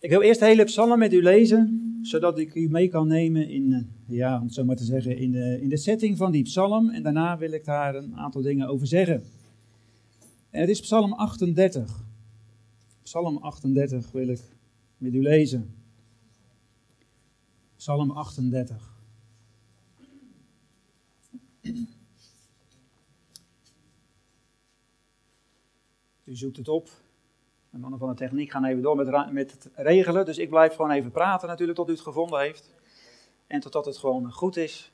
Ik 0.00 0.10
wil 0.10 0.22
eerst 0.22 0.40
de 0.40 0.46
hele 0.46 0.64
psalm 0.64 0.98
met 0.98 1.12
u 1.12 1.22
lezen, 1.22 1.98
zodat 2.02 2.38
ik 2.38 2.54
u 2.54 2.68
mee 2.68 2.88
kan 2.88 3.08
nemen 3.08 3.48
in, 3.48 3.72
eh, 3.72 4.16
ja, 4.16 4.38
om 4.38 4.44
het 4.44 4.54
zo 4.54 4.64
maar 4.64 4.76
te 4.76 4.84
zeggen, 4.84 5.16
in 5.16 5.30
de, 5.32 5.58
in 5.60 5.68
de 5.68 5.76
setting 5.76 6.16
van 6.16 6.32
die 6.32 6.42
psalm. 6.42 6.90
En 6.90 7.02
daarna 7.02 7.38
wil 7.38 7.52
ik 7.52 7.64
daar 7.64 7.94
een 7.94 8.16
aantal 8.16 8.42
dingen 8.42 8.68
over 8.68 8.86
zeggen. 8.86 9.22
En 10.50 10.60
het 10.60 10.70
is 10.70 10.80
psalm 10.80 11.12
38. 11.12 12.04
Psalm 13.02 13.36
38 13.36 14.12
wil 14.12 14.28
ik 14.28 14.40
met 14.98 15.14
u 15.14 15.22
lezen. 15.22 15.74
Psalm 17.76 18.10
38. 18.10 18.98
U 26.24 26.36
zoekt 26.36 26.56
het 26.56 26.68
op. 26.68 26.90
De 27.70 27.78
mannen 27.78 27.98
van 27.98 28.08
de 28.08 28.14
techniek 28.14 28.50
gaan 28.50 28.64
even 28.64 28.82
door 28.82 28.96
met, 28.96 29.32
met 29.32 29.50
het 29.50 29.70
regelen. 29.74 30.24
Dus 30.24 30.38
ik 30.38 30.50
blijf 30.50 30.74
gewoon 30.74 30.90
even 30.90 31.10
praten 31.10 31.48
natuurlijk 31.48 31.78
tot 31.78 31.88
u 31.88 31.92
het 31.92 32.00
gevonden 32.00 32.40
heeft. 32.40 32.74
En 33.46 33.60
totdat 33.60 33.84
het 33.84 33.98
gewoon 33.98 34.32
goed 34.32 34.56
is. 34.56 34.92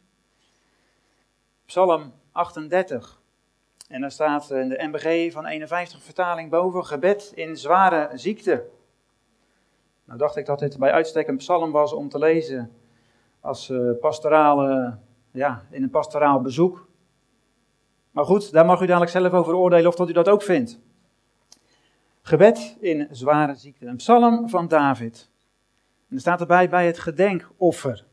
Psalm 1.64 2.12
38. 2.32 3.20
En 3.88 4.00
daar 4.00 4.10
staat 4.10 4.50
in 4.50 4.68
de 4.68 4.88
MBG 4.90 5.32
van 5.32 5.46
51 5.46 6.02
vertaling 6.02 6.50
boven 6.50 6.86
gebed 6.86 7.32
in 7.34 7.56
zware 7.56 8.10
ziekte. 8.14 8.66
Nou 10.04 10.18
dacht 10.18 10.36
ik 10.36 10.46
dat 10.46 10.58
dit 10.58 10.78
bij 10.78 10.92
uitstek 10.92 11.28
een 11.28 11.36
psalm 11.36 11.70
was 11.70 11.92
om 11.92 12.08
te 12.08 12.18
lezen 12.18 12.72
als 13.40 13.68
uh, 13.68 13.90
pastorale, 14.00 14.98
ja, 15.30 15.66
in 15.70 15.82
een 15.82 15.90
pastoraal 15.90 16.40
bezoek. 16.40 16.88
Maar 18.10 18.24
goed, 18.24 18.52
daar 18.52 18.66
mag 18.66 18.80
u 18.80 18.86
dadelijk 18.86 19.10
zelf 19.10 19.32
over 19.32 19.54
oordelen 19.54 19.86
of 19.86 19.94
dat 19.94 20.08
u 20.08 20.12
dat 20.12 20.28
ook 20.28 20.42
vindt. 20.42 20.78
Gebed 22.26 22.76
in 22.80 23.08
zware 23.10 23.54
ziekte. 23.54 23.86
Een 23.86 23.96
psalm 23.96 24.48
van 24.48 24.68
David. 24.68 25.30
En 26.08 26.14
er 26.14 26.20
staat 26.20 26.40
erbij 26.40 26.68
bij 26.68 26.86
het 26.86 26.98
gedenkoffer. 26.98 28.06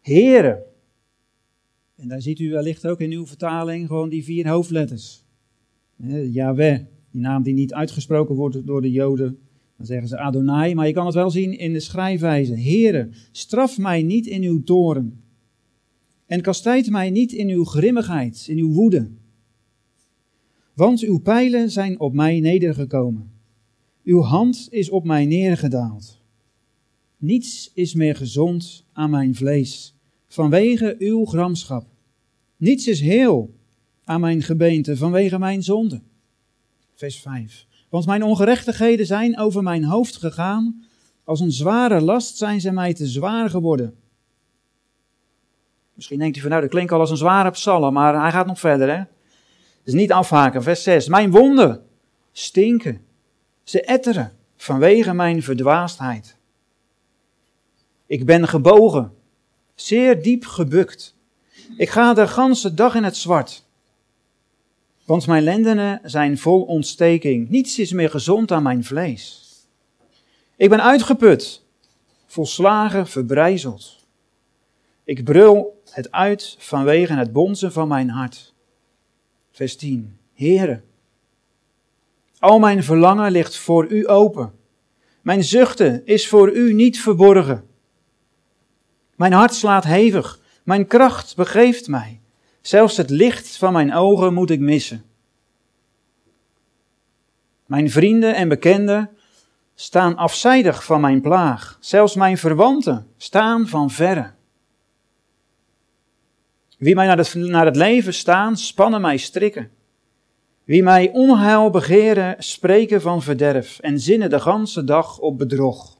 Heren. 0.00 0.62
En 1.96 2.08
daar 2.08 2.22
ziet 2.22 2.38
u 2.38 2.50
wellicht 2.50 2.86
ook 2.86 3.00
in 3.00 3.10
uw 3.10 3.26
vertaling 3.26 3.86
gewoon 3.86 4.08
die 4.08 4.24
vier 4.24 4.48
hoofdletters. 4.48 5.24
Yahweh, 6.30 6.78
die 7.10 7.20
naam 7.20 7.42
die 7.42 7.54
niet 7.54 7.74
uitgesproken 7.74 8.34
wordt 8.34 8.66
door 8.66 8.82
de 8.82 8.90
Joden. 8.90 9.38
Dan 9.76 9.86
zeggen 9.86 10.08
ze 10.08 10.18
Adonai, 10.18 10.74
maar 10.74 10.86
je 10.86 10.92
kan 10.92 11.06
het 11.06 11.14
wel 11.14 11.30
zien 11.30 11.58
in 11.58 11.72
de 11.72 11.80
schrijfwijze. 11.80 12.54
Heren, 12.54 13.12
straf 13.32 13.78
mij 13.78 14.02
niet 14.02 14.26
in 14.26 14.42
uw 14.42 14.62
toren. 14.62 15.22
En 16.26 16.40
kastijd 16.40 16.90
mij 16.90 17.10
niet 17.10 17.32
in 17.32 17.48
uw 17.48 17.64
grimmigheid, 17.64 18.46
in 18.48 18.58
uw 18.58 18.72
woede. 18.72 19.10
Want 20.74 21.00
uw 21.00 21.18
pijlen 21.18 21.70
zijn 21.70 22.00
op 22.00 22.12
mij 22.12 22.40
nedergekomen. 22.40 23.32
Uw 24.04 24.20
hand 24.20 24.66
is 24.70 24.90
op 24.90 25.04
mij 25.04 25.26
neergedaald. 25.26 26.20
Niets 27.16 27.70
is 27.74 27.94
meer 27.94 28.16
gezond 28.16 28.84
aan 28.92 29.10
mijn 29.10 29.34
vlees, 29.34 29.94
vanwege 30.28 30.94
uw 30.98 31.24
gramschap. 31.24 31.86
Niets 32.56 32.86
is 32.86 33.00
heel 33.00 33.54
aan 34.04 34.20
mijn 34.20 34.42
gebeente, 34.42 34.96
vanwege 34.96 35.38
mijn 35.38 35.62
zonde. 35.62 36.00
Vers 36.94 37.20
5. 37.20 37.66
Want 37.88 38.06
mijn 38.06 38.22
ongerechtigheden 38.22 39.06
zijn 39.06 39.38
over 39.38 39.62
mijn 39.62 39.84
hoofd 39.84 40.16
gegaan, 40.16 40.84
als 41.24 41.40
een 41.40 41.52
zware 41.52 42.00
last 42.00 42.36
zijn 42.36 42.60
ze 42.60 42.72
mij 42.72 42.94
te 42.94 43.06
zwaar 43.06 43.50
geworden. 43.50 43.94
Misschien 45.94 46.18
denkt 46.18 46.36
u 46.36 46.40
van 46.40 46.50
nou, 46.50 46.62
dat 46.62 46.70
klinkt 46.70 46.92
al 46.92 47.00
als 47.00 47.10
een 47.10 47.16
zware 47.16 47.50
psalm, 47.50 47.92
maar 47.92 48.20
hij 48.20 48.30
gaat 48.30 48.46
nog 48.46 48.60
verder 48.60 48.96
hè. 48.96 49.02
Dus 49.84 49.94
niet 49.94 50.12
afhaken. 50.12 50.62
Vers 50.62 50.82
6. 50.82 51.08
Mijn 51.08 51.30
wonden 51.30 51.86
stinken. 52.32 53.04
Ze 53.62 53.82
etteren 53.82 54.32
vanwege 54.56 55.12
mijn 55.12 55.42
verdwaasdheid. 55.42 56.36
Ik 58.06 58.26
ben 58.26 58.48
gebogen, 58.48 59.14
zeer 59.74 60.22
diep 60.22 60.46
gebukt. 60.46 61.16
Ik 61.76 61.90
ga 61.90 62.14
de 62.14 62.28
ganse 62.28 62.74
dag 62.74 62.94
in 62.94 63.04
het 63.04 63.16
zwart. 63.16 63.64
Want 65.04 65.26
mijn 65.26 65.42
lendenen 65.42 66.00
zijn 66.04 66.38
vol 66.38 66.62
ontsteking. 66.62 67.48
Niets 67.48 67.78
is 67.78 67.92
meer 67.92 68.10
gezond 68.10 68.52
aan 68.52 68.62
mijn 68.62 68.84
vlees. 68.84 69.40
Ik 70.56 70.68
ben 70.68 70.82
uitgeput, 70.82 71.64
volslagen 72.26 73.06
verbrijzeld. 73.06 74.06
Ik 75.04 75.24
brul 75.24 75.82
het 75.90 76.12
uit 76.12 76.56
vanwege 76.58 77.12
het 77.12 77.32
bonzen 77.32 77.72
van 77.72 77.88
mijn 77.88 78.08
hart 78.08 78.51
vers 79.52 79.76
10. 79.76 80.16
Heere, 80.34 80.82
al 82.38 82.58
mijn 82.58 82.84
verlangen 82.84 83.30
ligt 83.30 83.56
voor 83.56 83.86
u 83.90 84.08
open. 84.08 84.52
Mijn 85.22 85.44
zuchten 85.44 86.06
is 86.06 86.28
voor 86.28 86.52
u 86.52 86.72
niet 86.72 87.00
verborgen. 87.00 87.66
Mijn 89.16 89.32
hart 89.32 89.54
slaat 89.54 89.84
hevig, 89.84 90.40
mijn 90.64 90.86
kracht 90.86 91.36
begeeft 91.36 91.88
mij. 91.88 92.20
Zelfs 92.60 92.96
het 92.96 93.10
licht 93.10 93.56
van 93.56 93.72
mijn 93.72 93.94
ogen 93.94 94.34
moet 94.34 94.50
ik 94.50 94.60
missen. 94.60 95.04
Mijn 97.66 97.90
vrienden 97.90 98.34
en 98.34 98.48
bekenden 98.48 99.10
staan 99.74 100.16
afzijdig 100.16 100.84
van 100.84 101.00
mijn 101.00 101.20
plaag. 101.20 101.76
Zelfs 101.80 102.14
mijn 102.14 102.38
verwanten 102.38 103.06
staan 103.16 103.66
van 103.66 103.90
verre. 103.90 104.32
Wie 106.82 106.94
mij 106.94 107.06
naar 107.34 107.64
het, 107.64 107.76
leven 107.76 108.14
staan, 108.14 108.56
spannen 108.56 109.00
mij 109.00 109.16
strikken. 109.16 109.70
Wie 110.64 110.82
mij 110.82 111.10
onheil 111.12 111.70
begeren, 111.70 112.34
spreken 112.38 113.00
van 113.00 113.22
verderf 113.22 113.78
en 113.78 114.00
zinnen 114.00 114.30
de 114.30 114.40
ganse 114.40 114.84
dag 114.84 115.18
op 115.18 115.38
bedrog. 115.38 115.98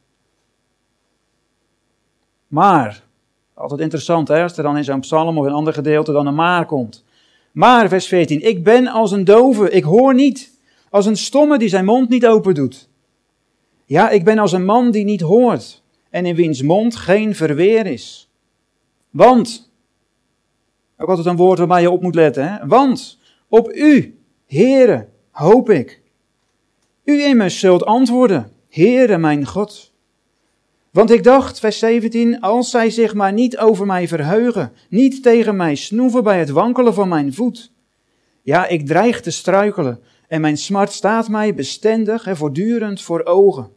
Maar, 2.47 3.03
altijd 3.55 3.81
interessant 3.81 4.29
hè, 4.29 4.43
als 4.43 4.57
er 4.57 4.63
dan 4.63 4.77
in 4.77 4.85
zo'n 4.85 5.01
psalm 5.01 5.39
of 5.39 5.47
een 5.47 5.53
ander 5.53 5.73
gedeelte 5.73 6.13
dan 6.13 6.27
een 6.27 6.35
maar 6.35 6.67
komt. 6.67 7.05
Maar, 7.53 7.89
vers 7.89 8.07
14, 8.07 8.43
ik 8.43 8.65
ben 8.65 8.87
als 8.87 9.13
een 9.13 9.25
dove, 9.25 9.71
ik 9.71 9.85
hoor 9.85 10.15
niet, 10.15 10.61
als 10.91 11.07
een 11.07 11.17
stomme 11.17 11.59
die 11.59 11.69
zijn 11.69 11.85
mond 11.85 12.09
niet 12.09 12.27
open 12.27 12.55
doet. 12.55 12.89
Ja, 13.85 14.11
ik 14.11 14.25
ben 14.25 14.39
als 14.39 14.53
een 14.53 14.65
man 14.65 14.91
die 14.91 15.05
niet 15.05 15.21
hoort 15.21 15.83
en 16.11 16.27
in 16.27 16.35
wiens 16.35 16.63
mond 16.63 16.97
geen 16.97 17.35
verweer 17.35 17.87
is. 17.87 18.31
Want, 19.11 19.72
ook 21.03 21.09
altijd 21.09 21.27
een 21.27 21.37
woord 21.37 21.59
waar 21.59 21.81
je 21.81 21.91
op 21.91 22.03
moet 22.03 22.15
letten. 22.15 22.53
Hè? 22.53 22.67
Want 22.67 23.19
op 23.49 23.73
u, 23.73 24.19
Heere, 24.47 25.09
hoop 25.31 25.71
ik. 25.71 26.03
U 27.05 27.23
immers 27.23 27.59
zult 27.59 27.85
antwoorden, 27.85 28.53
Heere 28.69 29.19
mijn 29.19 29.47
God. 29.47 29.93
Want 30.91 31.11
ik 31.11 31.25
dacht, 31.25 31.59
vers 31.59 31.79
17, 31.79 32.41
als 32.41 32.71
zij 32.71 32.91
zich 32.91 33.15
maar 33.15 33.33
niet 33.33 33.59
over 33.59 33.87
mij 33.87 34.09
verheugen, 34.09 34.73
niet 34.89 35.23
tegen 35.23 35.57
mij 35.57 35.75
snoeven 35.75 36.23
bij 36.23 36.39
het 36.39 36.51
wankelen 36.51 36.95
van 36.95 37.09
mijn 37.09 37.35
voet. 37.35 37.73
Ja, 38.43 38.67
ik 38.67 38.87
dreig 38.87 39.21
te 39.21 39.31
struikelen 39.31 40.01
en 40.29 40.41
mijn 40.41 40.57
smart 40.57 40.93
staat 40.93 41.29
mij 41.29 41.55
bestendig 41.55 42.27
en 42.27 42.37
voortdurend 42.37 43.03
voor 43.03 43.25
ogen. 43.25 43.71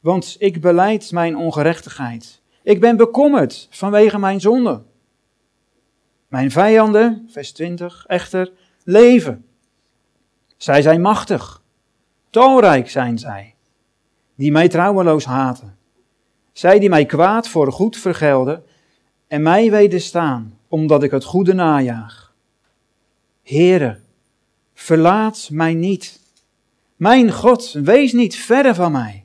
Want 0.00 0.36
ik 0.38 0.60
beleid 0.60 1.12
mijn 1.12 1.36
ongerechtigheid. 1.36 2.40
Ik 2.62 2.80
ben 2.80 2.96
bekommerd 2.96 3.68
vanwege 3.70 4.18
mijn 4.18 4.40
zonde. 4.40 4.82
Mijn 6.36 6.50
vijanden, 6.50 7.28
vers 7.30 7.52
20, 7.52 8.04
echter 8.06 8.52
leven. 8.84 9.44
Zij 10.56 10.82
zijn 10.82 11.00
machtig, 11.00 11.62
talrijk 12.30 12.90
zijn 12.90 13.18
zij, 13.18 13.54
die 14.34 14.52
mij 14.52 14.68
trouweloos 14.68 15.24
haten. 15.24 15.76
Zij 16.52 16.78
die 16.78 16.88
mij 16.88 17.04
kwaad 17.06 17.48
voor 17.48 17.72
goed 17.72 17.96
vergelden 17.96 18.64
en 19.26 19.42
mij 19.42 19.70
wederstaan, 19.70 20.58
omdat 20.68 21.02
ik 21.02 21.10
het 21.10 21.24
goede 21.24 21.52
najaag. 21.54 22.34
Heere, 23.42 24.00
verlaat 24.74 25.48
mij 25.52 25.74
niet. 25.74 26.20
Mijn 26.96 27.32
God, 27.32 27.72
wees 27.72 28.12
niet 28.12 28.36
verre 28.36 28.74
van 28.74 28.92
mij. 28.92 29.24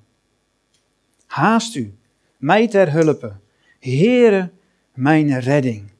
Haast 1.26 1.76
u, 1.76 1.97
mij 2.38 2.68
ter 2.68 2.91
hulpe. 2.91 3.34
Heere, 3.80 4.52
mijn 4.94 5.40
redding. 5.40 5.91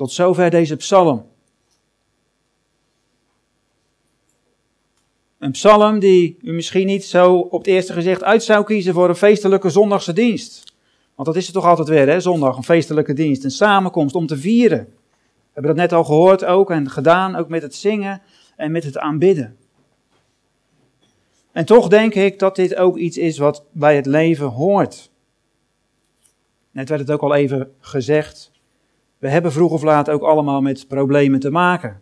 Tot 0.00 0.12
zover 0.12 0.50
deze 0.50 0.76
psalm. 0.76 1.26
Een 5.38 5.50
psalm 5.50 5.98
die 5.98 6.38
u 6.42 6.52
misschien 6.52 6.86
niet 6.86 7.04
zo 7.04 7.36
op 7.36 7.58
het 7.58 7.66
eerste 7.66 7.92
gezicht 7.92 8.22
uit 8.22 8.42
zou 8.42 8.64
kiezen 8.64 8.94
voor 8.94 9.08
een 9.08 9.14
feestelijke 9.14 9.70
zondagse 9.70 10.12
dienst. 10.12 10.74
Want 11.14 11.28
dat 11.28 11.36
is 11.36 11.44
het 11.44 11.54
toch 11.54 11.64
altijd 11.64 11.88
weer, 11.88 12.08
hè? 12.08 12.20
zondag, 12.20 12.56
een 12.56 12.64
feestelijke 12.64 13.12
dienst, 13.12 13.44
een 13.44 13.50
samenkomst 13.50 14.14
om 14.14 14.26
te 14.26 14.36
vieren. 14.36 14.78
We 14.78 15.50
hebben 15.52 15.76
dat 15.76 15.80
net 15.80 15.92
al 15.92 16.04
gehoord 16.04 16.44
ook 16.44 16.70
en 16.70 16.90
gedaan, 16.90 17.36
ook 17.36 17.48
met 17.48 17.62
het 17.62 17.74
zingen 17.74 18.22
en 18.56 18.72
met 18.72 18.84
het 18.84 18.98
aanbidden. 18.98 19.56
En 21.52 21.64
toch 21.64 21.88
denk 21.88 22.14
ik 22.14 22.38
dat 22.38 22.56
dit 22.56 22.76
ook 22.76 22.96
iets 22.96 23.16
is 23.16 23.38
wat 23.38 23.64
bij 23.72 23.96
het 23.96 24.06
leven 24.06 24.46
hoort. 24.46 25.10
Net 26.70 26.88
werd 26.88 27.00
het 27.00 27.10
ook 27.10 27.22
al 27.22 27.34
even 27.34 27.74
gezegd. 27.80 28.49
We 29.20 29.28
hebben 29.28 29.52
vroeg 29.52 29.72
of 29.72 29.82
laat 29.82 30.10
ook 30.10 30.22
allemaal 30.22 30.60
met 30.60 30.88
problemen 30.88 31.40
te 31.40 31.50
maken. 31.50 32.00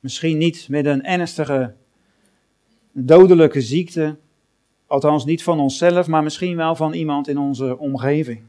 Misschien 0.00 0.38
niet 0.38 0.66
met 0.68 0.86
een 0.86 1.04
ernstige, 1.04 1.74
dodelijke 2.92 3.60
ziekte, 3.60 4.16
Althans 4.86 5.24
niet 5.24 5.42
van 5.42 5.60
onszelf, 5.60 6.06
maar 6.06 6.22
misschien 6.22 6.56
wel 6.56 6.76
van 6.76 6.92
iemand 6.92 7.28
in 7.28 7.38
onze 7.38 7.78
omgeving. 7.78 8.42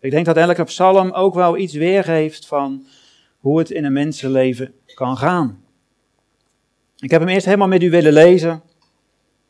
Ik 0.00 0.10
denk 0.10 0.26
dat 0.26 0.36
elke 0.36 0.64
psalm 0.64 1.10
ook 1.10 1.34
wel 1.34 1.56
iets 1.56 1.74
weergeeft 1.74 2.46
van 2.46 2.86
hoe 3.38 3.58
het 3.58 3.70
in 3.70 3.84
een 3.84 3.92
mensenleven 3.92 4.74
kan 4.86 5.16
gaan. 5.16 5.64
Ik 6.96 7.10
heb 7.10 7.20
hem 7.20 7.30
eerst 7.30 7.44
helemaal 7.44 7.68
met 7.68 7.82
u 7.82 7.90
willen 7.90 8.12
lezen, 8.12 8.62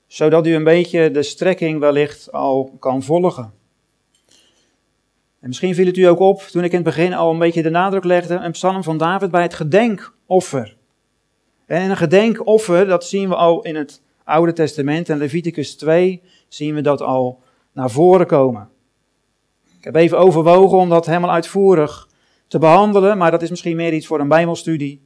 zodat 0.07 0.47
u 0.47 0.55
een 0.55 0.65
beetje 0.65 1.11
de 1.11 1.23
strekking 1.23 1.81
wellicht 1.81 2.33
al 2.33 2.77
kan 2.79 3.03
volgen. 3.03 3.53
En 5.41 5.49
misschien 5.49 5.75
viel 5.75 5.87
het 5.87 5.97
u 5.97 6.03
ook 6.03 6.19
op, 6.19 6.41
toen 6.41 6.65
ik 6.65 6.71
in 6.71 6.77
het 6.77 6.87
begin 6.87 7.15
al 7.15 7.31
een 7.31 7.39
beetje 7.39 7.63
de 7.63 7.71
nadruk 7.71 8.05
legde, 8.05 8.35
een 8.35 8.53
psalm 8.53 8.83
van 8.83 8.99
David 8.99 9.31
bij 9.31 9.43
het 9.43 9.55
gedenkoffer. 9.55 10.77
En 11.67 11.91
een 11.91 11.97
gedenkoffer, 11.97 12.87
dat 12.87 13.05
zien 13.05 13.29
we 13.29 13.35
al 13.35 13.63
in 13.63 13.77
het 13.77 14.03
Oude 14.25 14.53
Testament. 14.53 15.09
En 15.09 15.19
Leviticus 15.19 15.77
2 15.77 16.23
zien 16.49 16.75
we 16.75 16.81
dat 16.81 17.03
al 17.03 17.43
naar 17.73 17.91
voren 17.91 18.27
komen. 18.27 18.69
Ik 19.79 19.85
heb 19.85 19.95
even 19.95 20.19
overwogen 20.19 20.79
om 20.79 20.89
dat 20.89 21.07
helemaal 21.07 21.31
uitvoerig 21.31 22.09
te 22.49 22.59
behandelen, 22.59 23.19
maar 23.19 23.31
dat 23.31 23.43
is 23.43 23.51
misschien 23.51 23.77
meer 23.77 23.93
iets 23.93 24.07
voor 24.07 24.21
een 24.21 24.29
Bijbelstudie. 24.29 25.03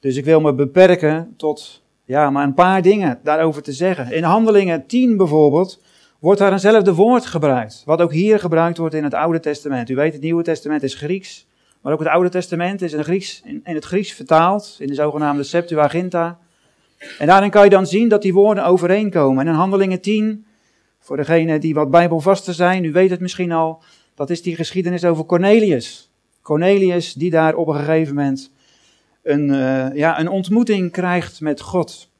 Dus 0.00 0.16
ik 0.16 0.24
wil 0.24 0.40
me 0.40 0.54
beperken 0.54 1.34
tot 1.36 1.82
ja, 2.04 2.30
maar 2.30 2.44
een 2.44 2.54
paar 2.54 2.82
dingen 2.82 3.20
daarover 3.22 3.62
te 3.62 3.72
zeggen. 3.72 4.12
In 4.12 4.22
Handelingen 4.22 4.86
10 4.86 5.16
bijvoorbeeld 5.16 5.82
wordt 6.18 6.40
daar 6.40 6.52
eenzelfde 6.52 6.94
woord 6.94 7.26
gebruikt, 7.26 7.82
wat 7.84 8.00
ook 8.00 8.12
hier 8.12 8.38
gebruikt 8.38 8.78
wordt 8.78 8.94
in 8.94 9.04
het 9.04 9.14
Oude 9.14 9.40
Testament. 9.40 9.90
U 9.90 9.94
weet, 9.94 10.12
het 10.12 10.22
Nieuwe 10.22 10.42
Testament 10.42 10.82
is 10.82 10.94
Grieks, 10.94 11.46
maar 11.80 11.92
ook 11.92 11.98
het 11.98 12.08
Oude 12.08 12.28
Testament 12.28 12.82
is 12.82 12.92
in, 12.92 13.04
Grieks, 13.04 13.42
in, 13.44 13.60
het 13.64 13.84
Grieks 13.84 14.12
vertaald, 14.12 14.76
in 14.78 14.86
de 14.86 14.94
zogenaamde 14.94 15.42
Septuaginta. 15.42 16.38
En 17.18 17.26
daarin 17.26 17.50
kan 17.50 17.64
je 17.64 17.70
dan 17.70 17.86
zien 17.86 18.08
dat 18.08 18.22
die 18.22 18.32
woorden 18.32 18.64
overeenkomen. 18.64 19.46
En 19.46 19.52
in 19.52 19.58
Handelingen 19.58 20.00
10, 20.00 20.46
voor 20.98 21.16
degenen 21.16 21.60
die 21.60 21.74
wat 21.74 21.90
bijbelvaster 21.90 22.54
zijn, 22.54 22.84
u 22.84 22.92
weet 22.92 23.10
het 23.10 23.20
misschien 23.20 23.52
al, 23.52 23.82
dat 24.14 24.30
is 24.30 24.42
die 24.42 24.56
geschiedenis 24.56 25.04
over 25.04 25.24
Cornelius. 25.24 26.10
Cornelius 26.42 27.12
die 27.12 27.30
daar 27.30 27.54
op 27.54 27.68
een 27.68 27.74
gegeven 27.74 28.14
moment 28.14 28.50
een, 29.22 29.48
uh, 29.48 29.94
ja, 29.94 30.20
een 30.20 30.28
ontmoeting 30.28 30.92
krijgt 30.92 31.40
met 31.40 31.60
God. 31.60 32.10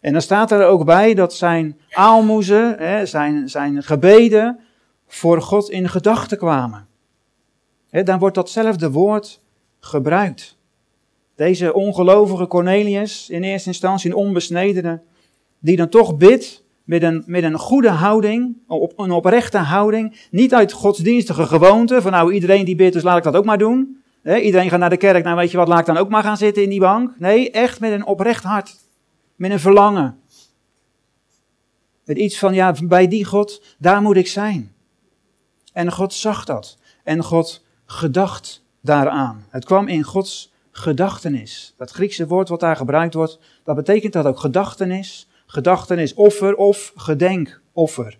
En 0.00 0.12
dan 0.12 0.22
staat 0.22 0.50
er 0.50 0.66
ook 0.66 0.84
bij 0.84 1.14
dat 1.14 1.34
zijn 1.34 1.78
aalmoezen, 1.90 2.76
hè, 2.78 3.06
zijn, 3.06 3.48
zijn 3.48 3.82
gebeden 3.82 4.58
voor 5.06 5.42
God 5.42 5.70
in 5.70 5.88
gedachten 5.88 6.38
kwamen. 6.38 6.86
Hè, 7.90 8.02
dan 8.02 8.18
wordt 8.18 8.34
datzelfde 8.34 8.90
woord 8.90 9.40
gebruikt. 9.80 10.56
Deze 11.34 11.74
ongelovige 11.74 12.46
Cornelius, 12.46 13.30
in 13.30 13.42
eerste 13.42 13.68
instantie 13.68 14.10
een 14.10 14.16
onbesnedene, 14.16 15.00
die 15.58 15.76
dan 15.76 15.88
toch 15.88 16.16
bidt 16.16 16.62
met 16.84 17.02
een, 17.02 17.22
met 17.26 17.42
een 17.42 17.58
goede 17.58 17.90
houding, 17.90 18.56
op, 18.66 18.98
een 18.98 19.10
oprechte 19.10 19.58
houding, 19.58 20.20
niet 20.30 20.54
uit 20.54 20.72
godsdienstige 20.72 21.46
gewoonte, 21.46 22.02
van 22.02 22.12
nou 22.12 22.32
iedereen 22.32 22.64
die 22.64 22.76
bidt, 22.76 22.92
dus 22.92 23.02
laat 23.02 23.16
ik 23.16 23.22
dat 23.22 23.36
ook 23.36 23.44
maar 23.44 23.58
doen. 23.58 24.02
iedereen 24.24 24.70
gaat 24.70 24.78
naar 24.78 24.90
de 24.90 24.96
kerk, 24.96 25.24
nou 25.24 25.36
weet 25.36 25.50
je 25.50 25.56
wat, 25.56 25.68
laat 25.68 25.80
ik 25.80 25.86
dan 25.86 25.96
ook 25.96 26.08
maar 26.08 26.22
gaan 26.22 26.36
zitten 26.36 26.62
in 26.62 26.70
die 26.70 26.80
bank. 26.80 27.18
Nee, 27.18 27.50
echt 27.50 27.80
met 27.80 27.92
een 27.92 28.06
oprecht 28.06 28.44
hart, 28.44 28.76
met 29.38 29.50
een 29.50 29.60
verlangen. 29.60 30.20
Met 32.04 32.18
iets 32.18 32.38
van, 32.38 32.54
ja, 32.54 32.74
bij 32.82 33.08
die 33.08 33.24
God, 33.24 33.62
daar 33.78 34.02
moet 34.02 34.16
ik 34.16 34.26
zijn. 34.26 34.72
En 35.72 35.92
God 35.92 36.14
zag 36.14 36.44
dat. 36.44 36.78
En 37.04 37.22
God 37.22 37.64
gedacht 37.86 38.64
daaraan. 38.80 39.46
Het 39.48 39.64
kwam 39.64 39.88
in 39.88 40.02
Gods 40.02 40.52
gedachtenis. 40.70 41.74
Dat 41.76 41.90
Griekse 41.90 42.26
woord 42.26 42.48
wat 42.48 42.60
daar 42.60 42.76
gebruikt 42.76 43.14
wordt, 43.14 43.38
dat 43.64 43.76
betekent 43.76 44.12
dat 44.12 44.26
ook 44.26 44.38
gedachtenis. 44.38 45.28
Gedachtenis 45.46 46.14
offer 46.14 46.56
of 46.56 46.92
gedenkoffer. 46.96 48.18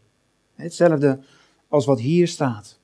Hetzelfde 0.55 1.21
als 1.69 1.87
wat 1.87 2.01
hier 2.01 2.29
staat. 2.29 2.79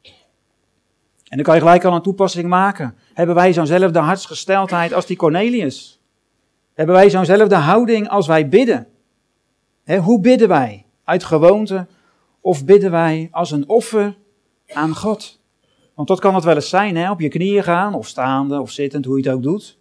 En 1.25 1.37
dan 1.37 1.43
kan 1.43 1.55
je 1.55 1.61
gelijk 1.61 1.85
al 1.85 1.95
een 1.95 2.03
toepassing 2.03 2.49
maken. 2.49 2.97
Hebben 3.15 3.35
wij 3.35 3.53
zo'nzelfde 3.53 3.99
hartsgesteldheid 3.99 4.93
als 4.93 5.07
die 5.07 5.17
Cornelius? 5.17 5.94
Hebben 6.75 6.95
wij 6.95 7.11
zo'nzelfde 7.11 7.55
houding 7.55 8.09
als 8.09 8.27
wij 8.27 8.49
bidden? 8.49 8.87
hoe 10.01 10.21
bidden 10.21 10.49
wij? 10.49 10.87
Uit 11.05 11.25
gewoonte 11.25 11.87
of 12.41 12.65
bidden 12.65 12.91
wij 12.91 13.29
als 13.31 13.51
een 13.51 13.69
offer 13.69 14.17
aan 14.73 14.95
God? 14.95 15.41
Want 15.95 16.09
dat 16.09 16.21
kan 16.21 16.35
het 16.35 16.45
wel 16.45 16.55
eens 16.55 16.69
zijn, 16.69 16.97
hè? 16.97 17.11
op 17.11 17.21
je 17.21 17.29
knieën 17.29 17.63
gaan, 17.63 17.95
of 17.95 18.07
staande, 18.07 18.61
of 18.61 18.71
zittend, 18.71 19.05
hoe 19.05 19.19
je 19.19 19.25
het 19.25 19.35
ook 19.37 19.43
doet. 19.43 19.79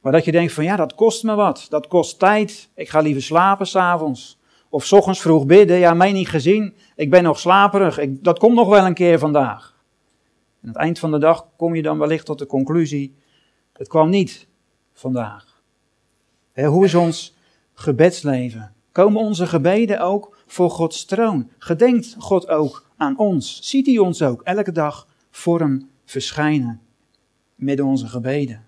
Maar 0.00 0.12
dat 0.12 0.24
je 0.24 0.32
denkt 0.32 0.52
van 0.52 0.64
ja, 0.64 0.76
dat 0.76 0.94
kost 0.94 1.22
me 1.22 1.34
wat, 1.34 1.66
dat 1.68 1.88
kost 1.88 2.18
tijd, 2.18 2.68
ik 2.74 2.88
ga 2.88 3.00
liever 3.00 3.22
slapen 3.22 3.66
s'avonds. 3.66 4.38
Of 4.68 4.84
s 4.84 4.92
ochtends 4.92 5.20
vroeg 5.20 5.46
bidden, 5.46 5.76
ja, 5.76 5.94
mij 5.94 6.12
niet 6.12 6.28
gezien, 6.28 6.74
ik 6.96 7.10
ben 7.10 7.22
nog 7.22 7.38
slaperig, 7.38 7.98
ik, 7.98 8.24
dat 8.24 8.38
komt 8.38 8.54
nog 8.54 8.68
wel 8.68 8.86
een 8.86 8.94
keer 8.94 9.18
vandaag. 9.18 9.74
En 10.60 10.68
aan 10.68 10.68
het 10.68 10.76
eind 10.76 10.98
van 10.98 11.10
de 11.10 11.18
dag 11.18 11.46
kom 11.56 11.74
je 11.74 11.82
dan 11.82 11.98
wellicht 11.98 12.26
tot 12.26 12.38
de 12.38 12.46
conclusie, 12.46 13.14
het 13.72 13.88
kwam 13.88 14.08
niet 14.08 14.46
vandaag. 14.92 15.53
Hoe 16.54 16.84
is 16.84 16.94
ons 16.94 17.34
gebedsleven? 17.74 18.72
Komen 18.92 19.20
onze 19.20 19.46
gebeden 19.46 20.00
ook 20.00 20.36
voor 20.46 20.70
Gods 20.70 21.04
troon? 21.04 21.50
Gedenkt 21.58 22.16
God 22.18 22.48
ook 22.48 22.86
aan 22.96 23.18
ons. 23.18 23.58
Ziet 23.62 23.86
hij 23.86 23.98
ons 23.98 24.22
ook 24.22 24.42
elke 24.42 24.72
dag 24.72 25.08
voor 25.30 25.60
hem 25.60 25.90
verschijnen 26.04 26.80
met 27.54 27.80
onze 27.80 28.06
gebeden. 28.06 28.64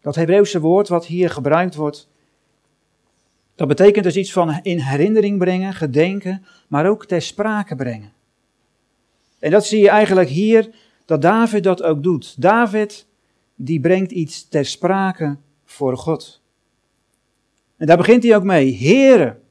Dat 0.00 0.14
Hebreeuwse 0.14 0.60
woord 0.60 0.88
wat 0.88 1.06
hier 1.06 1.30
gebruikt 1.30 1.74
wordt, 1.74 2.08
dat 3.54 3.68
betekent 3.68 4.04
dus 4.04 4.16
iets 4.16 4.32
van 4.32 4.60
in 4.62 4.78
herinnering 4.78 5.38
brengen, 5.38 5.72
gedenken, 5.72 6.44
maar 6.68 6.88
ook 6.88 7.06
ter 7.06 7.22
sprake 7.22 7.76
brengen. 7.76 8.12
En 9.38 9.50
dat 9.50 9.66
zie 9.66 9.80
je 9.80 9.88
eigenlijk 9.88 10.28
hier, 10.28 10.70
dat 11.04 11.22
David 11.22 11.64
dat 11.64 11.82
ook 11.82 12.02
doet. 12.02 12.42
David, 12.42 13.06
die 13.54 13.80
brengt 13.80 14.10
iets 14.10 14.48
ter 14.48 14.64
sprake 14.64 15.36
voor 15.70 15.96
God. 15.96 16.42
En 17.76 17.86
daar 17.86 17.96
begint 17.96 18.22
hij 18.22 18.36
ook 18.36 18.42
mee. 18.42 18.70
Heren, 18.70 19.42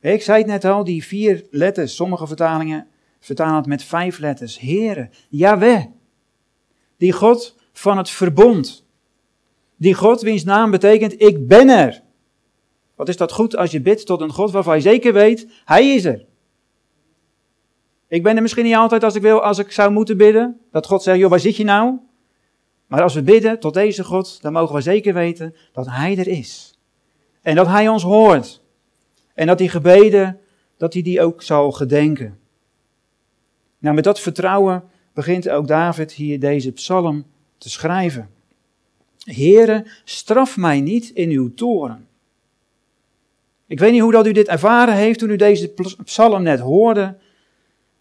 ik 0.00 0.22
zei 0.22 0.38
het 0.38 0.46
net 0.46 0.64
al, 0.64 0.84
die 0.84 1.04
vier 1.04 1.46
letters, 1.50 1.94
sommige 1.94 2.26
vertalingen 2.26 2.86
vertalen 3.20 3.54
het 3.54 3.66
met 3.66 3.82
vijf 3.82 4.18
letters. 4.18 4.58
Here, 4.58 5.10
Yahweh. 5.28 5.84
Die 6.96 7.12
God 7.12 7.56
van 7.72 7.96
het 7.96 8.10
verbond. 8.10 8.86
Die 9.76 9.94
God 9.94 10.20
wiens 10.20 10.44
naam 10.44 10.70
betekent, 10.70 11.22
ik 11.22 11.46
ben 11.46 11.68
er. 11.68 12.02
Wat 12.94 13.08
is 13.08 13.16
dat 13.16 13.32
goed 13.32 13.56
als 13.56 13.70
je 13.70 13.80
bidt 13.80 14.06
tot 14.06 14.20
een 14.20 14.32
God 14.32 14.50
waarvan 14.50 14.76
je 14.76 14.82
zeker 14.82 15.12
weet, 15.12 15.46
Hij 15.64 15.94
is 15.94 16.04
er. 16.04 16.26
Ik 18.08 18.22
ben 18.22 18.36
er 18.36 18.42
misschien 18.42 18.64
niet 18.64 18.74
altijd 18.74 19.04
als 19.04 19.14
ik 19.14 19.22
wil, 19.22 19.42
als 19.42 19.58
ik 19.58 19.72
zou 19.72 19.90
moeten 19.90 20.16
bidden. 20.16 20.60
Dat 20.70 20.86
God 20.86 21.02
zegt, 21.02 21.18
joh, 21.18 21.30
waar 21.30 21.40
zit 21.40 21.56
je 21.56 21.64
nou? 21.64 21.98
Maar 22.90 23.02
als 23.02 23.14
we 23.14 23.22
bidden 23.22 23.60
tot 23.60 23.74
deze 23.74 24.04
God, 24.04 24.42
dan 24.42 24.52
mogen 24.52 24.74
we 24.74 24.80
zeker 24.80 25.14
weten 25.14 25.54
dat 25.72 25.86
Hij 25.86 26.18
er 26.18 26.28
is. 26.28 26.78
En 27.42 27.54
dat 27.54 27.66
Hij 27.66 27.88
ons 27.88 28.02
hoort. 28.02 28.62
En 29.34 29.46
dat 29.46 29.58
die 29.58 29.68
gebeden, 29.68 30.40
dat 30.76 30.92
hij 30.92 31.02
die 31.02 31.20
ook 31.20 31.42
zal 31.42 31.72
gedenken. 31.72 32.38
Nou, 33.78 33.94
met 33.94 34.04
dat 34.04 34.20
vertrouwen 34.20 34.82
begint 35.12 35.48
ook 35.48 35.68
David 35.68 36.12
hier 36.12 36.40
deze 36.40 36.72
psalm 36.72 37.24
te 37.58 37.70
schrijven. 37.70 38.30
Heere, 39.18 39.86
straf 40.04 40.56
mij 40.56 40.80
niet 40.80 41.10
in 41.10 41.30
uw 41.30 41.54
toren. 41.54 42.06
Ik 43.66 43.78
weet 43.78 43.92
niet 43.92 44.00
hoe 44.00 44.12
dat 44.12 44.26
u 44.26 44.32
dit 44.32 44.48
ervaren 44.48 44.94
heeft 44.94 45.18
toen 45.18 45.30
u 45.30 45.36
deze 45.36 45.74
psalm 46.04 46.42
net 46.42 46.60
hoorde. 46.60 47.18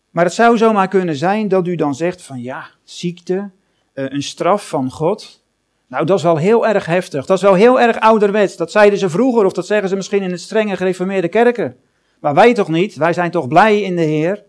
Maar 0.09 0.25
het 0.25 0.33
zou 0.33 0.57
zomaar 0.57 0.87
kunnen 0.87 1.15
zijn 1.15 1.47
dat 1.47 1.67
u 1.67 1.75
dan 1.75 1.95
zegt 1.95 2.21
van 2.21 2.41
ja, 2.41 2.69
ziekte, 2.83 3.49
een 4.03 4.23
straf 4.23 4.67
van 4.67 4.91
God. 4.91 5.43
Nou, 5.87 6.05
dat 6.05 6.17
is 6.17 6.23
wel 6.23 6.37
heel 6.37 6.67
erg 6.67 6.85
heftig. 6.85 7.25
Dat 7.25 7.37
is 7.37 7.43
wel 7.43 7.53
heel 7.53 7.79
erg 7.79 7.99
ouderwets. 7.99 8.57
Dat 8.57 8.71
zeiden 8.71 8.99
ze 8.99 9.09
vroeger, 9.09 9.45
of 9.45 9.53
dat 9.53 9.65
zeggen 9.65 9.89
ze 9.89 9.95
misschien 9.95 10.21
in 10.21 10.31
het 10.31 10.41
strenge 10.41 10.75
gereformeerde 10.75 11.27
kerken. 11.27 11.77
Maar 12.19 12.33
wij 12.33 12.53
toch 12.53 12.67
niet? 12.67 12.95
Wij 12.95 13.13
zijn 13.13 13.31
toch 13.31 13.47
blij 13.47 13.81
in 13.81 13.95
de 13.95 14.01
Heer? 14.01 14.43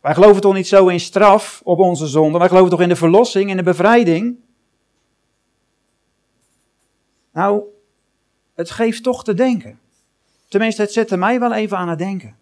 Wij 0.00 0.14
geloven 0.14 0.40
toch 0.40 0.54
niet 0.54 0.68
zo 0.68 0.88
in 0.88 1.00
straf 1.00 1.60
op 1.64 1.78
onze 1.78 2.06
zonde? 2.06 2.38
Wij 2.38 2.48
geloven 2.48 2.70
toch 2.70 2.80
in 2.80 2.88
de 2.88 2.96
verlossing, 2.96 3.50
in 3.50 3.56
de 3.56 3.62
bevrijding? 3.62 4.36
Nou, 7.32 7.62
het 8.54 8.70
geeft 8.70 9.02
toch 9.02 9.24
te 9.24 9.34
denken. 9.34 9.78
Tenminste, 10.48 10.82
het 10.82 10.92
zette 10.92 11.16
mij 11.16 11.40
wel 11.40 11.52
even 11.52 11.76
aan 11.76 11.88
het 11.88 11.98
denken. 11.98 12.36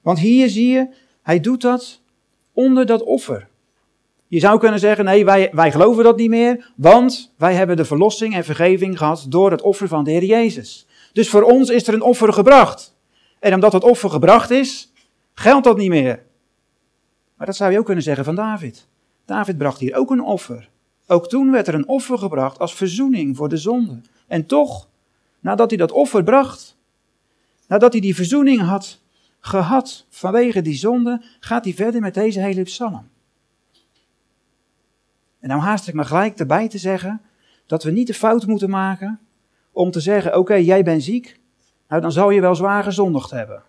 Want 0.00 0.18
hier 0.18 0.48
zie 0.48 0.72
je, 0.72 0.88
hij 1.22 1.40
doet 1.40 1.60
dat 1.60 2.00
onder 2.52 2.86
dat 2.86 3.02
offer. 3.02 3.48
Je 4.28 4.40
zou 4.40 4.58
kunnen 4.58 4.80
zeggen, 4.80 5.04
nee, 5.04 5.24
wij, 5.24 5.50
wij 5.52 5.70
geloven 5.70 6.04
dat 6.04 6.16
niet 6.16 6.30
meer, 6.30 6.72
want 6.76 7.34
wij 7.36 7.54
hebben 7.54 7.76
de 7.76 7.84
verlossing 7.84 8.34
en 8.34 8.44
vergeving 8.44 8.98
gehad 8.98 9.26
door 9.28 9.50
het 9.50 9.62
offer 9.62 9.88
van 9.88 10.04
de 10.04 10.10
Heer 10.10 10.24
Jezus. 10.24 10.86
Dus 11.12 11.28
voor 11.28 11.42
ons 11.42 11.70
is 11.70 11.86
er 11.86 11.94
een 11.94 12.02
offer 12.02 12.32
gebracht. 12.32 12.96
En 13.38 13.54
omdat 13.54 13.72
het 13.72 13.84
offer 13.84 14.10
gebracht 14.10 14.50
is, 14.50 14.92
geldt 15.34 15.64
dat 15.64 15.76
niet 15.76 15.88
meer. 15.88 16.22
Maar 17.36 17.46
dat 17.46 17.56
zou 17.56 17.72
je 17.72 17.78
ook 17.78 17.84
kunnen 17.84 18.04
zeggen 18.04 18.24
van 18.24 18.34
David. 18.34 18.88
David 19.24 19.58
bracht 19.58 19.80
hier 19.80 19.96
ook 19.96 20.10
een 20.10 20.22
offer. 20.22 20.68
Ook 21.06 21.28
toen 21.28 21.50
werd 21.50 21.68
er 21.68 21.74
een 21.74 21.88
offer 21.88 22.18
gebracht 22.18 22.58
als 22.58 22.74
verzoening 22.74 23.36
voor 23.36 23.48
de 23.48 23.56
zonde. 23.56 24.00
En 24.26 24.46
toch, 24.46 24.88
nadat 25.40 25.70
hij 25.70 25.78
dat 25.78 25.92
offer 25.92 26.22
bracht, 26.24 26.76
nadat 27.68 27.92
hij 27.92 28.00
die 28.00 28.14
verzoening 28.14 28.60
had 28.60 29.00
gehad 29.40 30.06
vanwege 30.08 30.62
die 30.62 30.74
zonde, 30.74 31.22
gaat 31.40 31.64
hij 31.64 31.74
verder 31.74 32.00
met 32.00 32.14
deze 32.14 32.40
hele 32.40 32.62
psalm. 32.62 33.08
En 35.46 35.52
nou 35.52 35.64
haast 35.64 35.88
ik 35.88 35.94
me 35.94 36.04
gelijk 36.04 36.38
erbij 36.38 36.68
te 36.68 36.78
zeggen 36.78 37.20
dat 37.66 37.82
we 37.82 37.90
niet 37.90 38.06
de 38.06 38.14
fout 38.14 38.46
moeten 38.46 38.70
maken 38.70 39.20
om 39.72 39.90
te 39.90 40.00
zeggen: 40.00 40.38
Oké, 40.38 40.54
jij 40.54 40.84
bent 40.84 41.02
ziek, 41.02 41.40
nou 41.88 42.02
dan 42.02 42.12
zal 42.12 42.30
je 42.30 42.40
wel 42.40 42.54
zwaar 42.54 42.82
gezondigd 42.82 43.30
hebben. 43.30 43.62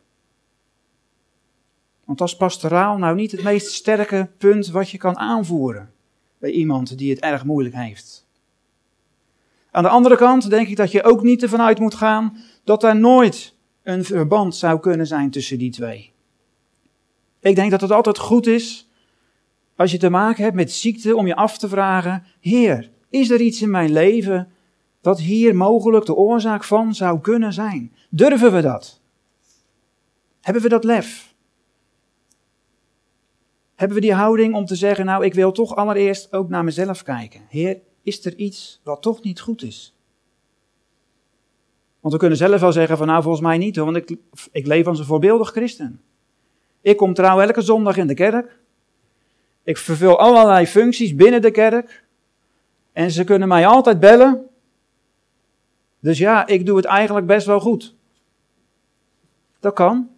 Want 2.06 2.18
dat 2.18 2.28
is 2.28 2.36
pastoraal 2.36 2.98
nou 2.98 3.16
niet 3.16 3.32
het 3.32 3.44
meest 3.44 3.72
sterke 3.72 4.30
punt 4.38 4.68
wat 4.68 4.90
je 4.90 4.98
kan 4.98 5.18
aanvoeren 5.18 5.92
bij 6.38 6.52
iemand 6.52 6.98
die 6.98 7.10
het 7.10 7.20
erg 7.20 7.44
moeilijk 7.44 7.76
heeft. 7.76 8.26
Aan 9.72 9.84
de 9.84 9.90
andere 9.90 10.16
kant 10.16 10.50
denk 10.50 10.68
ik 10.68 10.76
dat 10.76 10.92
je 10.92 11.04
ook 11.04 11.24
niet 11.24 11.44
ervan 11.44 11.62
uit 11.62 11.80
moet 11.80 11.96
gaan 11.96 12.38
dat 12.64 12.84
er 12.84 12.96
nooit 12.96 13.54
een 13.84 14.04
verband 14.04 14.56
zou 14.56 14.80
kunnen 14.80 15.08
zijn 15.08 15.30
tussen 15.30 15.58
die 15.58 15.72
twee. 15.72 16.12
Ik 17.40 17.56
denk 17.56 17.72
dat 17.72 17.82
het 17.82 17.92
altijd 17.92 18.18
goed 18.18 18.48
is 18.48 18.87
als 19.78 19.92
je 19.92 19.98
te 19.98 20.10
maken 20.10 20.44
hebt 20.44 20.56
met 20.56 20.72
ziekte 20.72 21.16
om 21.16 21.28
je 21.28 21.36
af 21.36 21.58
te 21.58 21.70
vragen: 21.70 22.24
Heer, 22.40 22.92
is 23.10 23.30
er 23.30 23.42
iets 23.42 23.62
in 23.62 23.70
mijn 23.70 23.92
leven 23.92 24.52
dat 25.02 25.20
hier 25.20 25.56
mogelijk 25.56 26.06
de 26.06 26.16
oorzaak 26.16 26.64
van 26.64 26.96
zou 26.96 27.20
kunnen 27.20 27.54
zijn? 27.54 27.96
Durven 28.10 28.54
we 28.54 28.62
dat? 28.62 29.02
Hebben 30.42 30.62
we 30.62 30.70
dat 30.70 30.84
lef? 30.84 31.36
Hebben 33.76 33.98
we 33.98 34.04
die 34.04 34.14
houding 34.14 34.56
om 34.56 34.66
te 34.66 34.76
zeggen: 34.76 35.06
Nou, 35.06 35.26
ik 35.26 35.34
wil 35.34 35.52
toch 35.52 35.76
allereerst 35.76 36.34
ook 36.34 36.50
naar 36.50 36.64
mezelf 36.64 37.04
kijken. 37.04 37.42
Heer, 37.50 37.80
is 38.04 38.26
er 38.26 38.36
iets 38.36 38.82
wat 38.84 39.02
toch 39.02 39.24
niet 39.24 39.40
goed 39.40 39.64
is? 39.64 39.96
Want 42.00 42.14
we 42.14 42.20
kunnen 42.20 42.38
zelf 42.38 42.62
wel 42.62 42.72
zeggen 42.72 42.98
van 42.98 43.08
nou 43.08 43.22
volgens 43.22 43.44
mij 43.44 43.58
niet 43.58 43.76
hoor, 43.76 43.86
want 43.86 43.98
ik, 43.98 44.18
ik 44.52 44.68
leef 44.68 44.88
als 44.88 45.00
een 45.00 45.06
voorbeeldig 45.06 45.50
christen. 45.50 46.02
Ik 46.82 46.98
kom 46.98 47.14
trouw 47.14 47.40
elke 47.40 47.62
zondag 47.62 47.98
in 47.98 48.08
de 48.08 48.14
kerk. 48.14 48.60
Ik 49.68 49.78
vervul 49.78 50.20
allerlei 50.20 50.68
functies 50.68 51.16
binnen 51.16 51.42
de 51.42 51.52
kerk. 51.52 52.06
En 52.92 53.12
ze 53.12 53.24
kunnen 53.24 53.48
mij 53.48 53.68
altijd 53.68 54.00
bellen. 54.00 54.48
Dus 56.00 56.18
ja, 56.18 56.46
ik 56.46 56.66
doe 56.66 56.78
het 56.78 56.86
eigenlijk 56.86 57.28
best 57.28 57.46
wel 57.46 57.60
goed. 57.60 57.96
Dat 59.60 59.74
kan. 59.74 60.10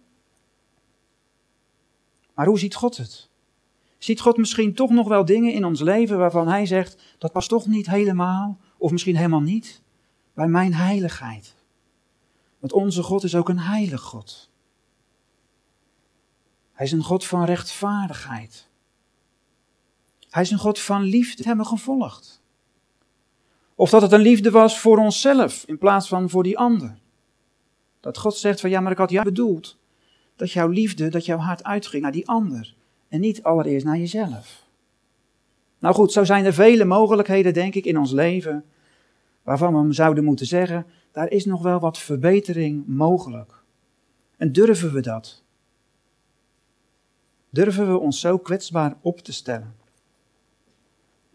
Maar 2.34 2.46
hoe 2.46 2.58
ziet 2.58 2.74
God 2.74 2.96
het? 2.96 3.28
Ziet 3.98 4.20
God 4.20 4.36
misschien 4.36 4.74
toch 4.74 4.90
nog 4.90 5.08
wel 5.08 5.24
dingen 5.24 5.52
in 5.52 5.64
ons 5.64 5.80
leven 5.80 6.18
waarvan 6.18 6.48
Hij 6.48 6.66
zegt, 6.66 7.02
dat 7.18 7.32
past 7.32 7.48
toch 7.48 7.66
niet 7.66 7.86
helemaal, 7.86 8.58
of 8.78 8.90
misschien 8.90 9.16
helemaal 9.16 9.40
niet, 9.40 9.82
bij 10.34 10.48
mijn 10.48 10.74
heiligheid? 10.74 11.54
Want 12.58 12.72
onze 12.72 13.02
God 13.02 13.22
is 13.22 13.34
ook 13.34 13.48
een 13.48 13.58
heilig 13.58 14.00
God. 14.00 14.50
Hij 16.72 16.86
is 16.86 16.92
een 16.92 17.02
God 17.02 17.26
van 17.26 17.44
rechtvaardigheid. 17.44 18.69
Hij 20.30 20.42
is 20.42 20.50
een 20.50 20.58
God 20.58 20.78
van 20.78 21.02
liefde. 21.02 21.42
hebben 21.42 21.66
gevolgd. 21.66 22.42
Of 23.74 23.90
dat 23.90 24.02
het 24.02 24.12
een 24.12 24.20
liefde 24.20 24.50
was 24.50 24.78
voor 24.78 24.98
onszelf 24.98 25.64
in 25.66 25.78
plaats 25.78 26.08
van 26.08 26.30
voor 26.30 26.42
die 26.42 26.58
ander. 26.58 26.98
Dat 28.00 28.18
God 28.18 28.36
zegt 28.36 28.60
van 28.60 28.70
ja, 28.70 28.80
maar 28.80 28.92
ik 28.92 28.98
had 28.98 29.10
jou 29.10 29.24
bedoeld 29.24 29.78
dat 30.36 30.52
jouw 30.52 30.68
liefde, 30.68 31.08
dat 31.08 31.24
jouw 31.24 31.38
hart 31.38 31.64
uitging 31.64 32.02
naar 32.02 32.12
die 32.12 32.28
ander 32.28 32.74
en 33.08 33.20
niet 33.20 33.42
allereerst 33.42 33.86
naar 33.86 33.98
jezelf. 33.98 34.66
Nou 35.78 35.94
goed, 35.94 36.12
zo 36.12 36.24
zijn 36.24 36.44
er 36.44 36.54
vele 36.54 36.84
mogelijkheden, 36.84 37.54
denk 37.54 37.74
ik, 37.74 37.84
in 37.84 37.98
ons 37.98 38.12
leven 38.12 38.64
waarvan 39.42 39.86
we 39.86 39.92
zouden 39.92 40.24
moeten 40.24 40.46
zeggen, 40.46 40.86
daar 41.12 41.30
is 41.30 41.44
nog 41.44 41.62
wel 41.62 41.80
wat 41.80 41.98
verbetering 41.98 42.86
mogelijk. 42.86 43.62
En 44.36 44.52
durven 44.52 44.92
we 44.92 45.00
dat? 45.00 45.42
Durven 47.50 47.88
we 47.88 47.98
ons 47.98 48.20
zo 48.20 48.38
kwetsbaar 48.38 48.96
op 49.00 49.18
te 49.18 49.32
stellen? 49.32 49.74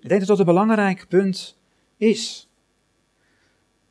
Ik 0.06 0.12
denk 0.12 0.20
dat 0.26 0.30
dat 0.38 0.40
een 0.40 0.54
belangrijk 0.54 1.06
punt 1.10 1.58
is. 1.98 2.50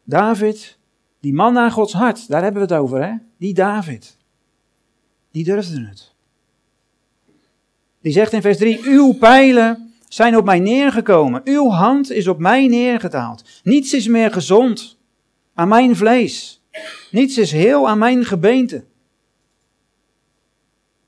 David, 0.05 0.79
die 1.21 1.33
man 1.33 1.53
naar 1.53 1.71
Gods 1.71 1.93
hart, 1.93 2.29
daar 2.29 2.43
hebben 2.43 2.67
we 2.67 2.75
het 2.75 2.83
over, 2.83 3.05
hè? 3.05 3.13
Die 3.37 3.55
David, 3.55 4.17
die 5.31 5.45
durfde 5.45 5.87
het. 5.87 6.15
Die 8.01 8.13
zegt 8.13 8.33
in 8.33 8.41
vers 8.41 8.57
3: 8.57 8.81
Uw 8.85 9.13
pijlen 9.13 9.93
zijn 10.09 10.37
op 10.37 10.45
mij 10.45 10.59
neergekomen. 10.59 11.41
Uw 11.45 11.69
hand 11.69 12.11
is 12.11 12.29
op 12.29 12.39
mij 12.39 12.67
neergetaald. 12.67 13.61
Niets 13.63 13.95
is 13.95 14.07
meer 14.07 14.33
gezond 14.33 14.99
aan 15.55 15.69
mijn 15.69 15.97
vlees. 15.97 16.63
Niets 17.11 17.39
is 17.39 17.53
heel 17.53 17.89
aan 17.89 17.99
mijn 17.99 18.25
gebeente. 18.25 18.85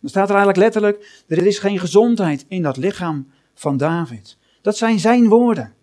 Dan 0.01 0.11
staat 0.11 0.29
er 0.29 0.37
eigenlijk 0.37 0.59
letterlijk: 0.59 1.25
er 1.29 1.47
is 1.47 1.59
geen 1.59 1.79
gezondheid 1.79 2.45
in 2.49 2.63
dat 2.63 2.77
lichaam 2.77 3.31
van 3.55 3.77
David. 3.77 4.37
Dat 4.67 4.77
zijn 4.77 4.99
zijn 4.99 5.29
woorden. 5.29 5.75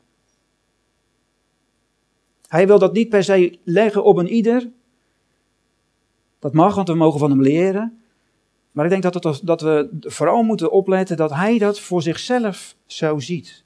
Hij 2.48 2.68
wil 2.68 2.80
dat 2.80 2.94
niet 2.94 3.10
per 3.10 3.24
se 3.24 3.60
leggen 3.64 4.04
op 4.04 4.18
een 4.18 4.28
ieder. 4.28 4.70
Dat 6.40 6.54
mag, 6.54 6.76
want 6.76 6.88
we 6.88 6.94
mogen 6.94 7.20
van 7.20 7.30
hem 7.30 7.42
leren. 7.42 8.02
Maar 8.72 8.86
ik 8.86 8.92
denk 8.92 9.04
dat, 9.04 9.24
het, 9.24 9.40
dat 9.44 9.62
we 9.62 9.90
vooral 10.00 10.44
moeten 10.44 10.72
opletten 10.72 11.18
dat 11.18 11.34
hij 11.34 11.58
dat 11.58 11.80
voor 11.80 12.02
zichzelf 12.02 12.76
zo 12.86 13.20
ziet. 13.20 13.64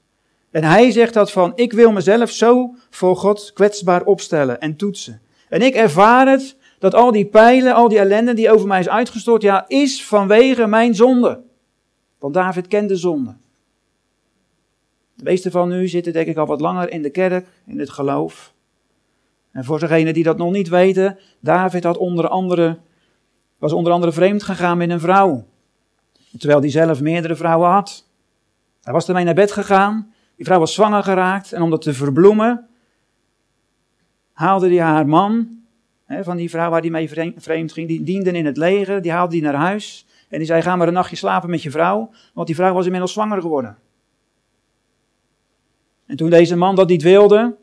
En 0.50 0.64
hij 0.64 0.90
zegt 0.90 1.14
dat 1.14 1.32
van, 1.32 1.52
ik 1.54 1.72
wil 1.72 1.92
mezelf 1.92 2.30
zo 2.30 2.74
voor 2.90 3.16
God 3.16 3.52
kwetsbaar 3.54 4.04
opstellen 4.04 4.60
en 4.60 4.76
toetsen. 4.76 5.20
En 5.48 5.62
ik 5.62 5.74
ervaar 5.74 6.28
het, 6.28 6.56
dat 6.78 6.94
al 6.94 7.12
die 7.12 7.26
pijlen, 7.26 7.74
al 7.74 7.88
die 7.88 7.98
ellende 7.98 8.34
die 8.34 8.50
over 8.50 8.66
mij 8.66 8.80
is 8.80 8.88
uitgestort, 8.88 9.42
ja, 9.42 9.68
is 9.68 10.04
vanwege 10.04 10.66
mijn 10.66 10.94
zonde. 10.94 11.42
Want 12.18 12.34
David 12.34 12.66
kende 12.68 12.96
zonde. 12.96 13.36
De 15.18 15.24
meeste 15.24 15.50
van 15.50 15.72
u 15.72 15.88
zitten 15.88 16.12
denk 16.12 16.26
ik 16.26 16.36
al 16.36 16.46
wat 16.46 16.60
langer 16.60 16.90
in 16.90 17.02
de 17.02 17.10
kerk, 17.10 17.46
in 17.66 17.78
het 17.78 17.90
geloof. 17.90 18.52
En 19.52 19.64
voor 19.64 19.78
degenen 19.78 20.14
die 20.14 20.22
dat 20.22 20.36
nog 20.36 20.52
niet 20.52 20.68
weten, 20.68 21.18
David 21.40 21.84
had 21.84 21.96
onder 21.96 22.28
andere 22.28 22.78
was 23.58 23.72
onder 23.72 23.92
andere 23.92 24.12
vreemd 24.12 24.42
gegaan 24.42 24.78
met 24.78 24.90
een 24.90 25.00
vrouw. 25.00 25.46
Terwijl 26.38 26.60
hij 26.60 26.70
zelf 26.70 27.00
meerdere 27.00 27.36
vrouwen 27.36 27.68
had. 27.68 28.06
Hij 28.82 28.92
was 28.92 29.08
ermee 29.08 29.24
naar 29.24 29.34
bed 29.34 29.52
gegaan. 29.52 30.12
Die 30.36 30.44
vrouw 30.44 30.58
was 30.58 30.74
zwanger 30.74 31.02
geraakt. 31.02 31.52
En 31.52 31.62
om 31.62 31.70
dat 31.70 31.82
te 31.82 31.94
verbloemen, 31.94 32.66
haalde 34.32 34.68
hij 34.68 34.80
haar 34.80 35.08
man, 35.08 35.48
hè, 36.04 36.24
van 36.24 36.36
die 36.36 36.50
vrouw 36.50 36.70
waar 36.70 36.80
hij 36.80 36.90
mee 36.90 37.08
vreemd 37.36 37.72
ging, 37.72 37.88
die 37.88 38.02
diende 38.02 38.30
in 38.30 38.46
het 38.46 38.56
leger, 38.56 39.02
die 39.02 39.12
haalde 39.12 39.36
hij 39.36 39.44
naar 39.44 39.60
huis. 39.60 40.06
En 40.28 40.38
die 40.38 40.46
zei, 40.46 40.62
ga 40.62 40.76
maar 40.76 40.88
een 40.88 40.94
nachtje 40.94 41.16
slapen 41.16 41.50
met 41.50 41.62
je 41.62 41.70
vrouw, 41.70 42.10
want 42.34 42.46
die 42.46 42.56
vrouw 42.56 42.74
was 42.74 42.84
inmiddels 42.84 43.12
zwanger 43.12 43.40
geworden. 43.40 43.78
En 46.08 46.16
toen 46.16 46.30
deze 46.30 46.56
man 46.56 46.74
dat 46.74 46.88
niet 46.88 47.02
wilde, 47.02 47.56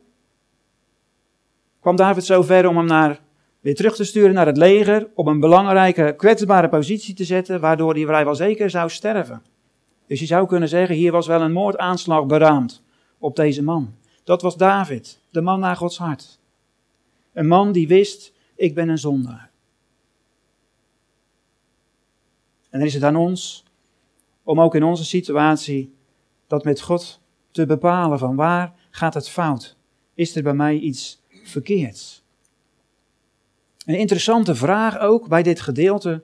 kwam 1.80 1.96
David 1.96 2.24
zo 2.24 2.42
ver 2.42 2.68
om 2.68 2.76
hem 2.76 2.86
naar 2.86 3.20
weer 3.60 3.74
terug 3.74 3.94
te 3.94 4.04
sturen 4.04 4.34
naar 4.34 4.46
het 4.46 4.56
leger, 4.56 5.08
op 5.14 5.26
een 5.26 5.40
belangrijke, 5.40 6.14
kwetsbare 6.16 6.68
positie 6.68 7.14
te 7.14 7.24
zetten, 7.24 7.60
waardoor 7.60 7.94
hij 7.94 8.04
vrijwel 8.04 8.34
zeker 8.34 8.70
zou 8.70 8.90
sterven. 8.90 9.42
Dus 10.06 10.20
je 10.20 10.26
zou 10.26 10.46
kunnen 10.46 10.68
zeggen, 10.68 10.96
hier 10.96 11.12
was 11.12 11.26
wel 11.26 11.40
een 11.40 11.52
moordaanslag 11.52 12.26
beraamd 12.26 12.82
op 13.18 13.36
deze 13.36 13.62
man. 13.62 13.94
Dat 14.24 14.42
was 14.42 14.56
David, 14.56 15.20
de 15.30 15.40
man 15.40 15.60
naar 15.60 15.76
Gods 15.76 15.98
hart. 15.98 16.38
Een 17.32 17.46
man 17.46 17.72
die 17.72 17.88
wist, 17.88 18.32
ik 18.54 18.74
ben 18.74 18.88
een 18.88 18.98
zondaar. 18.98 19.50
En 22.70 22.78
dan 22.78 22.88
is 22.88 22.94
het 22.94 23.02
aan 23.02 23.16
ons 23.16 23.64
om 24.42 24.60
ook 24.60 24.74
in 24.74 24.82
onze 24.82 25.04
situatie 25.04 25.94
dat 26.46 26.64
met 26.64 26.80
God 26.80 27.20
te 27.56 27.66
bepalen 27.66 28.18
van 28.18 28.36
waar 28.36 28.74
gaat 28.90 29.14
het 29.14 29.28
fout? 29.28 29.76
Is 30.14 30.36
er 30.36 30.42
bij 30.42 30.54
mij 30.54 30.78
iets 30.78 31.22
verkeerds? 31.44 32.24
Een 33.84 33.98
interessante 33.98 34.54
vraag 34.54 34.98
ook 34.98 35.28
bij 35.28 35.42
dit 35.42 35.60
gedeelte, 35.60 36.22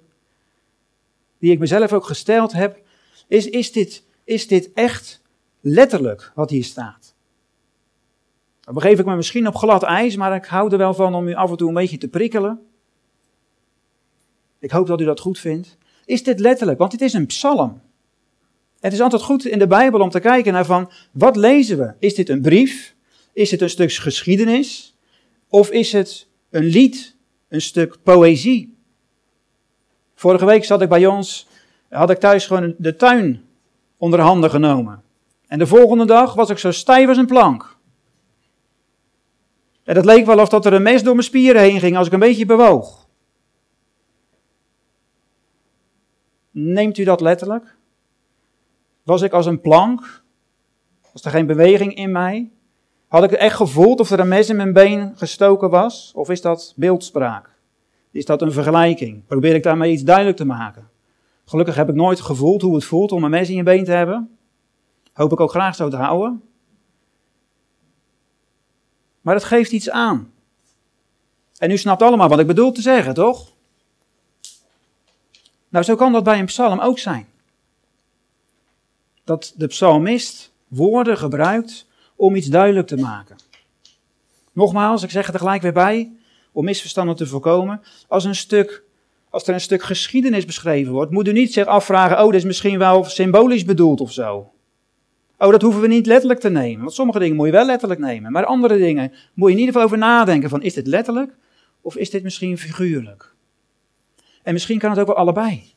die 1.39 1.53
ik 1.53 1.59
mezelf 1.59 1.93
ook 1.93 2.05
gesteld 2.05 2.53
heb, 2.53 2.83
is: 3.29 3.47
is 3.47 3.73
dit, 3.73 4.05
is 4.25 4.47
dit 4.47 4.73
echt 4.73 5.23
letterlijk 5.61 6.33
wat 6.35 6.51
hier 6.51 6.65
staat? 6.65 7.15
Dan 8.61 8.75
begeef 8.75 8.99
ik 8.99 9.07
me 9.07 9.17
misschien 9.17 9.47
op 9.47 9.55
glad 9.55 9.83
ijs, 9.83 10.17
maar 10.17 10.35
ik 10.35 10.45
hou 10.45 10.73
er 10.73 10.79
wel 10.79 10.95
van 10.95 11.15
om 11.15 11.29
u 11.29 11.35
af 11.35 11.51
en 11.51 11.57
toe 11.57 11.69
een 11.69 11.75
beetje 11.75 11.99
te 11.99 12.09
prikkelen. 12.09 12.67
Ik 14.59 14.71
hoop 14.71 14.87
dat 14.87 15.01
u 15.01 15.05
dat 15.05 15.21
goed 15.21 15.39
vindt. 15.39 15.77
Is 16.05 16.23
dit 16.23 16.41
letterlijk? 16.41 16.79
Want 16.79 16.91
dit 16.91 17.01
is 17.01 17.13
een 17.13 17.27
psalm. 17.27 17.81
Het 18.83 18.93
is 18.93 19.01
altijd 19.01 19.23
goed 19.23 19.45
in 19.45 19.59
de 19.59 19.67
Bijbel 19.67 20.01
om 20.01 20.11
te 20.11 20.21
kijken 20.21 20.53
naar 20.53 20.65
van, 20.65 20.91
wat 21.13 21.37
lezen 21.37 21.79
we? 21.79 21.95
Is 21.99 22.15
dit 22.15 22.29
een 22.29 22.41
brief? 22.41 22.95
Is 23.33 23.51
het 23.51 23.61
een 23.61 23.71
stuk 23.71 23.93
geschiedenis? 23.93 24.97
Of 25.49 25.71
is 25.71 25.93
het 25.93 26.29
een 26.51 26.65
lied 26.65 27.17
een 27.49 27.61
stuk 27.61 27.97
poëzie. 28.03 28.77
Vorige 30.15 30.45
week 30.45 30.65
zat 30.65 30.83
ik 30.83 30.89
bij 30.89 31.07
ons, 31.07 31.49
had 31.89 32.11
ik 32.11 32.19
thuis 32.19 32.47
gewoon 32.47 32.75
de 32.79 32.97
tuin 32.97 33.45
onder 33.97 34.21
handen 34.21 34.51
genomen. 34.51 35.03
En 35.47 35.59
de 35.59 35.67
volgende 35.67 36.05
dag 36.05 36.35
was 36.35 36.51
ik 36.51 36.59
zo 36.59 36.71
stijf 36.71 37.09
als 37.09 37.17
een 37.17 37.27
plank. 37.27 37.77
En 39.85 39.97
het 39.97 40.05
leek 40.05 40.27
wel 40.27 40.39
of 40.39 40.49
dat 40.49 40.67
er 40.67 40.73
een 40.73 40.83
mes 40.83 41.03
door 41.03 41.15
mijn 41.15 41.27
spieren 41.27 41.63
heen 41.63 41.81
ging 41.81 41.97
als 41.97 42.07
ik 42.07 42.13
een 42.13 42.19
beetje 42.19 42.47
bewoog. 42.47 43.09
Neemt 46.51 46.99
u 46.99 47.05
dat 47.05 47.21
letterlijk? 47.21 47.81
Was 49.03 49.23
ik 49.23 49.33
als 49.33 49.47
een 49.47 49.61
plank? 49.61 50.23
Was 51.13 51.25
er 51.25 51.31
geen 51.31 51.47
beweging 51.47 51.95
in 51.95 52.13
mij? 52.13 52.51
Had 53.09 53.25
ik 53.25 53.33
echt 53.33 53.57
gevoeld 53.57 54.01
of 54.01 54.11
er 54.11 54.21
een 54.21 54.29
mes 54.29 54.49
in 54.49 54.57
mijn 54.57 54.73
been 54.73 55.13
gestoken 55.17 55.71
was? 55.71 56.13
Of 56.15 56.31
is 56.31 56.41
dat 56.41 56.73
beeldspraak? 56.77 57.51
Is 58.11 58.25
dat 58.25 58.43
een 58.43 58.53
vergelijking? 58.53 59.27
Probeer 59.27 59.55
ik 59.55 59.63
daarmee 59.63 59.93
iets 59.93 60.03
duidelijk 60.03 60.37
te 60.37 60.45
maken? 60.45 60.91
Gelukkig 61.45 61.75
heb 61.75 61.89
ik 61.89 61.95
nooit 61.95 62.21
gevoeld 62.21 62.63
hoe 62.63 62.75
het 62.75 62.85
voelt 62.85 63.13
om 63.13 63.25
een 63.25 63.31
mes 63.31 63.49
in 63.49 63.57
je 63.57 63.63
been 63.63 63.85
te 63.85 63.91
hebben. 63.91 64.37
Hoop 65.13 65.33
ik 65.33 65.41
ook 65.41 65.51
graag 65.51 65.75
zo 65.75 65.89
te 65.89 65.97
houden. 65.97 66.43
Maar 69.21 69.35
het 69.35 69.45
geeft 69.45 69.73
iets 69.73 69.91
aan. 69.91 70.33
En 71.59 71.71
u 71.71 71.77
snapt 71.77 72.03
allemaal 72.03 72.29
wat 72.29 72.39
ik 72.39 72.47
bedoel 72.47 72.73
te 72.73 72.83
zeggen, 72.83 73.15
toch? 73.15 73.53
Nou, 75.69 75.85
zo 75.85 75.97
kan 75.97 76.13
dat 76.13 76.25
bij 76.25 76.39
een 76.39 76.47
psalm 76.47 76.81
ook 76.81 76.99
zijn. 76.99 77.27
Dat 79.25 79.55
de 79.57 79.67
psalmist 79.67 80.53
woorden 80.69 81.19
gebruikt 81.19 81.87
om 82.17 82.35
iets 82.35 82.47
duidelijk 82.47 82.87
te 82.87 82.97
maken. 82.97 83.37
Nogmaals, 84.53 85.03
ik 85.03 85.11
zeg 85.11 85.33
er 85.33 85.39
gelijk 85.39 85.63
weer 85.63 85.73
bij, 85.73 86.13
om 86.53 86.65
misverstanden 86.65 87.17
te 87.17 87.27
voorkomen. 87.27 87.81
Als, 88.09 88.25
een 88.25 88.35
stuk, 88.35 88.83
als 89.31 89.47
er 89.47 89.55
een 89.55 89.61
stuk 89.61 89.83
geschiedenis 89.83 90.45
beschreven 90.45 90.93
wordt, 90.93 91.11
moet 91.11 91.29
u 91.29 91.33
niet 91.33 91.53
zich 91.53 91.67
afvragen, 91.67 92.19
oh, 92.19 92.27
dit 92.27 92.35
is 92.35 92.45
misschien 92.45 92.79
wel 92.79 93.05
symbolisch 93.05 93.65
bedoeld 93.65 94.01
of 94.01 94.13
zo. 94.13 94.53
Oh, 95.39 95.51
dat 95.51 95.63
hoeven 95.63 95.81
we 95.81 95.87
niet 95.87 96.07
letterlijk 96.07 96.41
te 96.41 96.51
nemen. 96.51 96.81
Want 96.81 96.95
sommige 96.95 97.19
dingen 97.19 97.37
moet 97.37 97.47
je 97.47 97.53
wel 97.53 97.67
letterlijk 97.67 98.01
nemen. 98.01 98.33
Maar 98.33 98.45
andere 98.45 98.79
dingen 98.79 99.13
moet 99.35 99.49
je 99.49 99.55
in 99.55 99.61
ieder 99.61 99.73
geval 99.73 99.83
over 99.83 99.99
nadenken. 99.99 100.49
Van, 100.49 100.63
is 100.63 100.75
dit 100.75 100.87
letterlijk 100.87 101.35
of 101.81 101.97
is 101.97 102.11
dit 102.11 102.23
misschien 102.23 102.59
figuurlijk? 102.59 103.35
En 104.43 104.53
misschien 104.53 104.79
kan 104.79 104.91
het 104.91 104.99
ook 104.99 105.07
wel 105.07 105.17
allebei. 105.17 105.72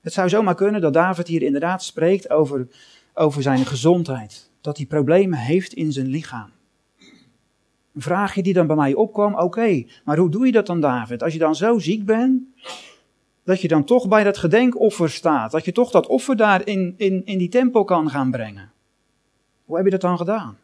Het 0.00 0.12
zou 0.12 0.28
zomaar 0.28 0.54
kunnen 0.54 0.80
dat 0.80 0.92
David 0.92 1.26
hier 1.26 1.42
inderdaad 1.42 1.82
spreekt 1.82 2.30
over, 2.30 2.68
over 3.14 3.42
zijn 3.42 3.66
gezondheid. 3.66 4.50
Dat 4.60 4.76
hij 4.76 4.86
problemen 4.86 5.38
heeft 5.38 5.72
in 5.72 5.92
zijn 5.92 6.06
lichaam. 6.06 6.50
Een 7.94 8.02
vraagje 8.02 8.42
die 8.42 8.52
dan 8.52 8.66
bij 8.66 8.76
mij 8.76 8.94
opkwam, 8.94 9.34
oké, 9.34 9.84
maar 10.04 10.16
hoe 10.16 10.30
doe 10.30 10.46
je 10.46 10.52
dat 10.52 10.66
dan 10.66 10.80
David? 10.80 11.22
Als 11.22 11.32
je 11.32 11.38
dan 11.38 11.54
zo 11.54 11.78
ziek 11.78 12.04
bent, 12.04 12.42
dat 13.44 13.60
je 13.60 13.68
dan 13.68 13.84
toch 13.84 14.08
bij 14.08 14.24
dat 14.24 14.38
gedenkoffer 14.38 15.10
staat. 15.10 15.50
Dat 15.50 15.64
je 15.64 15.72
toch 15.72 15.90
dat 15.90 16.06
offer 16.06 16.36
daar 16.36 16.66
in, 16.66 16.94
in, 16.96 17.24
in 17.24 17.38
die 17.38 17.48
tempel 17.48 17.84
kan 17.84 18.10
gaan 18.10 18.30
brengen. 18.30 18.72
Hoe 19.64 19.76
heb 19.76 19.84
je 19.84 19.90
dat 19.90 20.00
dan 20.00 20.16
gedaan? 20.16 20.58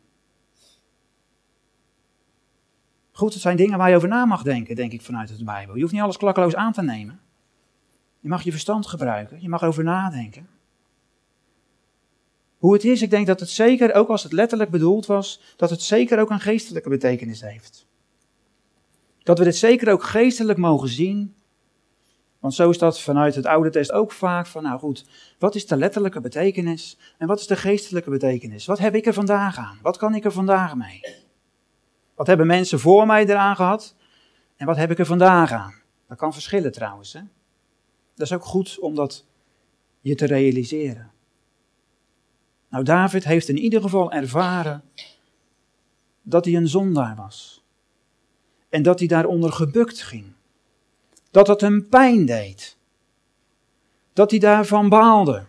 Goed, 3.13 3.33
het 3.33 3.43
zijn 3.43 3.57
dingen 3.57 3.79
waar 3.79 3.91
je 3.91 3.97
over 3.97 4.09
na 4.09 4.25
mag 4.25 4.43
denken, 4.43 4.77
denk 4.77 4.93
ik, 4.93 5.03
vanuit 5.03 5.39
de 5.39 5.45
Bijbel. 5.45 5.75
Je 5.75 5.81
hoeft 5.81 5.93
niet 5.93 6.03
alles 6.03 6.17
klakkeloos 6.17 6.55
aan 6.55 6.73
te 6.73 6.83
nemen. 6.83 7.21
Je 8.21 8.29
mag 8.29 8.43
je 8.43 8.51
verstand 8.51 8.87
gebruiken, 8.87 9.43
je 9.43 9.49
mag 9.49 9.63
over 9.63 9.85
nadenken. 9.85 10.49
Hoe 12.59 12.73
het 12.73 12.85
is, 12.85 13.03
ik 13.03 13.11
denk 13.11 13.27
dat 13.27 13.41
het 13.41 13.51
zeker, 13.51 13.95
ook 13.95 14.09
als 14.09 14.23
het 14.23 14.33
letterlijk 14.33 14.71
bedoeld 14.71 15.07
was, 15.07 15.41
dat 15.57 15.71
het 15.71 15.83
zeker 15.83 16.19
ook 16.19 16.31
een 16.31 16.41
geestelijke 16.41 16.89
betekenis 16.89 17.41
heeft. 17.41 17.87
Dat 19.23 19.39
we 19.39 19.45
dit 19.45 19.57
zeker 19.57 19.93
ook 19.93 20.03
geestelijk 20.03 20.59
mogen 20.59 20.89
zien 20.89 21.37
want 22.47 22.59
zo 22.59 22.71
is 22.71 22.79
dat 22.79 23.01
vanuit 23.01 23.35
het 23.35 23.47
Oude 23.47 23.71
Test 23.71 23.93
ook 23.93 24.13
vaak 24.13 24.47
van, 24.47 24.63
nou 24.63 24.79
goed, 24.79 25.05
wat 25.39 25.55
is 25.55 25.67
de 25.67 25.77
letterlijke 25.77 26.21
betekenis 26.21 26.99
en 27.19 27.27
wat 27.27 27.41
is 27.41 27.47
de 27.47 27.57
geestelijke 27.57 28.11
betekenis? 28.11 28.67
Wat 28.67 28.79
heb 28.79 28.95
ik 28.95 29.07
er 29.07 29.13
vandaag 29.13 29.59
aan? 29.59 29.79
Wat 29.83 29.97
kan 29.97 30.15
ik 30.15 30.25
er 30.25 30.33
vandaag 30.33 30.75
mee? 30.75 31.01
Wat 32.15 32.27
hebben 32.27 32.47
mensen 32.47 32.81
voor 32.81 33.07
mij 33.07 33.27
eraan 33.27 33.57
gehad 33.57 33.97
en 34.57 34.67
wat 34.67 34.77
heb 34.77 34.91
ik 34.91 34.99
er 34.99 35.07
vandaag 35.07 35.53
aan? 35.53 35.75
Dat 36.09 36.19
kan 36.19 36.33
verschillen 36.33 36.73
trouwens. 36.73 37.13
Hè? 37.13 37.21
Dat 38.17 38.27
is 38.27 38.33
ook 38.33 38.45
goed 38.45 38.79
om 38.79 38.95
dat 38.95 39.25
je 40.01 40.15
te 40.15 40.27
realiseren. 40.27 41.11
Nou, 42.69 42.85
David 42.85 43.25
heeft 43.25 43.49
in 43.49 43.59
ieder 43.59 43.81
geval 43.81 44.13
ervaren 44.13 44.85
dat 46.23 46.45
hij 46.45 46.55
een 46.55 46.69
zondaar 46.69 47.17
was. 47.17 47.65
En 48.69 48.83
dat 48.83 48.99
hij 48.99 49.09
daaronder 49.09 49.53
gebukt 49.53 50.03
ging 50.03 50.35
dat 51.37 51.47
het 51.47 51.61
hem 51.61 51.89
pijn 51.89 52.27
deed. 52.27 52.77
Dat 54.13 54.31
hij 54.31 54.41
daarvan 54.41 54.89
baalde. 54.89 55.47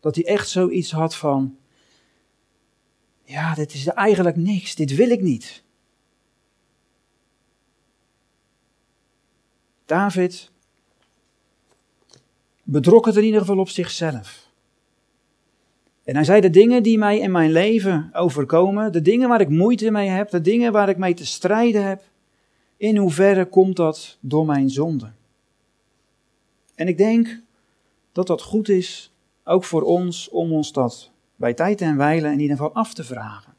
Dat 0.00 0.14
hij 0.14 0.26
echt 0.26 0.48
zoiets 0.48 0.90
had 0.90 1.16
van, 1.16 1.58
ja, 3.24 3.54
dit 3.54 3.74
is 3.74 3.86
eigenlijk 3.86 4.36
niks, 4.36 4.74
dit 4.74 4.94
wil 4.94 5.10
ik 5.10 5.20
niet. 5.20 5.64
David 9.86 10.50
bedrok 12.62 13.06
het 13.06 13.16
in 13.16 13.24
ieder 13.24 13.40
geval 13.40 13.58
op 13.58 13.68
zichzelf. 13.68 14.50
En 16.04 16.14
hij 16.14 16.24
zei: 16.24 16.40
De 16.40 16.50
dingen 16.50 16.82
die 16.82 16.98
mij 16.98 17.18
in 17.18 17.30
mijn 17.30 17.52
leven 17.52 18.10
overkomen, 18.12 18.92
de 18.92 19.02
dingen 19.02 19.28
waar 19.28 19.40
ik 19.40 19.48
moeite 19.48 19.90
mee 19.90 20.08
heb, 20.08 20.30
de 20.30 20.40
dingen 20.40 20.72
waar 20.72 20.88
ik 20.88 20.96
mee 20.96 21.14
te 21.14 21.26
strijden 21.26 21.84
heb, 21.84 22.02
in 22.76 22.96
hoeverre 22.96 23.44
komt 23.44 23.76
dat 23.76 24.18
door 24.20 24.46
mijn 24.46 24.70
zonde? 24.70 25.12
En 26.74 26.88
ik 26.88 26.98
denk 26.98 27.40
dat 28.12 28.26
dat 28.26 28.42
goed 28.42 28.68
is, 28.68 29.12
ook 29.44 29.64
voor 29.64 29.82
ons, 29.82 30.28
om 30.28 30.52
ons 30.52 30.72
dat 30.72 31.10
bij 31.36 31.54
tijd 31.54 31.80
en 31.80 31.96
wijle 31.96 32.32
in 32.32 32.40
ieder 32.40 32.56
geval 32.56 32.74
af 32.74 32.94
te 32.94 33.04
vragen. 33.04 33.54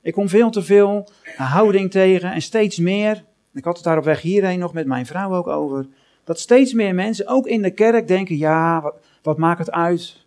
Ik 0.00 0.12
kom 0.12 0.28
veel 0.28 0.50
te 0.50 0.62
veel 0.62 1.08
houding 1.36 1.90
tegen 1.90 2.32
en 2.32 2.42
steeds 2.42 2.78
meer, 2.78 3.24
ik 3.54 3.64
had 3.64 3.74
het 3.74 3.84
daar 3.84 3.98
op 3.98 4.04
weg 4.04 4.20
hierheen 4.20 4.58
nog 4.58 4.72
met 4.72 4.86
mijn 4.86 5.06
vrouw 5.06 5.34
ook 5.34 5.46
over, 5.46 5.86
dat 6.24 6.40
steeds 6.40 6.72
meer 6.72 6.94
mensen, 6.94 7.26
ook 7.26 7.46
in 7.46 7.62
de 7.62 7.70
kerk, 7.70 8.08
denken, 8.08 8.36
ja, 8.36 8.80
wat, 8.80 8.94
wat 9.22 9.38
maakt 9.38 9.58
het 9.58 9.70
uit? 9.70 10.26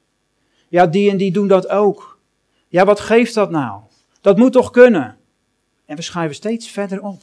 Ja, 0.68 0.88
die 0.88 1.10
en 1.10 1.18
die 1.18 1.32
doen 1.32 1.48
dat 1.48 1.70
ook. 1.70 2.20
Ja, 2.68 2.86
wat 2.86 3.00
geeft 3.00 3.34
dat 3.34 3.52
nou? 3.52 3.82
Dat 4.22 4.38
moet 4.38 4.52
toch 4.52 4.72
kunnen? 4.72 5.18
En 5.86 5.96
we 5.96 6.02
schuiven 6.02 6.36
steeds 6.36 6.70
verder 6.70 7.02
op. 7.02 7.22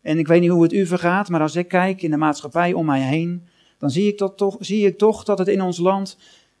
En 0.00 0.18
ik 0.18 0.26
weet 0.26 0.40
niet 0.40 0.50
hoe 0.50 0.62
het 0.62 0.72
u 0.72 0.86
vergaat, 0.86 1.28
maar 1.28 1.40
als 1.40 1.56
ik 1.56 1.68
kijk 1.68 2.02
in 2.02 2.10
de 2.10 2.16
maatschappij 2.16 2.72
om 2.72 2.86
mij 2.86 3.00
heen, 3.00 3.46
dan 3.78 3.90
zie 3.90 4.08
ik, 4.08 4.36
toch, 4.36 4.56
zie 4.60 4.86
ik 4.86 4.98
toch 4.98 5.24
dat 5.24 5.38
het 5.38 5.48
in 5.48 5.60
ons 5.60 5.78
land 5.78 6.18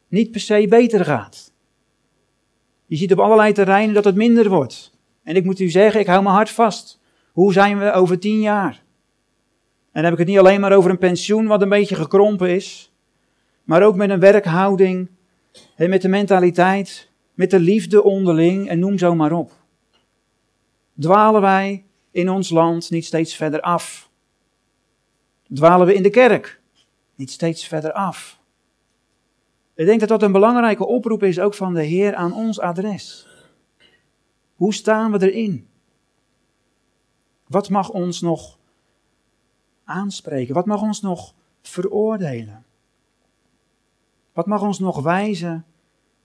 niet 0.08 0.30
per 0.30 0.40
se 0.40 0.66
beter 0.68 1.04
gaat. 1.04 1.52
Je 2.86 2.96
ziet 2.96 3.12
op 3.12 3.18
allerlei 3.18 3.52
terreinen 3.52 3.94
dat 3.94 4.04
het 4.04 4.14
minder 4.14 4.48
wordt. 4.48 4.97
En 5.28 5.36
ik 5.36 5.44
moet 5.44 5.58
u 5.58 5.68
zeggen, 5.68 6.00
ik 6.00 6.06
hou 6.06 6.22
mijn 6.22 6.34
hart 6.34 6.50
vast. 6.50 7.00
Hoe 7.32 7.52
zijn 7.52 7.78
we 7.78 7.92
over 7.92 8.18
tien 8.18 8.40
jaar? 8.40 8.82
En 9.92 10.02
dan 10.02 10.04
heb 10.04 10.12
ik 10.12 10.18
het 10.18 10.28
niet 10.28 10.38
alleen 10.38 10.60
maar 10.60 10.72
over 10.72 10.90
een 10.90 10.98
pensioen 10.98 11.46
wat 11.46 11.62
een 11.62 11.68
beetje 11.68 11.94
gekrompen 11.94 12.50
is, 12.50 12.92
maar 13.64 13.82
ook 13.82 13.96
met 13.96 14.10
een 14.10 14.20
werkhouding 14.20 15.10
en 15.76 15.90
met 15.90 16.02
de 16.02 16.08
mentaliteit 16.08 17.10
met 17.34 17.50
de 17.50 17.60
liefde 17.60 18.02
onderling 18.02 18.68
en 18.68 18.78
noem 18.78 18.98
zo 18.98 19.14
maar 19.14 19.32
op. 19.32 19.52
Dwalen 21.00 21.40
wij 21.40 21.84
in 22.10 22.30
ons 22.30 22.50
land 22.50 22.90
niet 22.90 23.04
steeds 23.04 23.34
verder 23.34 23.60
af? 23.60 24.10
Dwalen 25.54 25.86
we 25.86 25.94
in 25.94 26.02
de 26.02 26.10
kerk 26.10 26.60
niet 27.14 27.30
steeds 27.30 27.66
verder 27.66 27.92
af? 27.92 28.38
Ik 29.74 29.86
denk 29.86 30.00
dat 30.00 30.08
dat 30.08 30.22
een 30.22 30.32
belangrijke 30.32 30.86
oproep 30.86 31.22
is 31.22 31.40
ook 31.40 31.54
van 31.54 31.74
de 31.74 31.82
Heer 31.82 32.14
aan 32.14 32.34
ons 32.34 32.60
adres. 32.60 33.28
Hoe 34.58 34.74
staan 34.74 35.12
we 35.12 35.32
erin? 35.32 35.68
Wat 37.46 37.68
mag 37.68 37.90
ons 37.90 38.20
nog 38.20 38.58
aanspreken? 39.84 40.54
Wat 40.54 40.66
mag 40.66 40.82
ons 40.82 41.00
nog 41.00 41.34
veroordelen? 41.62 42.64
Wat 44.32 44.46
mag 44.46 44.62
ons 44.62 44.78
nog 44.78 45.02
wijzen 45.02 45.64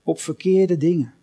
op 0.02 0.20
verkeerde 0.20 0.76
dingen? 0.76 1.14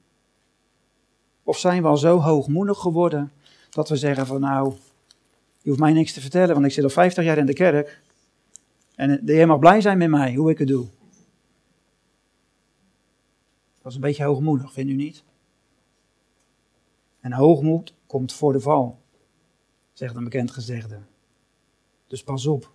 Of 1.44 1.58
zijn 1.58 1.82
we 1.82 1.88
al 1.88 1.98
zo 1.98 2.20
hoogmoedig 2.20 2.78
geworden 2.78 3.32
dat 3.70 3.90
we 3.90 3.96
zeggen 3.96 4.28
van 4.28 4.42
nou, 4.42 4.74
je 5.62 5.70
hoeft 5.70 5.82
mij 5.82 5.94
niks 5.94 6.14
te 6.14 6.22
vertellen, 6.22 6.54
want 6.54 6.66
ik 6.66 6.72
zit 6.72 6.84
al 6.84 6.90
50 6.90 7.24
jaar 7.24 7.38
in 7.38 7.46
de 7.46 7.54
kerk 7.54 8.02
en 8.96 9.26
de 9.26 9.34
Heer 9.34 9.48
mag 9.48 9.60
blij 9.60 9.82
zijn 9.82 9.98
met 9.98 10.10
mij, 10.10 10.34
hoe 10.36 10.52
ik 10.52 10.58
het 10.58 10.68
doe. 10.68 10.88
Dat 13.82 13.92
is 13.92 13.96
een 13.96 14.02
beetje 14.02 14.24
hoogmoedig, 14.24 14.74
vindt 14.74 14.92
u 14.92 14.96
niet? 14.96 15.24
En 17.22 17.34
hoogmoed 17.34 17.94
komt 18.06 18.34
voor 18.34 18.54
de 18.54 18.60
val, 18.60 19.00
zegt 19.94 20.16
een 20.16 20.24
bekend 20.24 20.52
gezegde. 20.52 21.00
Dus 22.08 22.24
pas 22.24 22.46
op. 22.46 22.72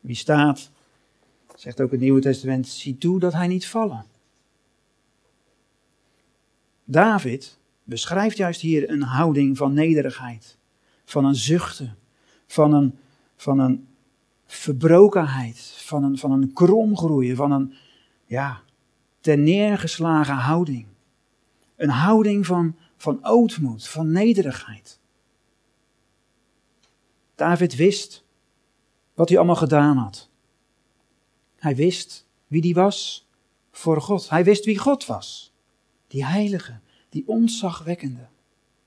Wie 0.00 0.16
staat, 0.16 0.70
zegt 1.54 1.80
ook 1.80 1.90
het 1.90 2.00
Nieuwe 2.00 2.20
Testament, 2.20 2.68
zie 2.68 2.98
toe 2.98 3.18
dat 3.20 3.32
hij 3.32 3.46
niet 3.46 3.66
vallen. 3.66 4.04
David 6.84 7.58
beschrijft 7.84 8.36
juist 8.36 8.60
hier 8.60 8.90
een 8.90 9.02
houding 9.02 9.56
van 9.56 9.72
nederigheid, 9.72 10.58
van 11.04 11.24
een 11.24 11.34
zuchten, 11.34 11.96
van 12.46 12.72
een, 12.72 12.98
van 13.36 13.58
een 13.58 13.86
verbrokenheid, 14.46 15.58
van 15.76 16.04
een, 16.04 16.18
van 16.18 16.32
een 16.32 16.52
kromgroeien, 16.52 17.36
van 17.36 17.52
een, 17.52 17.74
ja, 18.26 18.60
ter 19.20 19.38
neergeslagen 19.38 20.34
houding. 20.34 20.86
Een 21.76 21.88
houding 21.88 22.46
van, 22.46 22.76
van 22.96 23.24
ootmoed, 23.24 23.88
van 23.88 24.12
nederigheid. 24.12 25.00
David 27.34 27.74
wist 27.74 28.24
wat 29.14 29.28
hij 29.28 29.38
allemaal 29.38 29.56
gedaan 29.56 29.96
had. 29.96 30.28
Hij 31.56 31.76
wist 31.76 32.26
wie 32.46 32.60
die 32.60 32.74
was 32.74 33.28
voor 33.70 34.00
God. 34.00 34.28
Hij 34.28 34.44
wist 34.44 34.64
wie 34.64 34.78
God 34.78 35.06
was. 35.06 35.52
Die 36.06 36.24
heilige, 36.24 36.80
die 37.08 37.28
ontzagwekkende, 37.28 38.28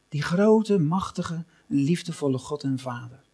die 0.09 0.21
grote, 0.21 0.79
machtige 0.79 1.45
liefdevolle 1.67 2.37
God 2.37 2.63
en 2.63 2.79
Vader. 2.79 3.25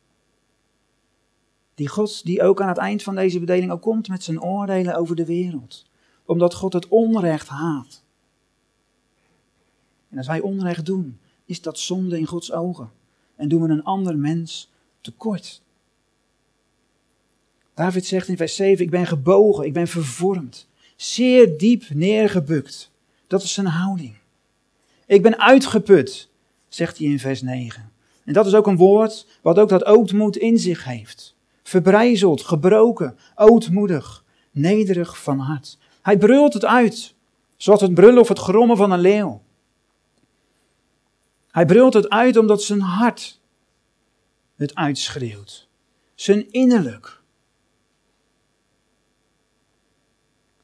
Die 1.76 1.88
God 1.88 2.26
die 2.26 2.44
ook 2.44 2.62
aan 2.62 2.68
het 2.68 2.78
eind 2.78 3.04
van 3.04 3.16
deze 3.16 3.40
bedeling 3.40 3.72
ook 3.72 3.82
komt 3.82 4.08
met 4.08 4.24
zijn 4.24 4.42
oordelen 4.42 4.96
over 4.96 5.16
de 5.16 5.26
wereld. 5.26 5.86
Omdat 6.26 6.54
God 6.54 6.74
het 6.74 6.88
onrecht 6.88 7.48
haat. 7.48 8.03
En 10.14 10.20
als 10.20 10.28
wij 10.28 10.40
onrecht 10.40 10.86
doen, 10.86 11.20
is 11.46 11.62
dat 11.62 11.80
zonde 11.80 12.20
in 12.20 12.26
Gods 12.26 12.52
ogen. 12.52 12.92
En 13.36 13.48
doen 13.48 13.62
we 13.62 13.70
een 13.70 13.84
ander 13.84 14.18
mens 14.18 14.72
tekort. 15.02 15.62
David 17.74 18.06
zegt 18.06 18.28
in 18.28 18.38
vers 18.38 18.56
7, 18.56 18.84
ik 18.86 18.90
ben 18.90 19.08
gebogen, 19.08 19.66
ik 19.66 19.74
ben 19.74 19.88
vervormd, 19.88 20.68
zeer 20.96 21.58
diep 21.58 21.84
neergebukt. 21.90 22.92
Dat 23.28 23.44
is 23.44 23.54
zijn 23.54 23.68
houding. 23.68 24.16
Ik 25.06 25.22
ben 25.22 25.40
uitgeput, 25.40 26.30
zegt 26.68 26.98
hij 26.98 27.08
in 27.08 27.20
vers 27.20 27.42
9. 27.42 27.92
En 28.26 28.34
dat 28.34 28.46
is 28.46 28.54
ook 28.54 28.68
een 28.68 28.78
woord 28.78 29.28
wat 29.42 29.60
ook 29.60 29.70
dat 29.70 29.86
ootmoed 29.86 30.38
in 30.38 30.58
zich 30.58 30.84
heeft. 30.84 31.36
Verbrijzeld, 31.64 32.42
gebroken, 32.42 33.18
ootmoedig, 33.36 34.24
nederig 34.52 35.22
van 35.22 35.40
hart. 35.40 35.78
Hij 36.02 36.18
brult 36.18 36.54
het 36.54 36.66
uit, 36.66 37.14
zoals 37.58 37.82
het 37.82 37.94
brullen 37.94 38.22
of 38.22 38.28
het 38.28 38.40
grommen 38.40 38.78
van 38.78 38.92
een 38.92 39.00
leeuw. 39.00 39.42
Hij 41.54 41.66
brult 41.66 41.94
het 41.94 42.10
uit 42.10 42.38
omdat 42.38 42.64
zijn 42.64 42.80
hart 42.80 43.40
het 44.56 44.76
uitschreeuwt. 44.76 45.68
Zijn 46.16 46.52
innerlijk. 46.52 47.22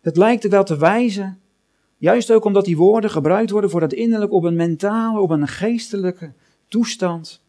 Het 0.02 0.18
lijkt 0.18 0.44
er 0.44 0.50
wel 0.50 0.64
te 0.64 0.78
wijzen, 0.78 1.40
juist 1.98 2.32
ook 2.32 2.44
omdat 2.44 2.66
die 2.66 2.78
woorden 2.78 3.10
gebruikt 3.10 3.50
worden 3.50 3.70
voor 3.70 3.82
het 3.82 3.94
innerlijk 3.94 4.32
op 4.32 4.44
een 4.44 4.56
mentale, 4.56 5.20
op 5.20 5.30
een 5.30 5.48
geestelijke 5.48 6.34
toestand. 6.68 7.42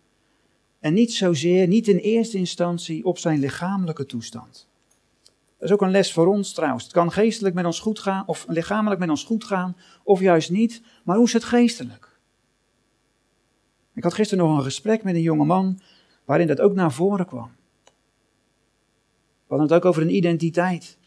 En 0.80 0.94
niet 0.94 1.12
zozeer, 1.12 1.66
niet 1.66 1.88
in 1.88 1.96
eerste 1.96 2.38
instantie 2.38 3.04
op 3.04 3.18
zijn 3.18 3.38
lichamelijke 3.38 4.06
toestand. 4.06 4.68
Dat 5.58 5.68
is 5.68 5.74
ook 5.74 5.82
een 5.82 5.90
les 5.90 6.12
voor 6.12 6.26
ons 6.26 6.52
trouwens. 6.52 6.84
Het 6.84 6.92
kan 6.92 7.12
geestelijk 7.12 7.54
met 7.54 7.64
ons 7.64 7.80
goed 7.80 7.98
gaan, 7.98 8.26
of 8.26 8.44
lichamelijk 8.48 9.00
met 9.00 9.10
ons 9.10 9.24
goed 9.24 9.44
gaan, 9.44 9.76
of 10.04 10.20
juist 10.20 10.50
niet. 10.50 10.82
Maar 11.04 11.16
hoe 11.16 11.26
is 11.26 11.32
het 11.32 11.44
geestelijk? 11.44 12.09
Ik 13.94 14.02
had 14.02 14.14
gisteren 14.14 14.44
nog 14.44 14.56
een 14.56 14.62
gesprek 14.62 15.02
met 15.02 15.14
een 15.14 15.22
jonge 15.22 15.44
man 15.44 15.80
waarin 16.24 16.46
dat 16.46 16.60
ook 16.60 16.74
naar 16.74 16.92
voren 16.92 17.26
kwam. 17.26 17.50
We 19.50 19.56
hadden 19.56 19.66
het 19.66 19.76
ook 19.76 19.84
over 19.84 20.02
een 20.02 20.14
identiteit. 20.14 20.98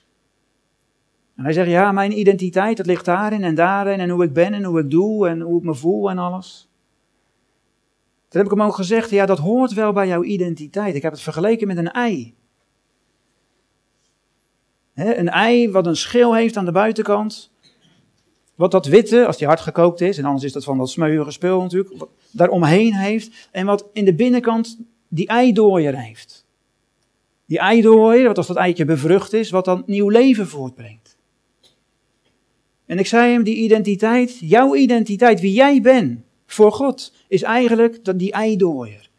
En 1.36 1.44
hij 1.44 1.54
zegt, 1.54 1.70
ja, 1.70 1.92
mijn 1.92 2.20
identiteit, 2.20 2.78
dat 2.78 2.86
ligt 2.86 3.06
daarin 3.06 3.44
en 3.44 3.56
daarin 3.56 4.00
en 4.00 4.10
hoe 4.10 4.24
ik 4.24 4.34
ben 4.34 4.54
en 4.54 4.64
hoe 4.64 4.80
ik 4.80 4.90
doe 4.90 5.28
en 5.28 5.42
hoe 5.42 5.58
ik 5.58 5.64
me 5.64 5.76
voel 5.76 6.10
en 6.10 6.18
alles. 6.18 6.70
Toen 8.28 8.42
heb 8.42 8.52
ik 8.52 8.58
hem 8.58 8.68
ook 8.68 8.76
gezegd, 8.76 9.10
ja, 9.10 9.26
dat 9.26 9.40
hoort 9.40 9.74
wel 9.74 9.94
bij 9.94 10.08
jouw 10.08 10.24
identiteit. 10.24 10.96
Ik 10.96 11.02
heb 11.02 11.12
het 11.12 11.22
vergeleken 11.22 11.68
met 11.68 11.78
een 11.78 11.92
ei. 11.92 12.36
een 14.94 15.30
ei 15.30 15.72
wat 15.72 15.86
een 15.86 15.96
schil 15.96 16.36
heeft 16.36 16.58
aan 16.58 16.66
de 16.66 16.72
buitenkant. 16.72 17.53
Wat 18.56 18.72
dat 18.72 18.86
witte, 18.86 19.26
als 19.26 19.38
die 19.38 19.48
hard 19.48 19.60
gekookt 19.60 20.02
is, 20.02 20.18
en 20.18 20.26
anders 20.26 20.44
is 20.44 20.52
dat 20.52 20.64
van 20.64 20.78
dat 20.78 20.90
smeuïge 20.90 21.32
spul 21.32 21.62
natuurlijk, 21.62 21.98
wat 21.98 22.10
daaromheen 22.32 22.94
heeft. 22.94 23.50
En 23.52 23.66
wat 23.66 23.86
in 23.94 24.06
de 24.06 24.14
binnenkant 24.14 24.78
die 25.08 25.28
eidooier 25.28 26.00
heeft. 26.00 26.46
Die 27.46 27.60
eidooier, 27.60 28.28
wat 28.28 28.38
als 28.38 28.48
dat 28.48 28.56
eitje 28.56 28.86
bevrucht 28.86 29.34
is, 29.34 29.50
wat 29.50 29.66
dan 29.66 29.84
nieuw 29.86 30.10
leven 30.10 30.48
voortbrengt. 30.48 31.18
En 32.86 33.00
ik 33.00 33.08
zei 33.08 33.32
hem, 33.32 33.44
die 33.44 33.56
identiteit, 33.56 34.38
jouw 34.40 34.76
identiteit, 34.76 35.40
wie 35.40 35.54
jij 35.54 35.82
bent 35.82 36.20
voor 36.46 36.72
God, 36.72 37.14
is 37.28 37.42
eigenlijk 37.42 38.06
dat, 38.06 38.20
die 38.20 38.32
eidooier. 38.32 39.10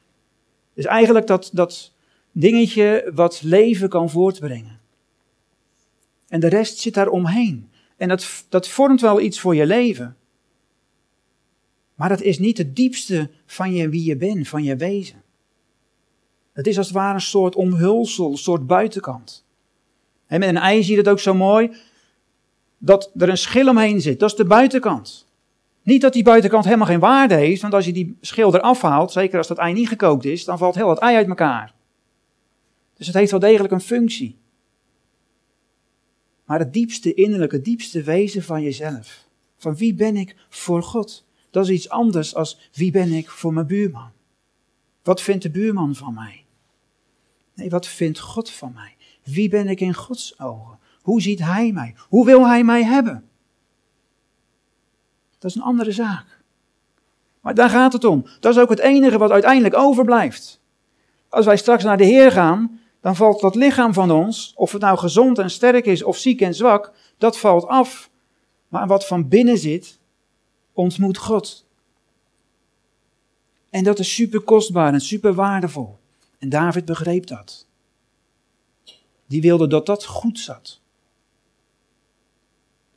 Is 0.75 0.85
eigenlijk 0.85 1.27
dat, 1.27 1.51
dat 1.53 1.93
dingetje 2.33 3.11
wat 3.15 3.43
leven 3.43 3.89
kan 3.89 4.11
voortbrengen. 4.11 4.81
En 6.29 6.41
de 6.41 6.49
rest 6.49 6.79
zit 6.79 6.95
daar 6.95 7.09
omheen. 7.09 7.69
En 7.97 8.09
dat, 8.09 8.45
dat 8.49 8.69
vormt 8.69 9.01
wel 9.01 9.21
iets 9.21 9.41
voor 9.41 9.55
je 9.55 9.67
leven. 9.67 10.17
Maar 11.95 12.09
dat 12.09 12.21
is 12.21 12.39
niet 12.39 12.59
het 12.59 12.77
diepste 12.77 13.31
van 13.47 13.75
je 13.75 13.89
wie 13.89 14.05
je 14.05 14.17
bent, 14.17 14.49
van 14.49 14.63
je 14.63 14.77
wezen. 14.77 15.23
Het 16.53 16.67
is 16.67 16.79
als 16.79 16.87
het 16.87 16.97
ware 16.97 17.15
een 17.15 17.21
soort 17.21 17.55
omhulsel, 17.55 18.31
een 18.31 18.37
soort 18.37 18.67
buitenkant. 18.67 19.45
En 20.27 20.41
met 20.41 20.49
een 20.49 20.57
ei 20.57 20.83
zie 20.83 20.93
je 20.93 20.99
het 20.99 21.09
ook 21.09 21.21
zo 21.21 21.35
mooi, 21.35 21.77
dat 22.79 23.11
er 23.17 23.29
een 23.29 23.39
schil 23.39 23.69
omheen 23.69 24.01
zit. 24.01 24.21
Dat 24.21 24.31
is 24.31 24.37
de 24.37 24.45
buitenkant. 24.45 25.27
Niet 25.83 26.01
dat 26.01 26.13
die 26.13 26.23
buitenkant 26.23 26.65
helemaal 26.65 26.87
geen 26.87 27.01
waarde 27.01 27.35
heeft, 27.35 27.63
want 27.63 27.75
als 27.75 27.85
je 27.85 27.93
die 27.93 28.17
schil 28.21 28.55
eraf 28.55 28.81
haalt, 28.83 29.13
zeker 29.13 29.39
als 29.39 29.47
dat 29.47 29.59
ei 29.59 29.73
niet 29.73 29.89
gekookt 29.89 30.25
is, 30.25 30.45
dan 30.45 30.59
valt 30.59 30.75
heel 30.75 30.89
het 30.89 30.99
ei 30.99 31.17
uit 31.17 31.29
elkaar. 31.29 31.75
Dus 32.97 33.07
het 33.07 33.17
heeft 33.17 33.31
wel 33.31 33.41
degelijk 33.41 33.73
een 33.73 33.81
functie. 33.81 34.37
Maar 36.45 36.59
het 36.59 36.73
diepste 36.73 37.15
innerlijke, 37.15 37.57
het 37.57 37.65
diepste 37.65 38.03
wezen 38.03 38.43
van 38.43 38.63
jezelf. 38.63 39.27
Van 39.57 39.77
wie 39.77 39.95
ben 39.95 40.17
ik 40.17 40.37
voor 40.49 40.83
God? 40.83 41.25
Dat 41.51 41.65
is 41.65 41.71
iets 41.71 41.89
anders 41.89 42.35
als 42.35 42.71
wie 42.73 42.91
ben 42.91 43.13
ik 43.13 43.31
voor 43.31 43.53
mijn 43.53 43.67
buurman. 43.67 44.11
Wat 45.03 45.23
vindt 45.23 45.43
de 45.43 45.51
buurman 45.51 45.95
van 45.95 46.15
mij? 46.15 46.45
Nee, 47.55 47.71
wat 47.71 47.87
vindt 47.87 48.19
God 48.19 48.51
van 48.51 48.73
mij? 48.73 48.97
Wie 49.23 49.49
ben 49.49 49.69
ik 49.69 49.81
in 49.81 49.95
Gods 49.95 50.41
ogen? 50.41 50.79
Hoe 51.03 51.23
ziet 51.23 51.39
Hij 51.39 51.73
mij? 51.73 51.95
Hoe 52.09 52.25
wil 52.25 52.47
Hij 52.47 52.65
mij 52.65 52.85
hebben? 52.85 53.29
Dat 55.39 55.51
is 55.51 55.57
een 55.57 55.63
andere 55.63 55.93
zaak. 55.93 56.43
Maar 57.41 57.55
daar 57.55 57.71
gaat 57.71 57.93
het 57.93 58.05
om. 58.05 58.27
Dat 58.41 58.55
is 58.55 58.63
ook 58.63 58.69
het 58.69 58.79
enige 58.79 59.19
wat 59.19 59.31
uiteindelijk 59.31 59.77
overblijft. 59.77 60.61
Als 61.29 61.47
wij 61.47 61.57
straks 61.57 61.85
naar 61.85 61.97
de 61.97 62.05
Heer 62.05 62.33
gaan, 62.33 62.81
dan 63.05 63.17
valt 63.17 63.41
dat 63.41 63.55
lichaam 63.55 63.93
van 63.93 64.11
ons, 64.11 64.53
of 64.57 64.73
het 64.73 64.81
nou 64.81 64.99
gezond 64.99 65.39
en 65.39 65.51
sterk 65.51 65.87
is 65.87 66.03
of 66.03 66.17
ziek 66.17 66.41
en 66.41 66.55
zwak, 66.55 66.93
dat 67.19 67.39
valt 67.39 67.67
af. 67.67 68.11
Maar 68.69 68.87
wat 68.87 69.07
van 69.07 69.29
binnen 69.29 69.59
zit, 69.59 69.99
ontmoet 70.73 71.19
God. 71.19 71.67
En 73.71 73.85
dat 73.85 73.99
is 73.99 74.15
super 74.15 74.41
kostbaar 74.41 74.93
en 74.93 75.01
super 75.01 75.35
waardevol. 75.35 75.99
En 76.39 76.49
David 76.49 76.85
begreep 76.85 77.27
dat. 77.27 77.67
Die 79.27 79.41
wilde 79.41 79.67
dat 79.67 79.87
dat 79.87 80.05
goed 80.05 80.39
zat. 80.39 80.81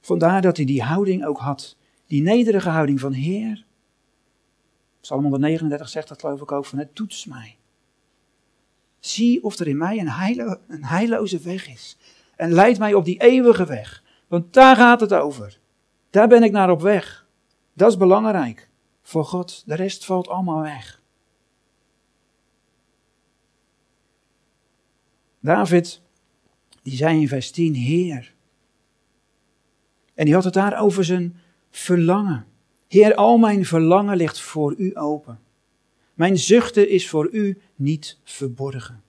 Vandaar 0.02 0.42
dat 0.42 0.58
hij 0.58 0.66
die 0.66 0.84
houding 0.84 1.26
ook 1.26 1.40
had. 1.40 1.76
Die 2.06 2.22
nederige 2.22 2.70
houding 2.70 3.00
van 3.00 3.14
Heer. 3.14 3.66
Psalm 5.02 5.22
139 5.22 5.90
zegt 5.90 6.08
dat 6.08 6.20
geloof 6.20 6.42
ik 6.42 6.52
ook 6.52 6.66
van 6.66 6.80
het 6.80 6.96
toets 6.96 7.26
mij. 7.26 7.57
Zie 9.00 9.44
of 9.44 9.60
er 9.60 9.68
in 9.68 9.78
mij 9.78 10.00
een, 10.00 10.10
heilo, 10.10 10.56
een 10.68 10.86
heilloze 10.86 11.40
weg 11.40 11.68
is. 11.70 11.98
En 12.36 12.52
leid 12.52 12.80
mij 12.80 12.94
op 12.94 13.06
die 13.06 13.22
eeuwige 13.22 13.66
weg. 13.66 14.04
Want 14.28 14.54
daar 14.54 14.76
gaat 14.76 15.00
het 15.00 15.14
over. 15.14 15.60
Daar 16.10 16.28
ben 16.28 16.44
ik 16.44 16.52
naar 16.52 16.70
op 16.70 16.82
weg. 16.82 17.28
Dat 17.74 17.92
is 17.92 17.98
belangrijk 17.98 18.70
voor 19.02 19.26
God. 19.26 19.64
De 19.66 19.76
rest 19.76 20.06
valt 20.06 20.28
allemaal 20.28 20.62
weg. 20.62 21.02
David, 25.40 26.02
die 26.84 26.96
zei 26.96 27.22
in 27.22 27.28
vers 27.28 27.52
10, 27.52 27.74
Heer. 27.74 28.34
En 30.14 30.26
die 30.26 30.34
had 30.34 30.44
het 30.44 30.54
daar 30.54 30.80
over 30.82 31.04
zijn 31.04 31.40
verlangen. 31.70 32.46
Heer, 32.88 33.16
al 33.16 33.38
mijn 33.38 33.66
verlangen 33.66 34.18
ligt 34.18 34.40
voor 34.40 34.76
u 34.78 34.98
open. 34.98 35.40
Mijn 36.18 36.38
zuchten 36.38 36.90
is 36.90 37.10
voor 37.10 37.30
u 37.32 37.58
niet 37.76 38.18
verborgen. 38.24 39.04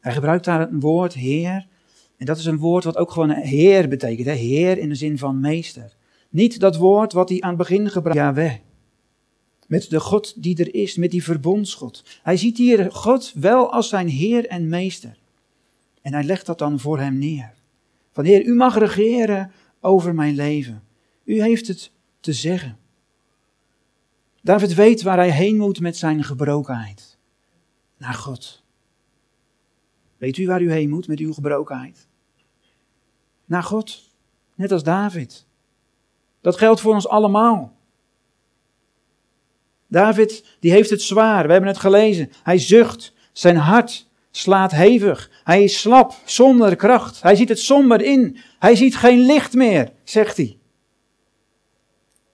Hij 0.00 0.12
gebruikt 0.12 0.44
daar 0.44 0.68
een 0.68 0.80
woord, 0.80 1.14
Heer. 1.14 1.66
En 2.16 2.26
dat 2.26 2.38
is 2.38 2.44
een 2.44 2.58
woord 2.58 2.84
wat 2.84 2.96
ook 2.96 3.10
gewoon 3.10 3.30
Heer 3.30 3.88
betekent. 3.88 4.26
Hè? 4.26 4.32
Heer 4.32 4.78
in 4.78 4.88
de 4.88 4.94
zin 4.94 5.18
van 5.18 5.40
meester. 5.40 5.96
Niet 6.28 6.60
dat 6.60 6.76
woord 6.76 7.12
wat 7.12 7.28
hij 7.28 7.40
aan 7.40 7.48
het 7.48 7.58
begin 7.58 7.90
gebruikt. 7.90 8.18
Met 9.66 9.90
de 9.90 10.00
God 10.00 10.42
die 10.42 10.58
er 10.58 10.74
is, 10.74 10.96
met 10.96 11.10
die 11.10 11.24
verbondsgod. 11.24 12.04
Hij 12.22 12.36
ziet 12.36 12.56
hier 12.56 12.92
God 12.92 13.32
wel 13.34 13.72
als 13.72 13.88
zijn 13.88 14.08
Heer 14.08 14.46
en 14.46 14.68
Meester. 14.68 15.18
En 16.02 16.12
hij 16.12 16.24
legt 16.24 16.46
dat 16.46 16.58
dan 16.58 16.80
voor 16.80 16.98
hem 16.98 17.18
neer. 17.18 17.52
Van 18.12 18.24
Heer, 18.24 18.44
u 18.44 18.54
mag 18.54 18.78
regeren 18.78 19.52
over 19.80 20.14
mijn 20.14 20.34
leven. 20.34 20.82
U 21.24 21.42
heeft 21.42 21.68
het 21.68 21.90
te 22.20 22.32
zeggen. 22.32 22.78
David 24.46 24.74
weet 24.74 25.02
waar 25.02 25.16
hij 25.16 25.30
heen 25.30 25.56
moet 25.56 25.80
met 25.80 25.96
zijn 25.96 26.24
gebrokenheid. 26.24 27.18
Naar 27.96 28.14
God. 28.14 28.62
Weet 30.16 30.36
u 30.36 30.46
waar 30.46 30.62
u 30.62 30.72
heen 30.72 30.88
moet 30.88 31.08
met 31.08 31.18
uw 31.18 31.32
gebrokenheid? 31.32 32.08
naar 33.44 33.62
God. 33.62 34.10
Net 34.54 34.72
als 34.72 34.82
David. 34.82 35.46
Dat 36.40 36.58
geldt 36.58 36.80
voor 36.80 36.94
ons 36.94 37.08
allemaal. 37.08 37.76
David, 39.86 40.56
die 40.60 40.70
heeft 40.70 40.90
het 40.90 41.02
zwaar. 41.02 41.46
We 41.46 41.52
hebben 41.52 41.70
het 41.70 41.78
gelezen. 41.78 42.30
Hij 42.42 42.58
zucht. 42.58 43.12
Zijn 43.32 43.56
hart 43.56 44.08
slaat 44.30 44.72
hevig. 44.72 45.30
Hij 45.44 45.64
is 45.64 45.80
slap, 45.80 46.14
zonder 46.24 46.76
kracht. 46.76 47.22
Hij 47.22 47.36
ziet 47.36 47.48
het 47.48 47.60
somber 47.60 48.00
in. 48.00 48.36
Hij 48.58 48.76
ziet 48.76 48.96
geen 48.96 49.18
licht 49.18 49.54
meer, 49.54 49.92
zegt 50.04 50.36
hij. 50.36 50.58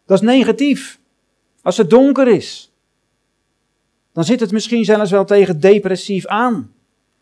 Dat 0.07 0.23
is 0.23 0.27
negatief. 0.27 1.01
Als 1.63 1.77
het 1.77 1.91
donker 1.91 2.29
is, 2.29 2.71
dan 4.13 4.25
zit 4.25 4.41
het 4.41 4.53
misschien 4.53 4.85
zelfs 4.85 5.11
wel 5.11 5.25
tegen 5.25 5.61
depressief 5.61 6.27
aan. 6.27 6.73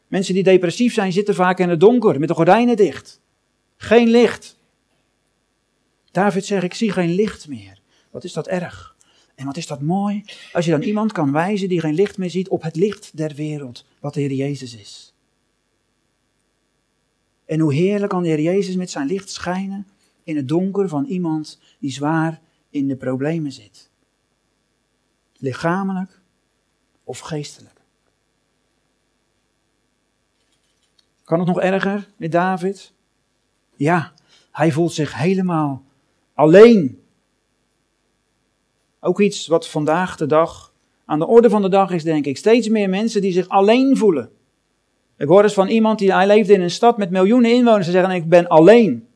Mensen 0.08 0.34
die 0.34 0.42
depressief 0.42 0.94
zijn, 0.94 1.12
zitten 1.12 1.34
vaak 1.34 1.58
in 1.58 1.68
het 1.68 1.80
donker, 1.80 2.18
met 2.18 2.28
de 2.28 2.34
gordijnen 2.34 2.76
dicht. 2.76 3.20
Geen 3.76 4.08
licht. 4.08 4.56
David 6.10 6.44
zegt, 6.44 6.64
ik 6.64 6.74
zie 6.74 6.92
geen 6.92 7.14
licht 7.14 7.48
meer. 7.48 7.80
Wat 8.10 8.24
is 8.24 8.32
dat 8.32 8.46
erg? 8.46 8.96
En 9.34 9.46
wat 9.46 9.56
is 9.56 9.66
dat 9.66 9.80
mooi, 9.80 10.24
als 10.52 10.64
je 10.64 10.70
dan 10.70 10.82
iemand 10.82 11.12
kan 11.12 11.32
wijzen 11.32 11.68
die 11.68 11.80
geen 11.80 11.94
licht 11.94 12.18
meer 12.18 12.30
ziet 12.30 12.48
op 12.48 12.62
het 12.62 12.76
licht 12.76 13.16
der 13.16 13.34
wereld, 13.34 13.84
wat 14.00 14.14
de 14.14 14.20
Heer 14.20 14.32
Jezus 14.32 14.76
is. 14.76 15.14
En 17.44 17.60
hoe 17.60 17.74
heerlijk 17.74 18.10
kan 18.10 18.22
de 18.22 18.28
Heer 18.28 18.40
Jezus 18.40 18.76
met 18.76 18.90
zijn 18.90 19.06
licht 19.06 19.30
schijnen 19.30 19.86
in 20.24 20.36
het 20.36 20.48
donker 20.48 20.88
van 20.88 21.04
iemand 21.04 21.60
die 21.78 21.92
zwaar 21.92 22.40
in 22.70 22.88
de 22.88 22.96
problemen 22.96 23.52
zit. 23.52 23.89
Lichamelijk 25.40 26.20
of 27.04 27.18
geestelijk. 27.18 27.80
Kan 31.24 31.38
het 31.38 31.48
nog 31.48 31.60
erger 31.60 32.08
met 32.16 32.32
David? 32.32 32.92
Ja, 33.76 34.12
hij 34.50 34.72
voelt 34.72 34.92
zich 34.92 35.14
helemaal 35.14 35.82
alleen. 36.34 37.02
Ook 39.00 39.20
iets 39.20 39.46
wat 39.46 39.68
vandaag 39.68 40.16
de 40.16 40.26
dag 40.26 40.72
aan 41.04 41.18
de 41.18 41.26
orde 41.26 41.50
van 41.50 41.62
de 41.62 41.68
dag 41.68 41.90
is, 41.90 42.02
denk 42.02 42.26
ik. 42.26 42.36
Steeds 42.36 42.68
meer 42.68 42.88
mensen 42.88 43.20
die 43.20 43.32
zich 43.32 43.48
alleen 43.48 43.96
voelen. 43.96 44.30
Ik 45.16 45.28
hoor 45.28 45.42
eens 45.42 45.54
van 45.54 45.68
iemand 45.68 45.98
die 45.98 46.12
hij 46.12 46.26
leefde 46.26 46.52
in 46.52 46.60
een 46.60 46.70
stad 46.70 46.98
met 46.98 47.10
miljoenen 47.10 47.50
inwoners. 47.50 47.86
Ze 47.86 47.92
zeggen: 47.92 48.10
Ik 48.10 48.28
ben 48.28 48.48
alleen. 48.48 49.08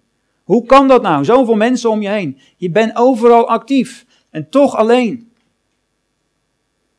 Hoe 0.45 0.65
kan 0.65 0.89
dat 0.89 1.03
nou? 1.03 1.25
Zoveel 1.25 1.55
mensen 1.55 1.91
om 1.91 2.03
je 2.03 2.09
heen. 2.09 2.39
Je 2.57 2.71
bent 2.71 2.97
overal 2.97 3.49
actief 3.49 4.07
en 4.31 4.49
toch 4.49 4.77
alleen. 4.77 5.33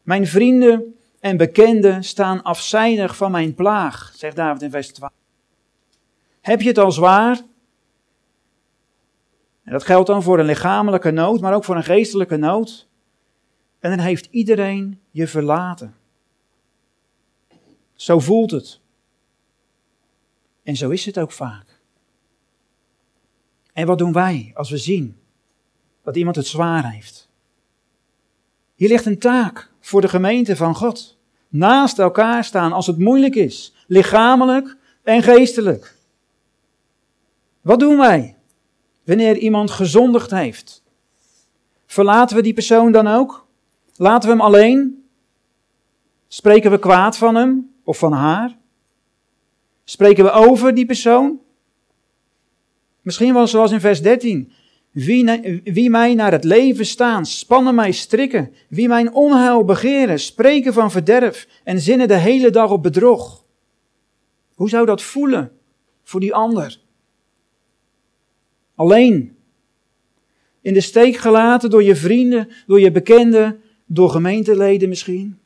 Mijn 0.05 0.27
vrienden 0.27 0.95
en 1.19 1.37
bekenden 1.37 2.03
staan 2.03 2.43
afzijdig 2.43 3.15
van 3.15 3.31
mijn 3.31 3.53
plaag, 3.53 4.13
zegt 4.15 4.35
David 4.35 4.61
in 4.61 4.69
vers 4.69 4.87
12. 4.87 5.11
Heb 6.41 6.61
je 6.61 6.67
het 6.67 6.77
al 6.77 6.91
zwaar? 6.91 7.41
En 9.63 9.71
dat 9.71 9.83
geldt 9.83 10.07
dan 10.07 10.23
voor 10.23 10.39
een 10.39 10.45
lichamelijke 10.45 11.11
nood, 11.11 11.41
maar 11.41 11.53
ook 11.53 11.63
voor 11.63 11.75
een 11.75 11.83
geestelijke 11.83 12.37
nood. 12.37 12.87
En 13.79 13.89
dan 13.89 13.99
heeft 13.99 14.27
iedereen 14.31 14.99
je 15.11 15.27
verlaten. 15.27 15.95
Zo 17.93 18.19
voelt 18.19 18.51
het. 18.51 18.79
En 20.63 20.75
zo 20.75 20.89
is 20.89 21.05
het 21.05 21.19
ook 21.19 21.31
vaak. 21.31 21.81
En 23.73 23.87
wat 23.87 23.97
doen 23.97 24.13
wij 24.13 24.51
als 24.53 24.69
we 24.69 24.77
zien 24.77 25.17
dat 26.03 26.15
iemand 26.15 26.35
het 26.35 26.47
zwaar 26.47 26.91
heeft? 26.91 27.29
Hier 28.75 28.89
ligt 28.89 29.05
een 29.05 29.19
taak 29.19 29.73
voor 29.85 30.01
de 30.01 30.07
gemeente 30.07 30.55
van 30.55 30.75
God. 30.75 31.17
Naast 31.49 31.99
elkaar 31.99 32.43
staan 32.43 32.73
als 32.73 32.87
het 32.87 32.97
moeilijk 32.97 33.35
is, 33.35 33.73
lichamelijk 33.87 34.77
en 35.03 35.23
geestelijk. 35.23 35.97
Wat 37.61 37.79
doen 37.79 37.97
wij 37.97 38.37
wanneer 39.03 39.37
iemand 39.37 39.71
gezondigd 39.71 40.31
heeft? 40.31 40.83
Verlaten 41.85 42.35
we 42.35 42.41
die 42.41 42.53
persoon 42.53 42.91
dan 42.91 43.07
ook? 43.07 43.47
Laten 43.95 44.29
we 44.29 44.35
hem 44.35 44.45
alleen? 44.45 45.05
Spreken 46.27 46.71
we 46.71 46.79
kwaad 46.79 47.17
van 47.17 47.35
hem 47.35 47.75
of 47.83 47.97
van 47.97 48.11
haar? 48.11 48.57
Spreken 49.83 50.23
we 50.23 50.31
over 50.31 50.73
die 50.73 50.85
persoon? 50.85 51.39
Misschien 53.01 53.33
wel 53.33 53.47
zoals 53.47 53.71
in 53.71 53.79
vers 53.79 54.01
13. 54.01 54.51
Wie, 54.95 55.89
mij 55.89 56.13
naar 56.13 56.31
het 56.31 56.43
leven 56.43 56.85
staan, 56.85 57.25
spannen 57.25 57.75
mij 57.75 57.91
strikken. 57.91 58.53
Wie 58.69 58.87
mijn 58.87 59.13
onheil 59.13 59.63
begeren, 59.63 60.19
spreken 60.19 60.73
van 60.73 60.91
verderf 60.91 61.47
en 61.63 61.79
zinnen 61.79 62.07
de 62.07 62.17
hele 62.17 62.49
dag 62.49 62.71
op 62.71 62.83
bedrog. 62.83 63.45
Hoe 64.53 64.69
zou 64.69 64.85
dat 64.85 65.01
voelen 65.01 65.51
voor 66.03 66.19
die 66.19 66.33
ander? 66.33 66.79
Alleen. 68.75 69.37
In 70.61 70.73
de 70.73 70.81
steek 70.81 71.15
gelaten 71.15 71.69
door 71.69 71.83
je 71.83 71.95
vrienden, 71.95 72.49
door 72.67 72.79
je 72.79 72.91
bekenden, 72.91 73.61
door 73.85 74.09
gemeenteleden 74.09 74.89
misschien. 74.89 75.39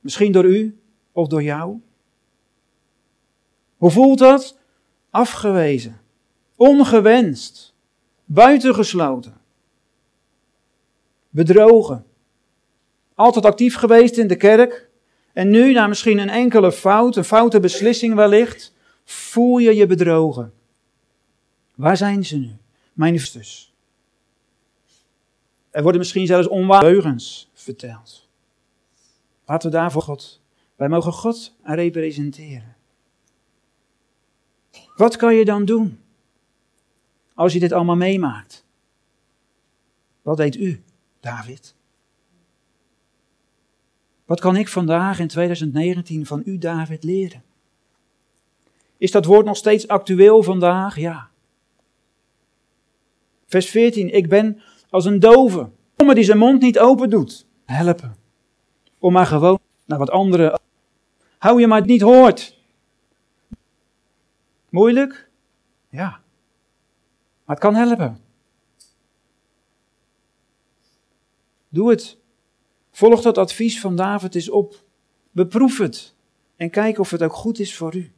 Misschien 0.00 0.32
door 0.32 0.44
u 0.44 0.78
of 1.12 1.28
door 1.28 1.42
jou. 1.42 1.80
Hoe 3.76 3.90
voelt 3.90 4.18
dat? 4.18 4.58
Afgewezen, 5.10 6.00
ongewenst, 6.56 7.75
buitengesloten, 8.26 9.40
bedrogen. 11.30 12.06
Altijd 13.14 13.44
actief 13.44 13.76
geweest 13.76 14.16
in 14.16 14.26
de 14.26 14.36
kerk 14.36 14.88
en 15.32 15.48
nu, 15.48 15.72
na 15.72 15.86
misschien 15.86 16.18
een 16.18 16.28
enkele 16.28 16.72
fout, 16.72 17.16
een 17.16 17.24
foute 17.24 17.60
beslissing 17.60 18.14
wellicht, 18.14 18.74
voel 19.04 19.58
je 19.58 19.74
je 19.74 19.86
bedrogen. 19.86 20.52
Waar 21.74 21.96
zijn 21.96 22.24
ze 22.24 22.36
nu? 22.36 22.56
Mijn 22.92 23.18
zusjes. 23.18 23.74
Er 25.70 25.82
worden 25.82 26.00
misschien 26.00 26.26
zelfs 26.26 26.48
onwaarheugens 26.48 27.50
verteld. 27.54 28.28
Laten 29.44 29.70
we 29.70 29.76
daarvoor 29.76 30.02
God. 30.02 30.40
Wij 30.76 30.88
mogen 30.88 31.12
God 31.12 31.54
representeren. 31.62 32.76
Wat 34.96 35.16
kan 35.16 35.34
je 35.34 35.44
dan 35.44 35.64
doen 35.64 36.00
als 37.36 37.52
je 37.52 37.58
dit 37.58 37.72
allemaal 37.72 37.96
meemaakt? 37.96 38.64
Wat 40.22 40.36
deed 40.36 40.56
u, 40.56 40.82
David? 41.20 41.74
Wat 44.24 44.40
kan 44.40 44.56
ik 44.56 44.68
vandaag 44.68 45.18
in 45.18 45.28
2019 45.28 46.26
van 46.26 46.42
u, 46.44 46.58
David, 46.58 47.04
leren? 47.04 47.42
Is 48.96 49.10
dat 49.10 49.24
woord 49.24 49.46
nog 49.46 49.56
steeds 49.56 49.88
actueel 49.88 50.42
vandaag? 50.42 50.96
Ja. 50.96 51.30
Vers 53.46 53.70
14. 53.70 54.14
Ik 54.14 54.28
ben 54.28 54.60
als 54.90 55.04
een 55.04 55.20
dove, 55.20 55.70
die 55.96 56.24
zijn 56.24 56.38
mond 56.38 56.60
niet 56.60 56.78
open 56.78 57.10
doet. 57.10 57.46
Helpen. 57.64 58.16
Om 58.98 59.12
maar 59.12 59.26
gewoon 59.26 59.58
naar 59.84 59.98
wat 59.98 60.10
anderen. 60.10 60.60
Hou 61.38 61.60
je 61.60 61.66
maar 61.66 61.78
het 61.78 61.86
niet 61.86 62.00
hoort. 62.00 62.58
Moeilijk? 64.68 65.28
Ja. 65.88 66.20
Maar 67.46 67.56
het 67.56 67.64
kan 67.64 67.74
helpen. 67.74 68.18
Doe 71.68 71.90
het. 71.90 72.16
Volg 72.90 73.22
dat 73.22 73.38
advies 73.38 73.80
van 73.80 73.96
David 73.96 74.34
eens 74.34 74.50
op. 74.50 74.84
Beproef 75.30 75.78
het. 75.78 76.14
En 76.56 76.70
kijk 76.70 76.98
of 76.98 77.10
het 77.10 77.22
ook 77.22 77.32
goed 77.32 77.58
is 77.58 77.76
voor 77.76 77.96
u. 77.96 78.12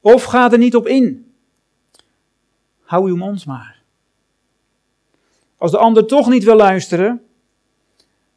Of 0.00 0.24
ga 0.24 0.52
er 0.52 0.58
niet 0.58 0.76
op 0.76 0.86
in. 0.86 1.34
Hou 2.80 3.08
uw 3.08 3.16
mond 3.16 3.46
maar. 3.46 3.82
Als 5.56 5.70
de 5.70 5.78
ander 5.78 6.06
toch 6.06 6.28
niet 6.28 6.44
wil 6.44 6.56
luisteren, 6.56 7.24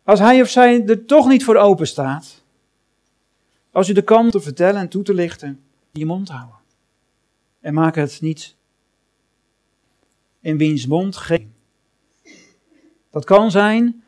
als 0.04 0.20
hij 0.20 0.42
of 0.42 0.50
zij 0.50 0.86
er 0.86 1.06
toch 1.06 1.28
niet 1.28 1.44
voor 1.44 1.56
open 1.56 1.88
staat, 1.88 2.44
als 3.72 3.90
u 3.90 3.94
de 3.94 4.02
kant 4.02 4.32
te 4.32 4.42
vertellen 4.42 4.82
en 4.82 4.90
toe 4.90 5.04
te 5.04 5.14
lichten, 5.14 5.64
je 5.92 6.06
mond 6.06 6.30
houden. 6.30 6.56
En 7.60 7.74
maak 7.74 7.96
het 7.96 8.22
niet 8.22 8.56
in 10.44 10.58
wiens 10.58 10.86
mond 10.86 11.18
geen. 11.18 11.54
Dat 13.12 13.26
kan 13.26 13.52
zijn 13.52 14.04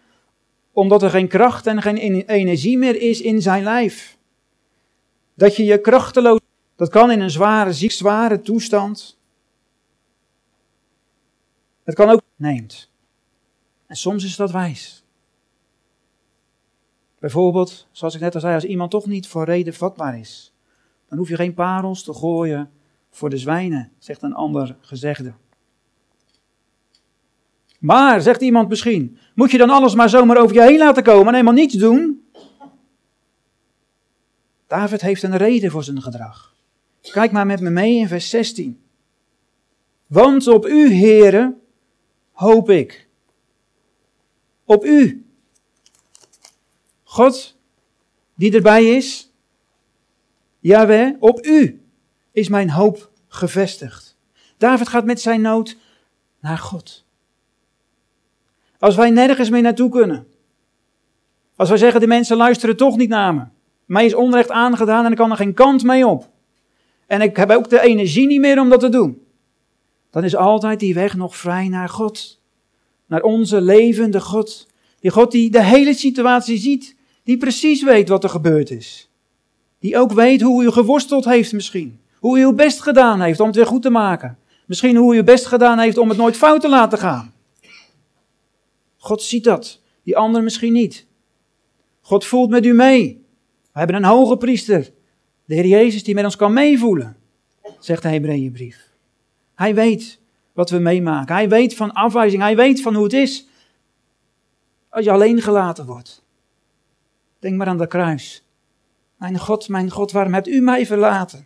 omdat 0.71 1.03
er 1.03 1.09
geen 1.09 1.27
kracht 1.27 1.67
en 1.67 1.81
geen 1.81 1.97
energie 2.27 2.77
meer 2.77 3.01
is 3.01 3.21
in 3.21 3.41
zijn 3.41 3.63
lijf. 3.63 4.17
Dat 5.33 5.55
je 5.55 5.63
je 5.63 5.81
krachteloos. 5.81 6.39
Dat 6.75 6.89
kan 6.89 7.11
in 7.11 7.19
een 7.19 7.29
zware, 7.29 7.73
ziek, 7.73 7.91
zware 7.91 8.41
toestand. 8.41 9.19
Het 11.83 11.95
kan 11.95 12.09
ook 12.09 12.21
neemt. 12.35 12.89
En 13.87 13.95
soms 13.95 14.23
is 14.23 14.35
dat 14.35 14.51
wijs. 14.51 15.03
Bijvoorbeeld, 17.19 17.87
zoals 17.91 18.15
ik 18.15 18.21
net 18.21 18.35
al 18.35 18.41
zei, 18.41 18.53
als 18.53 18.65
iemand 18.65 18.91
toch 18.91 19.05
niet 19.05 19.27
voor 19.27 19.45
reden 19.45 19.73
vatbaar 19.73 20.19
is. 20.19 20.53
Dan 21.09 21.17
hoef 21.17 21.29
je 21.29 21.35
geen 21.35 21.53
parels 21.53 22.03
te 22.03 22.13
gooien 22.13 22.71
voor 23.09 23.29
de 23.29 23.37
zwijnen, 23.37 23.91
zegt 23.97 24.21
een 24.21 24.33
ander 24.33 24.77
gezegde. 24.81 25.33
Maar, 27.85 28.21
zegt 28.21 28.41
iemand 28.41 28.69
misschien, 28.69 29.17
moet 29.35 29.51
je 29.51 29.57
dan 29.57 29.69
alles 29.69 29.95
maar 29.95 30.09
zomaar 30.09 30.37
over 30.37 30.55
je 30.55 30.61
heen 30.61 30.77
laten 30.77 31.03
komen 31.03 31.27
en 31.27 31.33
helemaal 31.33 31.53
niets 31.53 31.73
doen? 31.73 32.25
David 34.67 35.01
heeft 35.01 35.23
een 35.23 35.37
reden 35.37 35.71
voor 35.71 35.83
zijn 35.83 36.01
gedrag. 36.01 36.55
Kijk 37.01 37.31
maar 37.31 37.45
met 37.45 37.59
me 37.59 37.69
mee 37.69 37.95
in 37.95 38.07
vers 38.07 38.29
16. 38.29 38.81
Want 40.07 40.47
op 40.47 40.65
u, 40.65 40.89
heren, 40.89 41.61
hoop 42.31 42.69
ik. 42.69 43.07
Op 44.63 44.85
u. 44.85 45.25
God, 47.03 47.57
die 48.35 48.53
erbij 48.55 48.85
is. 48.85 49.31
Jawel, 50.59 51.15
op 51.19 51.45
u 51.45 51.81
is 52.31 52.49
mijn 52.49 52.69
hoop 52.69 53.11
gevestigd. 53.27 54.17
David 54.57 54.87
gaat 54.87 55.05
met 55.05 55.21
zijn 55.21 55.41
nood 55.41 55.77
naar 56.39 56.57
God. 56.57 57.04
Als 58.79 58.95
wij 58.95 59.09
nergens 59.09 59.49
meer 59.49 59.61
naartoe 59.61 59.89
kunnen. 59.89 60.27
Als 61.55 61.69
wij 61.69 61.77
zeggen, 61.77 61.99
de 61.99 62.07
mensen 62.07 62.37
luisteren 62.37 62.77
toch 62.77 62.97
niet 62.97 63.09
naar 63.09 63.33
me. 63.33 63.43
Mij 63.85 64.05
is 64.05 64.13
onrecht 64.13 64.51
aangedaan 64.51 65.05
en 65.05 65.11
ik 65.11 65.17
kan 65.17 65.31
er 65.31 65.37
geen 65.37 65.53
kant 65.53 65.83
mee 65.83 66.07
op. 66.07 66.29
En 67.07 67.21
ik 67.21 67.37
heb 67.37 67.51
ook 67.51 67.69
de 67.69 67.81
energie 67.81 68.27
niet 68.27 68.39
meer 68.39 68.59
om 68.59 68.69
dat 68.69 68.79
te 68.79 68.89
doen. 68.89 69.21
Dan 70.11 70.23
is 70.23 70.35
altijd 70.35 70.79
die 70.79 70.93
weg 70.93 71.15
nog 71.15 71.37
vrij 71.37 71.67
naar 71.67 71.89
God. 71.89 72.41
Naar 73.05 73.21
onze 73.21 73.61
levende 73.61 74.21
God. 74.21 74.67
Die 74.99 75.11
God 75.11 75.31
die 75.31 75.51
de 75.51 75.63
hele 75.63 75.93
situatie 75.93 76.57
ziet. 76.57 76.95
Die 77.23 77.37
precies 77.37 77.83
weet 77.83 78.09
wat 78.09 78.23
er 78.23 78.29
gebeurd 78.29 78.69
is. 78.69 79.09
Die 79.79 79.97
ook 79.97 80.11
weet 80.11 80.41
hoe 80.41 80.63
u 80.63 80.71
geworsteld 80.71 81.25
heeft 81.25 81.53
misschien. 81.53 81.99
Hoe 82.19 82.39
u 82.39 82.43
uw 82.43 82.53
best 82.53 82.81
gedaan 82.81 83.21
heeft 83.21 83.39
om 83.39 83.47
het 83.47 83.55
weer 83.55 83.65
goed 83.65 83.81
te 83.81 83.89
maken. 83.89 84.37
Misschien 84.65 84.95
hoe 84.95 85.13
u 85.13 85.17
uw 85.17 85.23
best 85.23 85.45
gedaan 85.45 85.79
heeft 85.79 85.97
om 85.97 86.09
het 86.09 86.17
nooit 86.17 86.37
fout 86.37 86.61
te 86.61 86.69
laten 86.69 86.97
gaan. 86.97 87.33
God 89.05 89.21
ziet 89.21 89.43
dat. 89.43 89.81
Die 90.03 90.17
ander 90.17 90.43
misschien 90.43 90.73
niet. 90.73 91.05
God 92.01 92.25
voelt 92.25 92.49
met 92.49 92.65
u 92.65 92.73
mee. 92.73 93.25
We 93.71 93.79
hebben 93.79 93.95
een 93.95 94.03
hoge 94.03 94.37
priester. 94.37 94.91
De 95.45 95.53
Heer 95.53 95.65
Jezus 95.65 96.03
die 96.03 96.13
met 96.13 96.23
ons 96.23 96.35
kan 96.35 96.53
meevoelen. 96.53 97.17
Zegt 97.79 98.01
de 98.01 98.07
Hebreeënbrief. 98.07 98.89
Hij 99.55 99.75
weet 99.75 100.19
wat 100.53 100.69
we 100.69 100.77
meemaken. 100.77 101.35
Hij 101.35 101.49
weet 101.49 101.75
van 101.75 101.93
afwijzing. 101.93 102.41
Hij 102.41 102.55
weet 102.55 102.81
van 102.81 102.95
hoe 102.95 103.03
het 103.03 103.13
is. 103.13 103.47
Als 104.89 105.05
je 105.05 105.11
alleen 105.11 105.41
gelaten 105.41 105.85
wordt. 105.85 106.23
Denk 107.39 107.55
maar 107.55 107.67
aan 107.67 107.77
dat 107.77 107.87
kruis. 107.87 108.43
Mijn 109.17 109.39
God, 109.39 109.69
mijn 109.69 109.91
God, 109.91 110.11
waarom 110.11 110.33
hebt 110.33 110.47
u 110.47 110.61
mij 110.61 110.85
verlaten? 110.85 111.45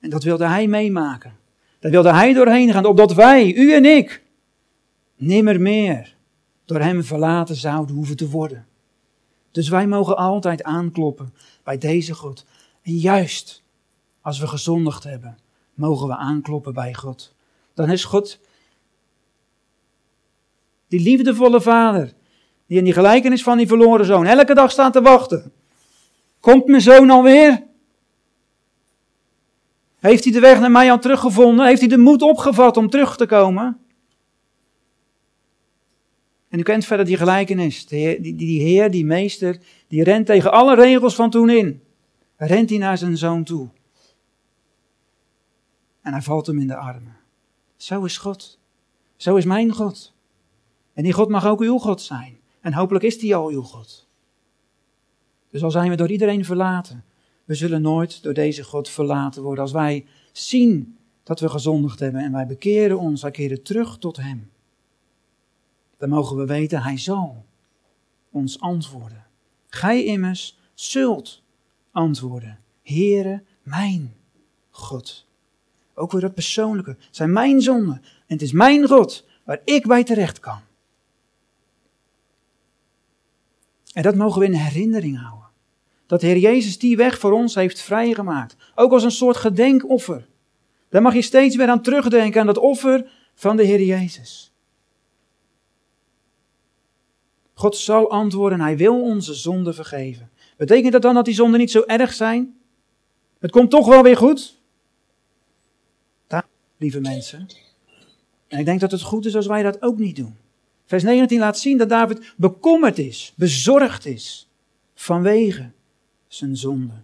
En 0.00 0.10
dat 0.10 0.22
wilde 0.22 0.46
hij 0.46 0.66
meemaken. 0.66 1.36
Daar 1.78 1.90
wilde 1.90 2.12
hij 2.12 2.32
doorheen 2.32 2.72
gaan, 2.72 2.84
opdat 2.84 3.14
wij, 3.14 3.54
u 3.54 3.74
en 3.74 3.84
ik, 3.84 4.24
nimmer 5.16 5.60
meer 5.60 6.16
door 6.64 6.80
hem 6.80 7.04
verlaten 7.04 7.56
zouden 7.56 7.94
hoeven 7.94 8.16
te 8.16 8.28
worden. 8.28 8.66
Dus 9.50 9.68
wij 9.68 9.86
mogen 9.86 10.16
altijd 10.16 10.62
aankloppen 10.62 11.34
bij 11.64 11.78
deze 11.78 12.14
God. 12.14 12.44
En 12.82 12.96
juist 12.96 13.62
als 14.20 14.38
we 14.38 14.46
gezondigd 14.46 15.04
hebben, 15.04 15.38
mogen 15.74 16.08
we 16.08 16.16
aankloppen 16.16 16.74
bij 16.74 16.94
God. 16.94 17.34
Dan 17.74 17.90
is 17.90 18.04
God 18.04 18.38
die 20.88 21.00
liefdevolle 21.00 21.60
vader, 21.60 22.12
die 22.66 22.78
in 22.78 22.84
die 22.84 22.92
gelijkenis 22.92 23.42
van 23.42 23.56
die 23.56 23.66
verloren 23.66 24.06
zoon 24.06 24.26
elke 24.26 24.54
dag 24.54 24.70
staat 24.70 24.92
te 24.92 25.00
wachten. 25.00 25.52
Komt 26.40 26.66
mijn 26.66 26.82
zoon 26.82 27.10
alweer? 27.10 27.62
Heeft 29.98 30.24
hij 30.24 30.32
de 30.32 30.40
weg 30.40 30.60
naar 30.60 30.70
mij 30.70 30.90
al 30.90 30.98
teruggevonden? 30.98 31.66
Heeft 31.66 31.80
hij 31.80 31.88
de 31.88 31.98
moed 31.98 32.22
opgevat 32.22 32.76
om 32.76 32.90
terug 32.90 33.16
te 33.16 33.26
komen? 33.26 33.85
En 36.56 36.62
u 36.62 36.64
kent 36.64 36.84
verder 36.84 37.06
die 37.06 37.16
gelijkenis. 37.16 37.86
Die, 37.86 38.20
die, 38.20 38.34
die 38.34 38.60
heer, 38.60 38.90
die 38.90 39.04
meester, 39.04 39.58
die 39.88 40.04
rent 40.04 40.26
tegen 40.26 40.52
alle 40.52 40.74
regels 40.74 41.14
van 41.14 41.30
toen 41.30 41.50
in. 41.50 41.82
Rent 42.36 42.70
hij 42.70 42.78
naar 42.78 42.98
zijn 42.98 43.16
zoon 43.16 43.44
toe. 43.44 43.68
En 46.02 46.12
hij 46.12 46.22
valt 46.22 46.46
hem 46.46 46.58
in 46.58 46.66
de 46.66 46.76
armen. 46.76 47.16
Zo 47.76 48.04
is 48.04 48.18
God. 48.18 48.58
Zo 49.16 49.36
is 49.36 49.44
mijn 49.44 49.72
God. 49.72 50.14
En 50.92 51.02
die 51.02 51.12
God 51.12 51.28
mag 51.28 51.46
ook 51.46 51.60
uw 51.60 51.78
God 51.78 52.00
zijn. 52.00 52.38
En 52.60 52.72
hopelijk 52.72 53.04
is 53.04 53.18
die 53.18 53.34
al 53.34 53.48
uw 53.48 53.62
God. 53.62 54.08
Dus 55.50 55.62
al 55.62 55.70
zijn 55.70 55.90
we 55.90 55.96
door 55.96 56.10
iedereen 56.10 56.44
verlaten, 56.44 57.04
we 57.44 57.54
zullen 57.54 57.82
nooit 57.82 58.22
door 58.22 58.34
deze 58.34 58.64
God 58.64 58.88
verlaten 58.88 59.42
worden. 59.42 59.62
Als 59.62 59.72
wij 59.72 60.06
zien 60.32 60.96
dat 61.22 61.40
we 61.40 61.48
gezondigd 61.48 62.00
hebben 62.00 62.20
en 62.20 62.32
wij 62.32 62.46
bekeren 62.46 62.98
ons, 62.98 63.22
wij 63.22 63.30
keren 63.30 63.62
terug 63.62 63.98
tot 63.98 64.16
Hem. 64.16 64.50
Dan 65.98 66.08
mogen 66.08 66.36
we 66.36 66.46
weten, 66.46 66.82
Hij 66.82 66.98
zal 66.98 67.44
ons 68.30 68.60
antwoorden. 68.60 69.26
Gij 69.68 70.04
immers 70.04 70.58
zult 70.74 71.42
antwoorden. 71.90 72.58
Heere, 72.82 73.42
mijn 73.62 74.14
God. 74.70 75.26
Ook 75.94 76.12
weer 76.12 76.20
dat 76.20 76.34
persoonlijke. 76.34 76.96
Zijn 77.10 77.32
mijn 77.32 77.60
zonden. 77.60 78.02
En 78.02 78.22
het 78.26 78.42
is 78.42 78.52
mijn 78.52 78.86
God 78.86 79.26
waar 79.44 79.60
ik 79.64 79.86
bij 79.86 80.04
terecht 80.04 80.40
kan. 80.40 80.60
En 83.92 84.02
dat 84.02 84.14
mogen 84.14 84.40
we 84.40 84.46
in 84.46 84.52
herinnering 84.52 85.20
houden. 85.20 85.48
Dat 86.06 86.20
de 86.20 86.26
Heer 86.26 86.38
Jezus 86.38 86.78
die 86.78 86.96
weg 86.96 87.18
voor 87.18 87.32
ons 87.32 87.54
heeft 87.54 87.80
vrijgemaakt. 87.80 88.56
Ook 88.74 88.92
als 88.92 89.02
een 89.02 89.10
soort 89.10 89.36
gedenkoffer. 89.36 90.28
Daar 90.88 91.02
mag 91.02 91.14
je 91.14 91.22
steeds 91.22 91.56
weer 91.56 91.68
aan 91.68 91.82
terugdenken, 91.82 92.40
aan 92.40 92.46
dat 92.46 92.58
offer 92.58 93.10
van 93.34 93.56
de 93.56 93.64
Heer 93.64 93.82
Jezus. 93.82 94.52
God 97.58 97.76
zal 97.76 98.10
antwoorden, 98.10 98.60
Hij 98.60 98.76
wil 98.76 99.02
onze 99.02 99.34
zonden 99.34 99.74
vergeven. 99.74 100.30
Betekent 100.56 100.92
dat 100.92 101.02
dan 101.02 101.14
dat 101.14 101.24
die 101.24 101.34
zonden 101.34 101.60
niet 101.60 101.70
zo 101.70 101.82
erg 101.82 102.12
zijn? 102.12 102.56
Het 103.38 103.50
komt 103.50 103.70
toch 103.70 103.86
wel 103.86 104.02
weer 104.02 104.16
goed? 104.16 104.60
Daar, 106.26 106.46
lieve 106.76 107.00
mensen. 107.00 107.46
En 108.48 108.58
ik 108.58 108.64
denk 108.64 108.80
dat 108.80 108.90
het 108.90 109.02
goed 109.02 109.26
is 109.26 109.36
als 109.36 109.46
wij 109.46 109.62
dat 109.62 109.82
ook 109.82 109.98
niet 109.98 110.16
doen. 110.16 110.36
Vers 110.86 111.02
19 111.02 111.38
laat 111.38 111.58
zien 111.58 111.78
dat 111.78 111.88
David 111.88 112.34
bekommerd 112.36 112.98
is, 112.98 113.32
bezorgd 113.36 114.06
is 114.06 114.48
vanwege 114.94 115.70
zijn 116.28 116.56
zonde. 116.56 117.02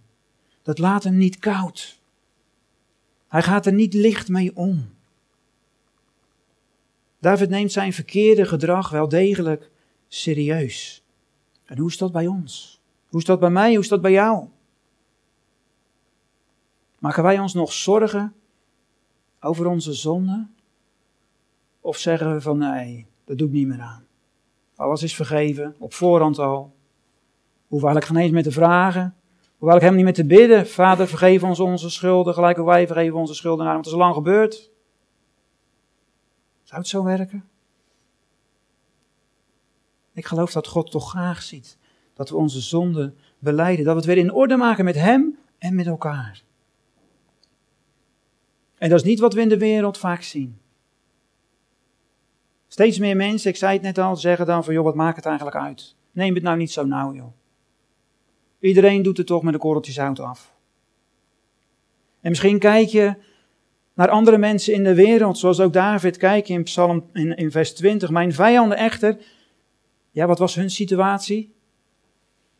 Dat 0.61 0.77
laat 0.77 1.03
hem 1.03 1.17
niet 1.17 1.39
koud. 1.39 1.99
Hij 3.27 3.43
gaat 3.43 3.65
er 3.65 3.73
niet 3.73 3.93
licht 3.93 4.29
mee 4.29 4.55
om. 4.55 4.89
David 7.19 7.49
neemt 7.49 7.71
zijn 7.71 7.93
verkeerde 7.93 8.45
gedrag 8.45 8.89
wel 8.89 9.09
degelijk 9.09 9.71
serieus. 10.13 11.03
En 11.65 11.77
hoe 11.77 11.89
is 11.89 11.97
dat 11.97 12.11
bij 12.11 12.27
ons? 12.27 12.81
Hoe 13.09 13.19
is 13.19 13.25
dat 13.25 13.39
bij 13.39 13.49
mij? 13.49 13.69
Hoe 13.69 13.83
is 13.83 13.87
dat 13.87 14.01
bij 14.01 14.11
jou? 14.11 14.47
Maken 16.99 17.23
wij 17.23 17.39
ons 17.39 17.53
nog 17.53 17.73
zorgen 17.73 18.33
over 19.39 19.65
onze 19.65 19.93
zonde? 19.93 20.47
Of 21.81 21.97
zeggen 21.97 22.33
we 22.33 22.41
van 22.41 22.57
nee, 22.57 23.05
dat 23.25 23.37
doe 23.37 23.47
ik 23.47 23.53
niet 23.53 23.67
meer 23.67 23.81
aan. 23.81 24.05
Alles 24.75 25.03
is 25.03 25.15
vergeven, 25.15 25.75
op 25.79 25.93
voorhand 25.93 26.39
al. 26.39 26.73
Hoef 27.67 27.83
eigenlijk 27.83 28.05
geen 28.05 28.23
eens 28.23 28.31
meer 28.31 28.43
te 28.43 28.51
vragen. 28.51 29.15
Hoewel 29.57 29.77
ik 29.77 29.83
hem 29.83 29.95
niet 29.95 30.03
meer 30.03 30.13
te 30.13 30.25
bidden. 30.25 30.67
Vader, 30.67 31.07
vergeef 31.07 31.43
ons 31.43 31.59
onze 31.59 31.89
schulden, 31.89 32.33
gelijk 32.33 32.59
ook 32.59 32.65
wij 32.65 32.87
vergeven 32.87 33.19
onze 33.19 33.33
schulden. 33.33 33.65
Want 33.65 33.77
het 33.77 33.85
is 33.85 33.93
al 33.93 33.99
lang 33.99 34.13
gebeurd. 34.13 34.71
Zou 36.63 36.81
het 36.81 36.89
zo 36.89 37.03
werken? 37.03 37.47
Ik 40.13 40.25
geloof 40.25 40.51
dat 40.51 40.67
God 40.67 40.91
toch 40.91 41.09
graag 41.09 41.41
ziet 41.41 41.77
dat 42.13 42.29
we 42.29 42.35
onze 42.35 42.61
zonden 42.61 43.17
beleiden. 43.39 43.85
Dat 43.85 43.93
we 43.93 43.99
het 43.99 44.09
weer 44.09 44.23
in 44.23 44.33
orde 44.33 44.55
maken 44.55 44.85
met 44.85 44.95
Hem 44.95 45.37
en 45.57 45.75
met 45.75 45.87
elkaar. 45.87 46.43
En 48.77 48.89
dat 48.89 48.99
is 48.99 49.05
niet 49.05 49.19
wat 49.19 49.33
we 49.33 49.41
in 49.41 49.49
de 49.49 49.57
wereld 49.57 49.97
vaak 49.97 50.21
zien. 50.21 50.57
Steeds 52.67 52.99
meer 52.99 53.15
mensen, 53.15 53.49
ik 53.49 53.55
zei 53.55 53.73
het 53.73 53.81
net 53.81 53.97
al, 53.97 54.15
zeggen 54.15 54.45
dan 54.45 54.63
van 54.63 54.73
joh, 54.73 54.83
wat 54.83 54.95
maakt 54.95 55.15
het 55.15 55.25
eigenlijk 55.25 55.57
uit? 55.57 55.95
Neem 56.11 56.33
het 56.33 56.43
nou 56.43 56.57
niet 56.57 56.71
zo 56.71 56.85
nauw 56.85 57.13
joh. 57.13 57.33
Iedereen 58.59 59.01
doet 59.01 59.17
het 59.17 59.27
toch 59.27 59.43
met 59.43 59.53
een 59.53 59.59
korreltje 59.59 59.91
zout 59.91 60.19
af. 60.19 60.53
En 62.21 62.29
misschien 62.29 62.59
kijk 62.59 62.87
je 62.87 63.15
naar 63.93 64.09
andere 64.09 64.37
mensen 64.37 64.73
in 64.73 64.83
de 64.83 64.95
wereld, 64.95 65.37
zoals 65.37 65.59
ook 65.59 65.73
David 65.73 66.17
kijkt 66.17 66.49
in 66.49 66.63
Psalm 66.63 67.09
in, 67.13 67.35
in 67.35 67.51
vers 67.51 67.73
20. 67.73 68.09
Mijn 68.09 68.33
vijanden 68.33 68.77
echter, 68.77 69.17
ja, 70.13 70.27
wat 70.27 70.39
was 70.39 70.55
hun 70.55 70.69
situatie? 70.69 71.53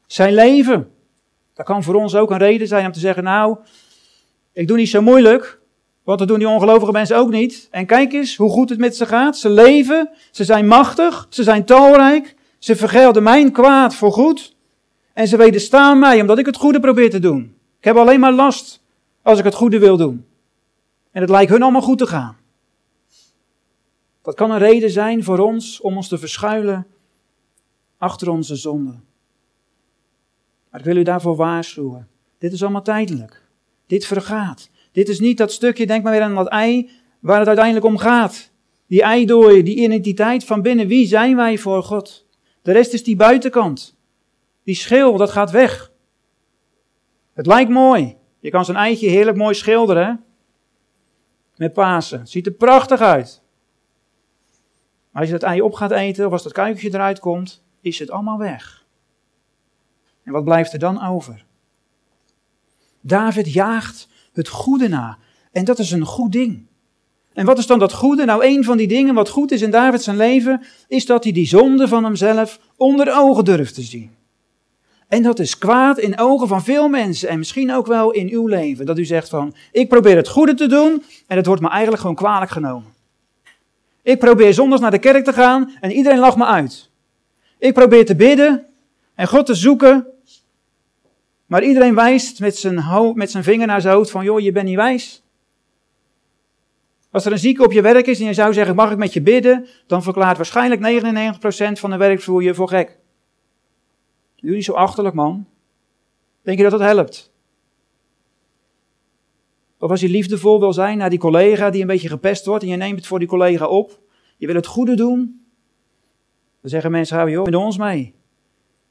Zijn 0.08 0.34
leven. 0.34 0.92
Dat 1.54 1.66
kan 1.66 1.84
voor 1.84 1.96
ons 1.96 2.16
ook 2.16 2.32
een 2.32 2.38
reden 2.38 2.68
zijn 2.68 2.86
om 2.86 2.92
te 2.92 3.00
zeggen, 3.00 3.24
nou, 3.24 3.58
ik 4.54 4.68
doe 4.68 4.78
niet 4.78 4.90
zo 4.90 5.02
moeilijk, 5.02 5.60
want 6.04 6.20
dat 6.20 6.28
doen 6.28 6.40
die 6.40 6.48
ongelovige 6.48 6.92
mensen 6.92 7.18
ook 7.18 7.30
niet. 7.30 7.68
En 7.72 7.86
kijk 7.86 8.14
eens 8.14 8.36
hoe 8.36 8.50
goed 8.50 8.70
het 8.70 8.80
met 8.80 8.96
ze 8.96 9.06
gaat. 9.06 9.38
Ze 9.38 9.50
leven, 9.50 10.10
ze 10.32 10.44
zijn 10.44 10.68
machtig, 10.68 11.28
ze 11.30 11.44
zijn 11.44 11.66
talrijk, 11.66 12.36
ze 12.60 12.76
vergelden 12.76 13.24
mijn 13.24 13.52
kwaad 13.52 13.96
voor 13.96 14.12
goed. 14.12 14.56
En 15.14 15.28
ze 15.28 15.38
wederstaan 15.38 16.00
mij 16.00 16.22
omdat 16.22 16.38
ik 16.38 16.46
het 16.46 16.58
goede 16.58 16.80
probeer 16.80 17.10
te 17.10 17.20
doen. 17.20 17.56
Ik 17.78 17.84
heb 17.84 17.96
alleen 17.96 18.20
maar 18.20 18.34
last 18.34 18.82
als 19.22 19.40
ik 19.40 19.46
het 19.46 19.56
goede 19.56 19.80
wil 19.80 19.98
doen. 19.98 20.26
En 21.12 21.22
het 21.22 21.30
lijkt 21.30 21.52
hun 21.52 21.62
allemaal 21.62 21.82
goed 21.82 21.98
te 21.98 22.08
gaan. 22.08 22.38
Dat 24.22 24.36
kan 24.36 24.52
een 24.52 24.58
reden 24.58 24.90
zijn 24.90 25.24
voor 25.24 25.40
ons 25.40 25.82
om 25.82 25.96
ons 25.96 26.08
te 26.08 26.18
verschuilen 26.18 26.88
achter 28.04 28.30
onze 28.30 28.56
zonden. 28.56 29.04
Maar 30.70 30.80
ik 30.80 30.86
wil 30.86 30.98
u 30.98 31.04
daarvoor 31.04 31.36
waarschuwen. 31.36 32.08
Dit 32.38 32.54
is 32.54 32.62
allemaal 32.62 32.82
tijdelijk. 32.82 33.42
Dit 33.88 34.06
vergaat. 34.06 34.70
Dit 34.92 35.10
is 35.10 35.20
niet 35.20 35.38
dat 35.38 35.52
stukje, 35.52 35.86
denk 35.86 36.04
maar 36.04 36.12
weer 36.12 36.22
aan 36.22 36.36
dat 36.36 36.48
ei, 36.48 36.90
waar 37.20 37.40
het 37.40 37.48
uiteindelijk 37.48 37.86
om 37.86 37.98
gaat. 37.98 38.52
Die 38.88 39.02
eidooi, 39.02 39.64
die 39.64 39.76
identiteit 39.76 40.44
van 40.46 40.62
binnen. 40.62 40.88
Wie 40.88 41.08
zijn 41.08 41.36
wij 41.36 41.58
voor 41.58 41.84
God? 41.84 42.26
De 42.62 42.72
rest 42.72 42.94
is 42.94 43.04
die 43.04 43.16
buitenkant. 43.16 43.98
Die 44.64 44.76
schil, 44.76 45.18
dat 45.18 45.32
gaat 45.32 45.52
weg. 45.52 45.92
Het 47.34 47.46
lijkt 47.46 47.70
mooi. 47.70 48.18
Je 48.40 48.50
kan 48.50 48.66
zo'n 48.66 48.76
eitje 48.76 49.10
heerlijk 49.10 49.38
mooi 49.38 49.54
schilderen. 49.54 50.24
Met 51.56 51.74
Pasen. 51.74 52.20
Het 52.20 52.30
ziet 52.30 52.46
er 52.46 52.52
prachtig 52.52 53.00
uit. 53.00 53.42
Maar 55.12 55.22
als 55.22 55.32
je 55.32 55.38
dat 55.40 55.50
ei 55.50 55.62
op 55.62 55.74
gaat 55.74 55.92
eten, 55.92 56.26
of 56.26 56.32
als 56.32 56.44
dat 56.44 56.52
kuikentje 56.52 56.94
eruit 56.94 57.20
komt, 57.20 57.63
is 57.84 58.00
het 58.00 58.12
allemaal 58.12 58.38
weg. 58.38 58.86
En 60.24 60.32
wat 60.32 60.44
blijft 60.44 60.74
er 60.74 60.80
dan 60.80 61.02
over? 61.02 61.46
David 63.02 63.54
jaagt 63.54 64.08
het 64.34 64.48
goede 64.48 64.88
na. 64.88 65.18
En 65.52 65.66
dat 65.66 65.80
is 65.80 65.92
een 65.92 66.06
goed 66.06 66.32
ding. 66.32 66.66
En 67.34 67.46
wat 67.46 67.58
is 67.58 67.68
dan 67.68 67.80
dat 67.80 67.94
goede? 67.94 68.26
Nou, 68.26 68.46
een 68.46 68.64
van 68.64 68.78
die 68.78 68.88
dingen 68.88 69.14
wat 69.14 69.30
goed 69.30 69.52
is 69.52 69.62
in 69.62 69.72
David 69.72 70.02
zijn 70.02 70.18
leven, 70.18 70.62
is 70.88 71.06
dat 71.06 71.24
hij 71.24 71.34
die 71.34 71.48
zonde 71.48 71.88
van 71.88 72.04
hemzelf 72.04 72.60
onder 72.78 73.14
ogen 73.18 73.46
durft 73.46 73.74
te 73.74 73.82
zien. 73.82 74.12
En 75.08 75.24
dat 75.24 75.40
is 75.40 75.58
kwaad 75.58 75.98
in 75.98 76.20
ogen 76.20 76.48
van 76.48 76.64
veel 76.64 76.90
mensen 76.90 77.30
en 77.30 77.38
misschien 77.38 77.74
ook 77.74 77.88
wel 77.88 78.12
in 78.12 78.30
uw 78.30 78.48
leven. 78.48 78.86
Dat 78.86 78.98
u 78.98 79.06
zegt 79.06 79.30
van, 79.30 79.56
ik 79.72 79.90
probeer 79.90 80.16
het 80.16 80.28
goede 80.28 80.54
te 80.54 80.68
doen 80.68 81.04
en 81.28 81.38
het 81.38 81.46
wordt 81.46 81.62
me 81.62 81.70
eigenlijk 81.70 82.02
gewoon 82.02 82.16
kwalijk 82.16 82.52
genomen. 82.52 82.94
Ik 84.02 84.20
probeer 84.20 84.54
zondags 84.54 84.82
naar 84.82 84.92
de 84.92 85.00
kerk 85.00 85.24
te 85.24 85.34
gaan 85.34 85.72
en 85.80 85.92
iedereen 85.92 86.20
lacht 86.20 86.38
me 86.38 86.46
uit. 86.46 86.90
Ik 87.64 87.74
probeer 87.74 88.06
te 88.06 88.16
bidden 88.16 88.66
en 89.16 89.28
God 89.28 89.46
te 89.46 89.56
zoeken, 89.56 90.08
maar 91.46 91.64
iedereen 91.64 91.96
wijst 91.96 92.40
met 92.40 92.58
zijn, 92.58 93.14
met 93.16 93.32
zijn 93.32 93.44
vinger 93.44 93.68
naar 93.68 93.82
zijn 93.82 93.96
hoofd 93.96 94.12
van, 94.12 94.24
joh, 94.24 94.40
je 94.40 94.52
bent 94.52 94.66
niet 94.66 94.76
wijs. 94.76 95.24
Als 97.12 97.26
er 97.26 97.32
een 97.32 97.40
zieke 97.40 97.64
op 97.64 97.72
je 97.72 97.82
werk 97.82 98.08
is 98.08 98.20
en 98.20 98.26
je 98.26 98.34
zou 98.34 98.54
zeggen, 98.54 98.76
mag 98.76 98.92
ik 98.92 98.98
met 98.98 99.14
je 99.14 99.22
bidden? 99.22 99.68
Dan 99.88 100.04
verklaart 100.04 100.38
waarschijnlijk 100.38 100.82
99% 100.82 101.80
van 101.80 101.90
de 101.90 101.98
werkvloer 101.98 102.44
je 102.44 102.54
voor 102.54 102.68
gek. 102.68 102.98
Niet 104.40 104.64
zo 104.64 104.74
achterlijk, 104.74 105.16
man. 105.16 105.46
Denk 106.42 106.58
je 106.58 106.64
dat 106.64 106.80
dat 106.80 106.82
helpt? 106.82 107.32
Of 109.80 109.90
als 109.90 110.02
je 110.02 110.10
liefdevol 110.10 110.60
wil 110.60 110.74
zijn 110.74 110.98
naar 110.98 111.10
die 111.10 111.20
collega 111.20 111.70
die 111.70 111.82
een 111.82 111.88
beetje 111.88 112.10
gepest 112.10 112.46
wordt 112.46 112.64
en 112.64 112.70
je 112.70 112.76
neemt 112.76 112.98
het 112.98 113.08
voor 113.08 113.20
die 113.20 113.28
collega 113.28 113.68
op. 113.68 114.00
Je 114.38 114.46
wil 114.46 114.56
het 114.56 114.68
goede 114.68 114.96
doen. 114.96 115.43
Dan 116.64 116.72
zeggen 116.72 116.92
mensen, 116.92 117.18
hou 117.18 117.30
joh, 117.30 117.46
met 117.46 117.56
ons 117.56 117.78
mee. 117.78 118.16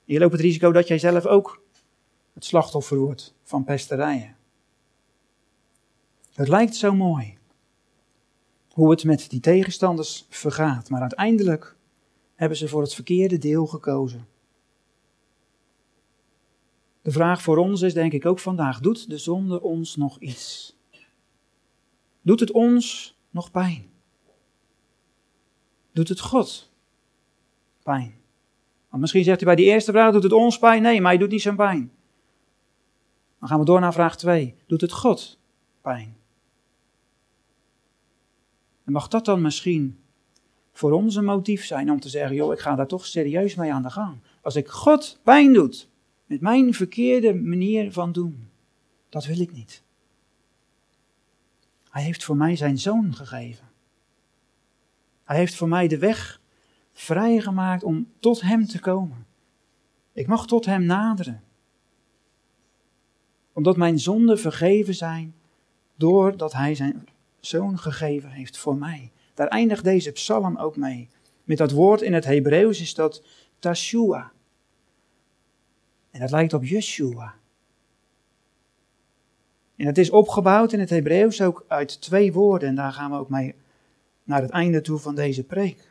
je 0.04 0.18
loopt 0.18 0.32
het 0.32 0.40
risico 0.40 0.72
dat 0.72 0.88
jij 0.88 0.98
zelf 0.98 1.26
ook 1.26 1.62
het 2.32 2.44
slachtoffer 2.44 2.98
wordt 2.98 3.34
van 3.42 3.64
pesterijen. 3.64 4.36
Het 6.32 6.48
lijkt 6.48 6.74
zo 6.74 6.94
mooi 6.94 7.38
hoe 8.72 8.90
het 8.90 9.04
met 9.04 9.30
die 9.30 9.40
tegenstanders 9.40 10.26
vergaat, 10.28 10.90
maar 10.90 11.00
uiteindelijk 11.00 11.76
hebben 12.34 12.58
ze 12.58 12.68
voor 12.68 12.82
het 12.82 12.94
verkeerde 12.94 13.38
deel 13.38 13.66
gekozen. 13.66 14.26
De 17.02 17.10
vraag 17.10 17.42
voor 17.42 17.56
ons 17.56 17.82
is 17.82 17.94
denk 17.94 18.12
ik 18.12 18.26
ook 18.26 18.38
vandaag, 18.38 18.80
doet 18.80 19.10
de 19.10 19.18
zonde 19.18 19.62
ons 19.62 19.96
nog 19.96 20.18
iets? 20.20 20.76
Doet 22.22 22.40
het 22.40 22.50
ons 22.50 23.16
nog 23.30 23.50
pijn? 23.50 23.90
Doet 25.92 26.08
het 26.08 26.20
God 26.20 26.71
pijn? 27.82 28.14
Want 28.88 29.00
misschien 29.00 29.24
zegt 29.24 29.42
u 29.42 29.44
bij 29.44 29.56
die 29.56 29.66
eerste 29.66 29.92
vraag, 29.92 30.12
doet 30.12 30.22
het 30.22 30.32
ons 30.32 30.58
pijn? 30.58 30.82
Nee, 30.82 31.00
maar 31.00 31.10
hij 31.10 31.20
doet 31.20 31.30
niet 31.30 31.42
zijn 31.42 31.56
pijn. 31.56 31.92
Dan 33.38 33.48
gaan 33.48 33.58
we 33.58 33.64
door 33.64 33.80
naar 33.80 33.92
vraag 33.92 34.16
2. 34.16 34.54
Doet 34.66 34.80
het 34.80 34.92
God 34.92 35.38
pijn? 35.80 36.16
En 38.84 38.92
mag 38.92 39.08
dat 39.08 39.24
dan 39.24 39.42
misschien 39.42 39.98
voor 40.72 40.92
ons 40.92 41.14
een 41.14 41.24
motief 41.24 41.64
zijn 41.64 41.90
om 41.90 42.00
te 42.00 42.08
zeggen, 42.08 42.36
joh, 42.36 42.52
ik 42.52 42.58
ga 42.58 42.74
daar 42.74 42.86
toch 42.86 43.06
serieus 43.06 43.54
mee 43.54 43.72
aan 43.72 43.82
de 43.82 43.90
gang. 43.90 44.16
Als 44.42 44.56
ik 44.56 44.68
God 44.68 45.18
pijn 45.22 45.52
doet, 45.52 45.88
met 46.26 46.40
mijn 46.40 46.74
verkeerde 46.74 47.34
manier 47.34 47.92
van 47.92 48.12
doen, 48.12 48.48
dat 49.08 49.24
wil 49.24 49.40
ik 49.40 49.52
niet. 49.52 49.82
Hij 51.90 52.02
heeft 52.02 52.24
voor 52.24 52.36
mij 52.36 52.56
zijn 52.56 52.78
zoon 52.78 53.14
gegeven. 53.14 53.70
Hij 55.24 55.36
heeft 55.36 55.54
voor 55.54 55.68
mij 55.68 55.88
de 55.88 55.98
weg 55.98 56.40
vrijgemaakt 56.92 57.82
om 57.82 58.06
tot 58.20 58.40
hem 58.40 58.66
te 58.66 58.80
komen. 58.80 59.26
Ik 60.12 60.26
mag 60.26 60.46
tot 60.46 60.66
hem 60.66 60.84
naderen. 60.84 61.42
Omdat 63.52 63.76
mijn 63.76 63.98
zonden 63.98 64.38
vergeven 64.38 64.94
zijn 64.94 65.34
doordat 65.96 66.52
hij 66.52 66.74
zijn 66.74 67.08
zoon 67.40 67.78
gegeven 67.78 68.30
heeft 68.30 68.58
voor 68.58 68.76
mij. 68.76 69.12
Daar 69.34 69.48
eindigt 69.48 69.84
deze 69.84 70.12
psalm 70.12 70.56
ook 70.56 70.76
mee. 70.76 71.08
Met 71.44 71.58
dat 71.58 71.70
woord 71.70 72.02
in 72.02 72.12
het 72.12 72.24
Hebreeuws 72.24 72.80
is 72.80 72.94
dat 72.94 73.24
Tashua. 73.58 74.32
En 76.10 76.20
dat 76.20 76.30
lijkt 76.30 76.52
op 76.52 76.64
Yeshua. 76.64 77.34
En 79.76 79.86
het 79.86 79.98
is 79.98 80.10
opgebouwd 80.10 80.72
in 80.72 80.80
het 80.80 80.90
Hebreeuws 80.90 81.40
ook 81.40 81.64
uit 81.68 82.00
twee 82.00 82.32
woorden. 82.32 82.68
En 82.68 82.74
daar 82.74 82.92
gaan 82.92 83.10
we 83.10 83.16
ook 83.16 83.28
mee 83.28 83.54
naar 84.24 84.42
het 84.42 84.50
einde 84.50 84.80
toe 84.80 84.98
van 84.98 85.14
deze 85.14 85.44
preek. 85.44 85.90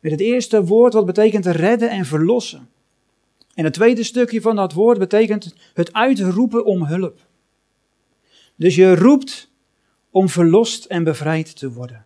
Met 0.00 0.12
het 0.12 0.20
eerste 0.20 0.64
woord 0.64 0.92
wat 0.92 1.06
betekent 1.06 1.46
redden 1.46 1.90
en 1.90 2.04
verlossen. 2.04 2.68
En 3.54 3.64
het 3.64 3.72
tweede 3.72 4.02
stukje 4.02 4.40
van 4.40 4.56
dat 4.56 4.72
woord 4.72 4.98
betekent 4.98 5.54
het 5.74 5.92
uitroepen 5.92 6.64
om 6.64 6.84
hulp. 6.84 7.26
Dus 8.56 8.74
je 8.74 8.94
roept 8.94 9.50
om 10.10 10.28
verlost 10.28 10.84
en 10.84 11.04
bevrijd 11.04 11.56
te 11.56 11.72
worden. 11.72 12.04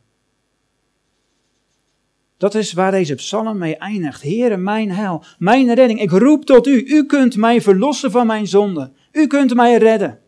Dat 2.36 2.54
is 2.54 2.72
waar 2.72 2.90
deze 2.90 3.14
psalm 3.14 3.58
mee 3.58 3.76
eindigt. 3.76 4.22
Heere, 4.22 4.56
mijn 4.56 4.90
heil, 4.90 5.24
mijn 5.38 5.74
redding. 5.74 6.00
Ik 6.00 6.10
roep 6.10 6.44
tot 6.44 6.66
u. 6.66 6.84
U 6.86 7.06
kunt 7.06 7.36
mij 7.36 7.60
verlossen 7.60 8.10
van 8.10 8.26
mijn 8.26 8.46
zonde. 8.46 8.92
U 9.12 9.26
kunt 9.26 9.54
mij 9.54 9.76
redden. 9.76 10.20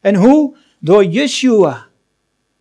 En 0.00 0.14
hoe? 0.14 0.56
Door 0.80 1.04
Yeshua. 1.04 1.86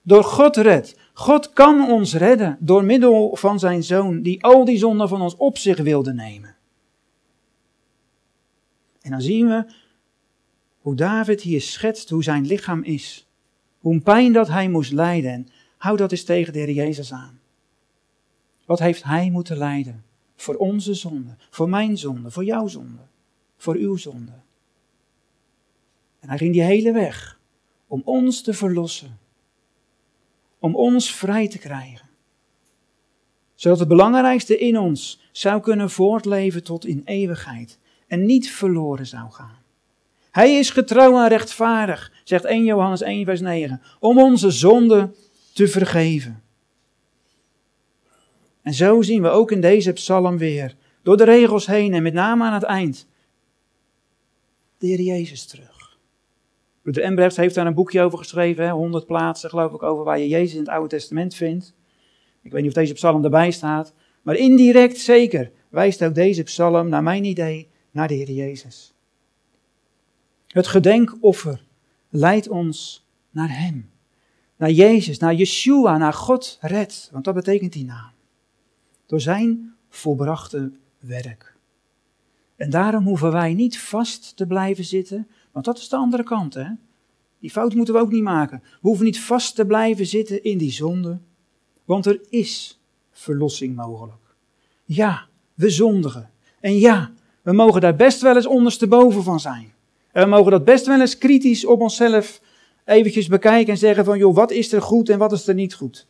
Door 0.02 0.24
God 0.24 0.58
redt. 0.58 0.96
God 1.14 1.54
kan 1.54 1.92
ons 1.92 2.14
redden 2.14 2.58
door 2.60 2.84
middel 2.84 3.36
van 3.36 3.60
zijn 3.60 3.84
zoon, 3.84 4.22
die 4.22 4.44
al 4.44 4.66
die 4.66 4.78
zonden 4.78 5.10
van 5.10 5.22
ons 5.22 5.36
op 5.36 5.58
zich 5.58 5.78
wilde 5.78 6.14
nemen. 6.14 6.56
En 9.02 9.12
dan 9.12 9.22
zien 9.22 9.48
we 9.48 9.66
hoe 10.82 10.96
David 10.96 11.42
hier 11.42 11.62
schetst 11.62 12.10
hoe 12.10 12.24
zijn 12.24 12.46
lichaam 12.46 12.84
is. 12.84 13.28
Hoe 13.80 14.00
pijn 14.00 14.34
dat 14.34 14.48
hij 14.48 14.70
moest 14.70 14.92
lijden. 14.92 15.32
En 15.32 15.48
hou 15.78 15.98
dat 15.98 16.12
eens 16.12 16.24
tegen 16.24 16.54
de 16.54 16.60
Heer 16.60 16.72
Jezus 16.72 17.14
aan. 17.14 17.40
Wat 18.66 18.80
heeft 18.80 19.04
hij 19.04 19.30
moeten 19.30 19.58
lijden? 19.58 20.04
Voor 20.36 20.56
onze 20.56 20.94
zonde, 20.94 21.36
voor 21.50 21.70
mijn 21.70 21.98
zonde, 21.98 22.32
voor 22.32 22.44
jouw 22.44 22.68
zonde, 22.68 23.02
voor 23.58 23.76
uw 23.76 23.96
zonde. 23.96 24.32
En 26.20 26.30
hij 26.30 26.38
ging 26.38 26.54
die 26.54 26.62
hele 26.62 26.92
weg 26.92 27.40
om 27.88 28.02
ons 28.06 28.42
te 28.42 28.54
verlossen, 28.54 29.20
om 30.64 30.76
ons 30.76 31.14
vrij 31.14 31.48
te 31.48 31.58
krijgen, 31.58 32.10
zodat 33.56 33.80
het 33.80 33.88
belangrijkste 33.88 34.58
in 34.58 34.78
ons 34.78 35.20
zou 35.32 35.62
kunnen 35.62 35.90
voortleven 35.90 36.64
tot 36.64 36.86
in 36.86 37.02
eeuwigheid 37.06 37.80
en 38.08 38.26
niet 38.26 38.50
verloren 38.50 39.08
zou 39.08 39.32
gaan. 39.32 39.58
Hij 40.32 40.54
is 40.54 40.70
getrouw 40.70 41.24
en 41.24 41.28
rechtvaardig, 41.28 42.12
zegt 42.24 42.46
1 42.46 42.64
Johannes 42.64 43.02
1, 43.02 43.26
vers 43.26 43.42
9, 43.42 43.82
om 44.00 44.20
onze 44.20 44.52
zonde 44.52 45.14
te 45.54 45.68
vergeven. 45.68 46.44
En 48.62 48.74
zo 48.74 49.02
zien 49.02 49.22
we 49.22 49.30
ook 49.30 49.52
in 49.52 49.62
deze 49.62 49.94
psalm 49.94 50.38
weer, 50.38 50.76
door 51.02 51.18
de 51.18 51.24
regels 51.26 51.66
heen 51.66 51.94
en 51.94 52.04
met 52.04 52.14
name 52.14 52.44
aan 52.44 52.54
het 52.54 52.64
eind, 52.64 53.08
de 54.78 54.88
Heer 54.88 55.02
Jezus 55.02 55.46
terug. 55.46 55.83
Broeder 56.84 57.04
Embrechts 57.04 57.38
heeft 57.38 57.56
daar 57.56 57.66
een 57.68 57.74
boekje 57.74 58.02
over 58.02 58.18
geschreven, 58.18 58.70
100 58.70 59.06
plaatsen 59.06 59.50
geloof 59.50 59.74
ik, 59.74 59.84
over 59.84 60.04
waar 60.04 60.20
je 60.20 60.28
Jezus 60.28 60.54
in 60.54 60.60
het 60.60 60.70
Oude 60.70 60.90
Testament 60.90 61.36
vindt. 61.36 61.74
Ik 62.42 62.52
weet 62.52 62.62
niet 62.62 62.70
of 62.72 62.78
deze 62.78 62.94
psalm 62.94 63.24
erbij 63.24 63.52
staat, 63.52 63.94
maar 64.22 64.36
indirect 64.36 64.98
zeker 64.98 65.52
wijst 65.70 66.04
ook 66.04 66.16
deze 66.16 66.44
psalm, 66.44 66.90
naar 66.90 67.04
mijn 67.04 67.24
idee, 67.24 67.70
naar 67.92 68.08
de 68.08 68.14
Heer 68.14 68.32
Jezus. 68.32 68.94
Het 70.48 70.68
gedenkoffer 70.68 71.64
leidt 72.10 72.50
ons 72.50 73.08
naar 73.30 73.60
Hem, 73.60 73.90
naar 74.58 74.72
Jezus, 74.72 75.18
naar 75.18 75.34
Yeshua, 75.34 75.98
naar 75.98 76.14
God 76.14 76.58
red, 76.62 77.10
want 77.12 77.26
dat 77.26 77.34
betekent 77.34 77.74
die 77.74 77.86
naam 77.86 78.12
door 79.06 79.22
zijn 79.22 79.76
volbrachte 79.90 80.72
werk. 81.00 81.56
En 82.56 82.70
daarom 82.70 83.06
hoeven 83.06 83.32
wij 83.32 83.54
niet 83.54 83.80
vast 83.80 84.36
te 84.36 84.48
blijven 84.48 84.84
zitten, 84.84 85.28
want 85.54 85.66
dat 85.66 85.78
is 85.78 85.90
de 85.90 85.96
andere 85.96 86.24
kant, 86.24 86.54
hè? 86.54 86.68
Die 87.40 87.52
fout 87.52 87.74
moeten 87.74 87.94
we 87.94 88.00
ook 88.00 88.12
niet 88.12 88.24
maken. 88.24 88.60
We 88.64 88.88
hoeven 88.88 89.06
niet 89.06 89.20
vast 89.20 89.56
te 89.56 89.66
blijven 89.66 90.06
zitten 90.06 90.44
in 90.44 90.58
die 90.58 90.72
zonde, 90.72 91.20
want 91.86 92.06
er 92.06 92.22
is 92.30 92.80
verlossing 93.12 93.76
mogelijk. 93.76 94.36
Ja, 94.86 95.28
we 95.54 95.70
zondigen. 95.70 96.30
En 96.60 96.80
ja, 96.80 97.12
we 97.42 97.54
mogen 97.54 97.82
daar 97.82 97.96
best 97.96 98.22
wel 98.22 98.36
eens 98.36 98.46
ondersteboven 98.46 99.24
van 99.24 99.40
zijn. 99.40 99.74
En 100.12 100.24
we 100.24 100.30
mogen 100.30 100.52
dat 100.52 100.66
best 100.66 100.86
wel 100.86 101.00
eens 101.00 101.18
kritisch 101.18 101.66
op 101.66 101.82
onszelf 101.82 102.42
eventjes 102.86 103.28
bekijken 103.28 103.74
en 103.74 103.80
zeggen 103.80 104.06
van, 104.06 104.18
joh, 104.18 104.36
wat 104.36 104.52
is 104.52 104.74
er 104.74 104.82
goed 104.82 105.10
en 105.10 105.18
wat 105.18 105.32
is 105.32 105.48
er 105.48 105.54
niet 105.54 105.74
goed? 105.74 106.08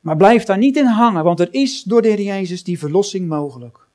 Maar 0.00 0.16
blijf 0.16 0.44
daar 0.44 0.58
niet 0.58 0.76
in 0.76 0.86
hangen, 0.86 1.24
want 1.24 1.40
er 1.40 1.48
is 1.50 1.82
door 1.82 2.02
de 2.02 2.08
Heer 2.08 2.20
Jezus 2.20 2.64
die 2.64 2.78
verlossing 2.78 3.28
mogelijk. 3.28 3.86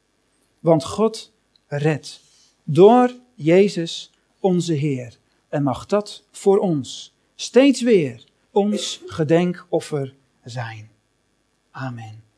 Want 0.60 0.86
God 0.86 1.32
redt 1.68 2.22
door 2.64 3.12
Jezus 3.36 4.12
onze 4.40 4.74
Heer. 4.74 5.18
En 5.50 5.64
mag 5.64 5.86
dat 5.86 6.24
voor 6.32 6.58
ons 6.58 7.14
steeds 7.36 7.82
weer 7.82 8.24
ons 8.52 9.02
gedenkoffer 9.06 10.16
zijn. 10.44 10.90
Amen. 11.72 12.29